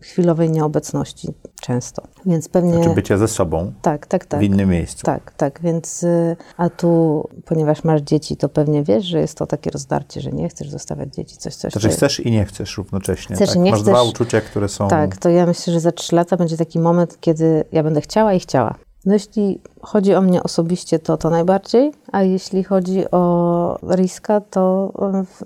chwilowej 0.00 0.50
nieobecności 0.50 1.28
często. 1.60 2.02
Więc 2.26 2.48
pewnie... 2.48 2.74
Znaczy 2.74 2.90
bycie 2.90 3.18
ze 3.18 3.28
sobą. 3.28 3.72
Tak, 3.82 4.06
tak, 4.06 4.26
tak. 4.26 4.40
W 4.40 4.42
innym 4.42 4.68
miejscu. 4.68 5.02
Tak, 5.02 5.32
tak. 5.36 5.60
Więc 5.62 6.02
y, 6.02 6.36
a 6.56 6.70
tu, 6.70 7.24
ponieważ 7.44 7.84
masz 7.84 8.00
dzieci, 8.00 8.36
to 8.36 8.48
pewnie 8.48 8.82
wiesz, 8.82 9.04
że 9.04 9.18
jest 9.18 9.38
to 9.38 9.46
takie 9.46 9.70
rozdarcie, 9.70 10.20
że 10.20 10.32
nie 10.32 10.48
chcesz 10.48 10.70
zostawiać 10.70 11.14
dzieci, 11.14 11.36
coś, 11.36 11.54
coś. 11.54 11.72
Znaczy 11.72 11.88
chcesz 11.88 12.20
i 12.20 12.30
nie 12.30 12.44
chcesz 12.44 12.78
równocześnie. 12.78 13.36
Chcesz 13.36 13.48
tak? 13.48 13.56
i 13.56 13.60
nie 13.60 13.70
masz 13.70 13.80
chcesz. 13.80 13.92
dwa 13.92 14.02
uczucia, 14.02 14.40
które 14.40 14.68
są... 14.68 14.88
Tak, 14.88 15.16
to 15.16 15.28
ja 15.28 15.46
myślę, 15.46 15.72
że 15.72 15.80
za 15.80 15.92
trzy 15.92 16.16
lata 16.16 16.36
będzie 16.36 16.56
taki 16.56 16.78
moment, 16.78 17.20
kiedy 17.20 17.64
ja 17.72 17.82
będę 17.82 18.00
chciała 18.00 18.34
i 18.34 18.40
chciała. 18.40 18.74
No 19.04 19.12
jeśli 19.12 19.60
chodzi 19.82 20.14
o 20.14 20.20
mnie 20.20 20.42
osobiście, 20.42 20.98
to 20.98 21.16
to 21.16 21.30
najbardziej, 21.30 21.92
a 22.12 22.22
jeśli 22.22 22.64
chodzi 22.64 23.10
o 23.10 23.78
Riska, 23.96 24.40
to 24.40 24.92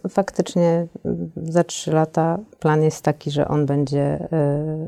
faktycznie 0.09 0.87
za 1.37 1.65
trzy 1.65 1.93
lata 1.93 2.39
plan 2.59 2.83
jest 2.83 3.03
taki, 3.03 3.31
że 3.31 3.49
on 3.49 3.67
będzie 3.67 4.29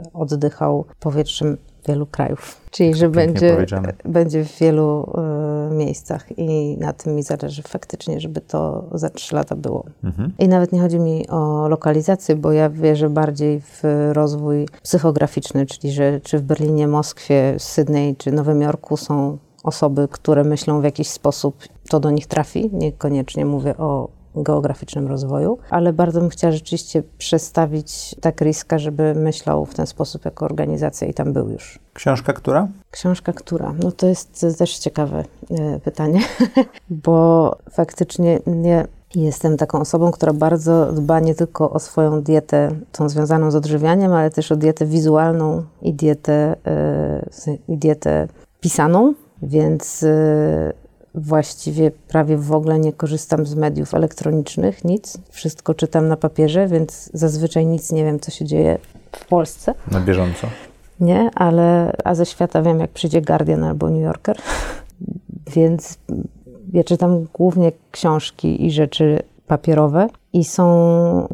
y, 0.06 0.12
oddychał 0.12 0.84
powietrzem 1.00 1.56
wielu 1.88 2.06
krajów. 2.06 2.60
Czyli, 2.70 2.94
że 2.94 3.08
będzie, 3.08 3.66
będzie 4.04 4.44
w 4.44 4.58
wielu 4.58 5.10
y, 5.70 5.74
miejscach 5.74 6.38
i 6.38 6.76
na 6.80 6.92
tym 6.92 7.14
mi 7.14 7.22
zależy 7.22 7.62
faktycznie, 7.62 8.20
żeby 8.20 8.40
to 8.40 8.84
za 8.92 9.10
trzy 9.10 9.34
lata 9.34 9.56
było. 9.56 9.84
Mhm. 10.04 10.32
I 10.38 10.48
nawet 10.48 10.72
nie 10.72 10.80
chodzi 10.80 10.98
mi 10.98 11.28
o 11.28 11.68
lokalizację, 11.68 12.36
bo 12.36 12.52
ja 12.52 12.70
wierzę 12.70 13.10
bardziej 13.10 13.60
w 13.60 13.82
rozwój 14.12 14.68
psychograficzny, 14.82 15.66
czyli 15.66 15.92
że 15.92 16.20
czy 16.20 16.38
w 16.38 16.42
Berlinie, 16.42 16.88
Moskwie, 16.88 17.54
Sydney 17.58 18.16
czy 18.16 18.32
Nowym 18.32 18.62
Jorku 18.62 18.96
są 18.96 19.38
osoby, 19.62 20.08
które 20.10 20.44
myślą 20.44 20.80
w 20.80 20.84
jakiś 20.84 21.08
sposób, 21.08 21.56
to 21.88 22.00
do 22.00 22.10
nich 22.10 22.26
trafi. 22.26 22.70
Niekoniecznie 22.72 23.44
mówię 23.44 23.76
o 23.76 24.08
geograficznym 24.42 25.06
rozwoju, 25.06 25.58
ale 25.70 25.92
bardzo 25.92 26.20
bym 26.20 26.28
chciała 26.28 26.52
rzeczywiście 26.52 27.02
przestawić 27.18 28.14
tak 28.20 28.40
Riska, 28.40 28.78
żeby 28.78 29.14
myślał 29.14 29.66
w 29.66 29.74
ten 29.74 29.86
sposób 29.86 30.24
jako 30.24 30.44
organizacja 30.44 31.06
i 31.08 31.14
tam 31.14 31.32
był 31.32 31.48
już. 31.48 31.78
Książka 31.94 32.32
która? 32.32 32.68
Książka 32.90 33.32
która? 33.32 33.74
No 33.82 33.92
to 33.92 34.06
jest 34.06 34.46
też 34.58 34.78
ciekawe 34.78 35.24
e, 35.50 35.80
pytanie, 35.80 36.20
bo 36.90 37.56
faktycznie 37.70 38.40
nie 38.46 38.86
Jestem 39.14 39.56
taką 39.56 39.80
osobą, 39.80 40.10
która 40.10 40.32
bardzo 40.32 40.92
dba 40.92 41.20
nie 41.20 41.34
tylko 41.34 41.70
o 41.70 41.78
swoją 41.78 42.22
dietę, 42.22 42.70
tą 42.92 43.08
związaną 43.08 43.50
z 43.50 43.54
odżywianiem, 43.54 44.12
ale 44.12 44.30
też 44.30 44.52
o 44.52 44.56
dietę 44.56 44.86
wizualną 44.86 45.62
i 45.82 45.94
dietę, 45.94 46.56
yy, 47.46 47.58
dietę 47.68 48.28
pisaną, 48.60 49.14
więc 49.42 50.02
yy, 50.02 50.08
właściwie 51.16 51.90
prawie 51.90 52.36
w 52.36 52.52
ogóle 52.52 52.78
nie 52.78 52.92
korzystam 52.92 53.46
z 53.46 53.54
mediów 53.54 53.94
elektronicznych, 53.94 54.84
nic. 54.84 55.18
Wszystko 55.30 55.74
czytam 55.74 56.08
na 56.08 56.16
papierze, 56.16 56.68
więc 56.68 57.10
zazwyczaj 57.14 57.66
nic 57.66 57.92
nie 57.92 58.04
wiem, 58.04 58.20
co 58.20 58.30
się 58.30 58.44
dzieje 58.44 58.78
w 59.12 59.24
Polsce. 59.26 59.74
Na 59.90 60.00
bieżąco? 60.00 60.46
Nie, 61.00 61.30
ale 61.34 61.92
a 62.04 62.14
ze 62.14 62.26
świata 62.26 62.62
wiem, 62.62 62.80
jak 62.80 62.90
przyjdzie 62.90 63.22
Guardian 63.22 63.64
albo 63.64 63.90
New 63.90 64.02
Yorker. 64.02 64.36
więc 65.56 65.98
ja 66.72 66.84
czytam 66.84 67.26
głównie 67.34 67.72
książki 67.90 68.66
i 68.66 68.70
rzeczy 68.70 69.22
papierowe. 69.46 70.08
I 70.32 70.44
są, 70.44 70.64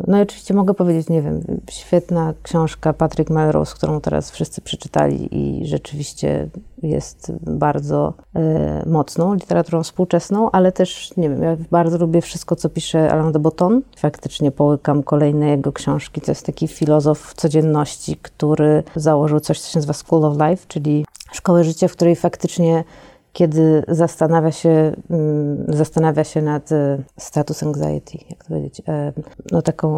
no 0.06 0.18
i 0.18 0.22
oczywiście 0.22 0.54
mogę 0.54 0.74
powiedzieć, 0.74 1.08
nie 1.08 1.22
wiem, 1.22 1.40
świetna 1.70 2.34
książka 2.42 2.92
Patrick 2.92 3.30
Melrose, 3.30 3.74
którą 3.74 4.00
teraz 4.00 4.30
wszyscy 4.30 4.60
przeczytali 4.60 5.28
i 5.38 5.66
rzeczywiście 5.66 6.48
jest 6.82 7.32
bardzo 7.40 8.14
e, 8.34 8.82
mocną 8.86 9.34
literaturą 9.34 9.82
współczesną, 9.82 10.50
ale 10.50 10.72
też, 10.72 11.16
nie 11.16 11.30
wiem, 11.30 11.42
ja 11.42 11.56
bardzo 11.70 11.98
lubię 11.98 12.20
wszystko, 12.20 12.56
co 12.56 12.68
pisze 12.68 13.12
Alain 13.12 13.32
de 13.32 13.38
Botton. 13.38 13.82
Faktycznie 13.96 14.50
połykam 14.50 15.02
kolejne 15.02 15.48
jego 15.48 15.72
książki. 15.72 16.20
To 16.20 16.30
jest 16.30 16.46
taki 16.46 16.68
filozof 16.68 17.34
codzienności, 17.34 18.16
który 18.22 18.82
założył 18.96 19.40
coś, 19.40 19.60
co 19.60 19.72
się 19.72 19.78
nazywa 19.78 19.92
School 19.92 20.24
of 20.24 20.34
Life, 20.48 20.64
czyli 20.68 21.04
szkołę 21.32 21.64
życia, 21.64 21.88
w 21.88 21.92
której 21.92 22.16
faktycznie 22.16 22.84
kiedy 23.32 23.82
zastanawia 23.88 24.52
się, 24.52 24.92
mm, 25.10 25.64
zastanawia 25.68 26.24
się 26.24 26.42
nad 26.42 26.72
e, 26.72 26.98
status 27.16 27.62
anxiety, 27.62 28.18
jak 28.30 28.44
to 28.44 28.48
powiedzieć, 28.48 28.82
e, 28.88 29.12
no 29.52 29.62
taką 29.62 29.88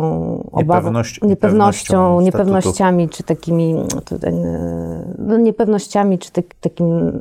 obawą, 0.53 0.79
Niepewność, 0.79 1.23
niepewnością, 1.23 2.21
niepewnościami, 2.21 3.09
czy 3.09 3.23
takimi, 3.23 3.75
e, 4.23 4.33
no 5.19 5.37
niepewnościami, 5.37 6.19
czy 6.19 6.33
tak, 6.33 6.45
takim 6.61 7.21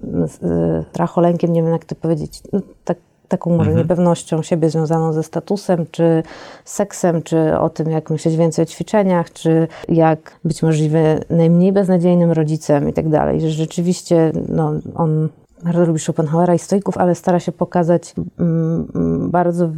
stracholękiem, 0.91 1.53
nie 1.53 1.64
wiem 1.64 1.72
jak 1.72 1.86
to 1.86 1.95
powiedzieć, 1.95 2.41
no, 2.53 2.59
tak, 2.86 2.97
taką 3.28 3.49
może 3.49 3.70
mhm. 3.70 3.78
niepewnością 3.78 4.41
siebie 4.41 4.70
związaną 4.70 5.14
ze 5.14 5.24
statusem, 5.24 5.86
czy 5.91 6.24
seksem, 6.66 7.22
czy 7.22 7.59
o 7.59 7.70
tym, 7.70 7.91
jak 7.91 8.09
myśleć 8.09 8.36
więcej 8.36 8.64
o 8.64 8.66
ćwiczeniach, 8.66 9.34
czy 9.34 9.68
jak 9.89 10.39
być 10.45 10.64
możliwie 10.64 11.20
najmniej 11.30 11.72
beznadziejnym 11.72 12.32
rodzicem 12.32 12.89
i 12.89 12.93
tak 12.93 13.09
dalej. 13.09 13.41
Że 13.41 13.49
rzeczywiście 13.49 14.32
no, 14.49 14.74
on 14.95 15.30
bardzo 15.64 15.86
lubi 15.86 15.99
Schopenhauera 15.99 16.53
i 16.53 16.59
stoików, 16.59 16.97
ale 16.97 17.16
stara 17.16 17.39
się 17.39 17.51
pokazać 17.51 18.14
mm, 18.39 18.88
mm, 18.95 19.32
bardzo 19.32 19.70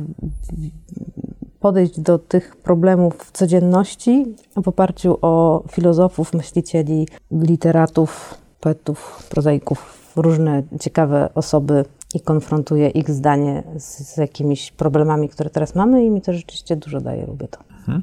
podejść 1.59 1.99
do 1.99 2.19
tych 2.19 2.55
problemów 2.55 3.13
w 3.17 3.31
codzienności 3.31 4.35
w 4.63 4.67
oparciu 4.67 5.17
o 5.21 5.63
filozofów, 5.71 6.33
myślicieli, 6.33 7.07
literatów, 7.31 8.37
poetów, 8.61 9.27
prozaików, 9.29 10.11
różne 10.15 10.63
ciekawe 10.79 11.29
osoby 11.35 11.85
i 12.13 12.19
konfrontuje 12.19 12.89
ich 12.89 13.11
zdanie 13.11 13.63
z, 13.77 13.83
z 13.83 14.17
jakimiś 14.17 14.71
problemami, 14.71 15.29
które 15.29 15.49
teraz 15.49 15.75
mamy 15.75 16.05
i 16.05 16.09
mi 16.09 16.21
to 16.21 16.33
rzeczywiście 16.33 16.75
dużo 16.75 17.01
daje, 17.01 17.25
lubię 17.25 17.47
to. 17.47 17.74
Mhm. 17.87 18.01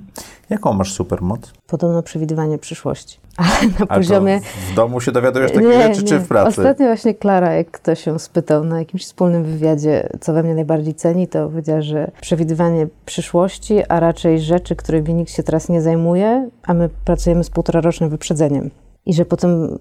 Jaką 0.50 0.72
masz 0.72 0.92
supermoc? 0.92 1.52
Podobno 1.66 2.02
przewidywanie 2.02 2.58
przyszłości. 2.58 3.18
Ale 3.36 3.68
na 3.68 3.86
Ale 3.88 4.00
poziomie. 4.00 4.40
w 4.72 4.74
domu 4.74 5.00
się 5.00 5.12
dowiadujesz 5.12 5.52
takich 5.52 5.68
nie, 5.68 5.82
rzeczy, 5.82 6.02
nie. 6.02 6.08
czy 6.08 6.18
w 6.18 6.28
pracy? 6.28 6.48
Ostatnio 6.48 6.86
właśnie 6.86 7.14
Klara, 7.14 7.52
jak 7.52 7.70
ktoś 7.70 8.04
się 8.04 8.18
spytał 8.18 8.64
na 8.64 8.78
jakimś 8.78 9.04
wspólnym 9.04 9.44
wywiadzie, 9.44 10.08
co 10.20 10.32
we 10.32 10.42
mnie 10.42 10.54
najbardziej 10.54 10.94
ceni, 10.94 11.28
to 11.28 11.48
powiedziała, 11.48 11.82
że 11.82 12.10
przewidywanie 12.20 12.86
przyszłości, 13.06 13.82
a 13.88 14.00
raczej 14.00 14.40
rzeczy, 14.40 14.76
którymi 14.76 15.14
nikt 15.14 15.30
się 15.30 15.42
teraz 15.42 15.68
nie 15.68 15.82
zajmuje, 15.82 16.48
a 16.62 16.74
my 16.74 16.88
pracujemy 17.04 17.44
z 17.44 17.50
półtorarocznym 17.50 18.10
wyprzedzeniem. 18.10 18.70
I 19.06 19.14
że 19.14 19.24
potem 19.24 19.78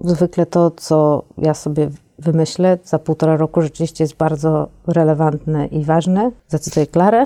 zwykle 0.00 0.46
to, 0.46 0.70
co 0.70 1.22
ja 1.38 1.54
sobie 1.54 1.90
wymyślę 2.18 2.78
za 2.84 2.98
półtora 2.98 3.36
roku 3.36 3.62
rzeczywiście 3.62 4.04
jest 4.04 4.16
bardzo 4.16 4.68
relevantne 4.86 5.66
i 5.66 5.84
ważne. 5.84 6.30
Zacytuję 6.48 6.86
Klarę. 6.86 7.24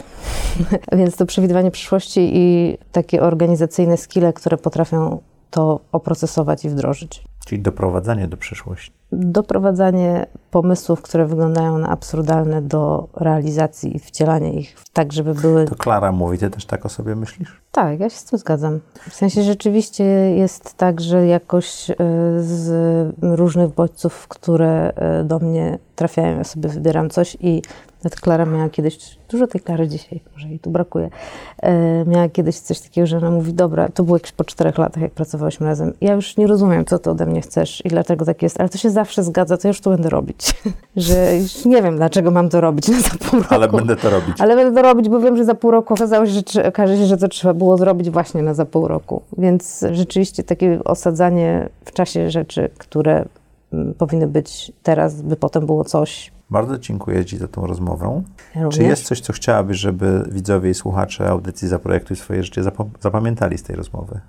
Więc 0.98 1.16
to 1.16 1.26
przewidywanie 1.26 1.70
przyszłości 1.70 2.30
i 2.34 2.78
takie 2.92 3.22
organizacyjne 3.22 3.96
skille, 3.96 4.32
które 4.32 4.58
potrafią 4.58 5.20
to 5.50 5.80
oprocesować 5.92 6.64
i 6.64 6.68
wdrożyć. 6.68 7.24
Czyli 7.46 7.62
doprowadzanie 7.62 8.28
do 8.28 8.36
przyszłości. 8.36 9.01
Doprowadzanie 9.12 10.26
pomysłów, 10.50 11.02
które 11.02 11.26
wyglądają 11.26 11.78
na 11.78 11.88
absurdalne 11.88 12.62
do 12.62 13.08
realizacji 13.16 13.96
i 13.96 13.98
wcielanie 13.98 14.52
ich 14.52 14.76
tak, 14.92 15.12
żeby 15.12 15.34
były... 15.34 15.64
To 15.64 15.74
Klara 15.74 16.12
mówi, 16.12 16.38
ty 16.38 16.50
też 16.50 16.66
tak 16.66 16.86
o 16.86 16.88
sobie 16.88 17.16
myślisz? 17.16 17.60
Tak, 17.72 18.00
ja 18.00 18.10
się 18.10 18.16
z 18.16 18.24
tym 18.24 18.38
zgadzam. 18.38 18.80
W 19.10 19.14
sensie 19.14 19.42
rzeczywiście 19.42 20.04
jest 20.34 20.74
tak, 20.74 21.00
że 21.00 21.26
jakoś 21.26 21.90
e, 21.90 21.94
z 22.38 23.14
różnych 23.22 23.74
bodźców, 23.74 24.28
które 24.28 24.92
e, 24.94 25.24
do 25.24 25.38
mnie 25.38 25.78
trafiają, 25.96 26.38
ja 26.38 26.44
sobie 26.44 26.68
wybieram 26.68 27.10
coś 27.10 27.36
i 27.40 27.62
nawet 28.04 28.20
Klara 28.20 28.46
miała 28.46 28.68
kiedyś, 28.68 29.18
dużo 29.30 29.46
tej 29.46 29.60
Klary 29.60 29.88
dzisiaj, 29.88 30.20
może 30.32 30.48
jej 30.48 30.58
tu 30.58 30.70
brakuje, 30.70 31.10
e, 31.58 32.04
miała 32.04 32.28
kiedyś 32.28 32.58
coś 32.58 32.80
takiego, 32.80 33.06
że 33.06 33.16
ona 33.16 33.30
mówi, 33.30 33.54
dobra, 33.54 33.88
to 33.88 34.02
było 34.02 34.16
jakieś 34.16 34.32
po 34.32 34.44
czterech 34.44 34.78
latach, 34.78 35.02
jak 35.02 35.12
pracowałyśmy 35.12 35.66
razem, 35.66 35.92
ja 36.00 36.12
już 36.12 36.36
nie 36.36 36.46
rozumiem, 36.46 36.84
co 36.84 36.98
ty 36.98 37.10
ode 37.10 37.26
mnie 37.26 37.40
chcesz 37.40 37.84
i 37.84 37.88
dlaczego 37.88 38.24
tak 38.24 38.42
jest, 38.42 38.60
ale 38.60 38.68
to 38.68 38.78
się 38.78 38.90
zawsze 38.90 39.22
zgadza, 39.22 39.56
to 39.56 39.68
już 39.68 39.80
to 39.80 39.90
będę 39.90 40.08
robić. 40.08 40.54
że 40.96 41.36
już 41.36 41.64
nie 41.64 41.82
wiem, 41.82 41.96
dlaczego 41.96 42.30
mam 42.30 42.48
to 42.48 42.60
robić 42.60 42.86
za 42.86 43.30
pół 43.30 43.40
roku. 43.40 43.54
Ale 43.54 43.68
będę 43.68 43.96
to 43.96 44.10
robić. 44.10 44.36
Ale 44.38 44.56
będę 44.56 44.82
to 44.82 44.88
robić, 44.88 45.08
bo 45.08 45.20
wiem, 45.20 45.36
że 45.36 45.44
za 45.44 45.54
pół 45.54 45.70
roku 45.70 45.94
okazało 45.94 46.26
się, 46.26 46.32
że, 46.52 46.66
okaże 46.66 46.96
się, 46.96 47.06
że 47.06 47.16
to 47.16 47.28
trzeba 47.28 47.54
było 47.54 47.76
zrobić 47.76 48.10
właśnie 48.10 48.42
na 48.42 48.54
za 48.54 48.64
pół 48.64 48.88
roku. 48.88 49.22
Więc 49.38 49.84
rzeczywiście 49.92 50.42
takie 50.42 50.84
osadzanie 50.84 51.68
w 51.84 51.92
czasie 51.92 52.30
rzeczy, 52.30 52.70
które 52.78 53.24
mm, 53.72 53.94
powinny 53.94 54.26
być 54.26 54.72
teraz, 54.82 55.22
by 55.22 55.36
potem 55.36 55.66
było 55.66 55.84
coś, 55.84 56.31
Bardzo 56.52 56.78
dziękuję 56.78 57.24
Ci 57.24 57.36
za 57.38 57.48
tą 57.48 57.66
rozmowę. 57.66 58.22
Ja 58.54 58.68
Czy 58.68 58.82
jest 58.82 59.04
coś, 59.04 59.20
co 59.20 59.32
chciałabyś, 59.32 59.78
żeby 59.78 60.24
widzowie 60.32 60.70
i 60.70 60.74
słuchacze 60.74 61.28
audycji 61.28 61.68
Zaprojektuj 61.68 62.16
swoje 62.16 62.42
życie 62.42 62.62
zap- 62.62 62.88
zapamiętali 63.00 63.58
z 63.58 63.62
tej 63.62 63.76
rozmowy? 63.76 64.20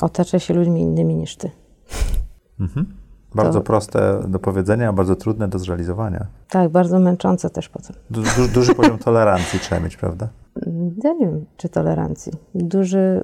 Otaczaj 0.00 0.40
się 0.40 0.54
ludźmi 0.54 0.80
innymi 0.80 1.14
niż 1.14 1.36
ty. 1.36 1.50
Mhm. 2.60 2.86
Bardzo 3.34 3.58
To- 3.58 3.64
proste 3.64 4.20
do 4.28 4.38
powiedzenia, 4.38 4.88
a 4.88 4.92
bardzo 4.92 5.16
trudne 5.16 5.48
do 5.48 5.58
zrealizowania. 5.58 6.26
Tak, 6.50 6.70
bardzo 6.70 6.98
męczące 6.98 7.50
też 7.50 7.68
potem. 7.68 7.96
Du- 8.10 8.22
du- 8.22 8.48
duży 8.54 8.74
poziom 8.74 8.98
tolerancji 8.98 9.60
trzeba 9.60 9.80
mieć, 9.80 9.96
prawda? 9.96 10.28
Ja 11.04 11.12
nie 11.12 11.26
wiem, 11.26 11.44
czy 11.56 11.68
tolerancji. 11.68 12.32
Duży 12.54 13.20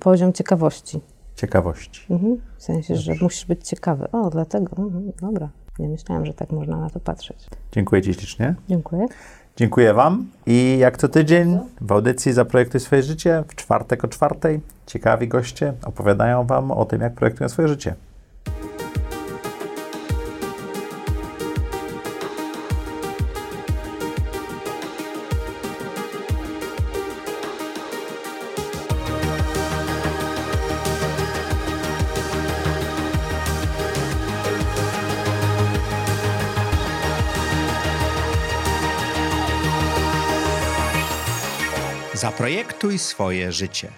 poziom 0.00 0.32
ciekawości. 0.32 1.00
Ciekawości. 1.34 2.06
Mhm. 2.12 2.36
W 2.56 2.62
sensie, 2.62 2.96
że 2.96 3.12
musisz 3.22 3.46
być 3.46 3.68
ciekawy. 3.68 4.10
O, 4.12 4.30
dlatego. 4.30 4.76
Mhm. 4.82 5.12
Dobra. 5.20 5.48
Nie 5.78 5.88
myślałam, 5.88 6.26
że 6.26 6.34
tak 6.34 6.52
można 6.52 6.76
na 6.76 6.90
to 6.90 7.00
patrzeć. 7.00 7.46
Dziękuję 7.72 8.02
Ci 8.02 8.14
ślicznie. 8.14 8.54
Dziękuję. 8.68 9.06
Dziękuję 9.56 9.94
Wam 9.94 10.26
i 10.46 10.76
jak 10.78 10.96
co 10.96 11.08
tydzień 11.08 11.58
w 11.80 11.92
audycji 11.92 12.32
Zaprojektuj 12.32 12.80
swoje 12.80 13.02
życie 13.02 13.44
w 13.48 13.54
czwartek 13.54 14.04
o 14.04 14.08
czwartej 14.08 14.60
ciekawi 14.86 15.28
goście 15.28 15.72
opowiadają 15.84 16.44
Wam 16.44 16.70
o 16.70 16.84
tym, 16.84 17.00
jak 17.00 17.14
projektują 17.14 17.48
swoje 17.48 17.68
życie. 17.68 17.94
Zaprojektuj 42.76 42.98
swoje 42.98 43.52
życie. 43.52 43.92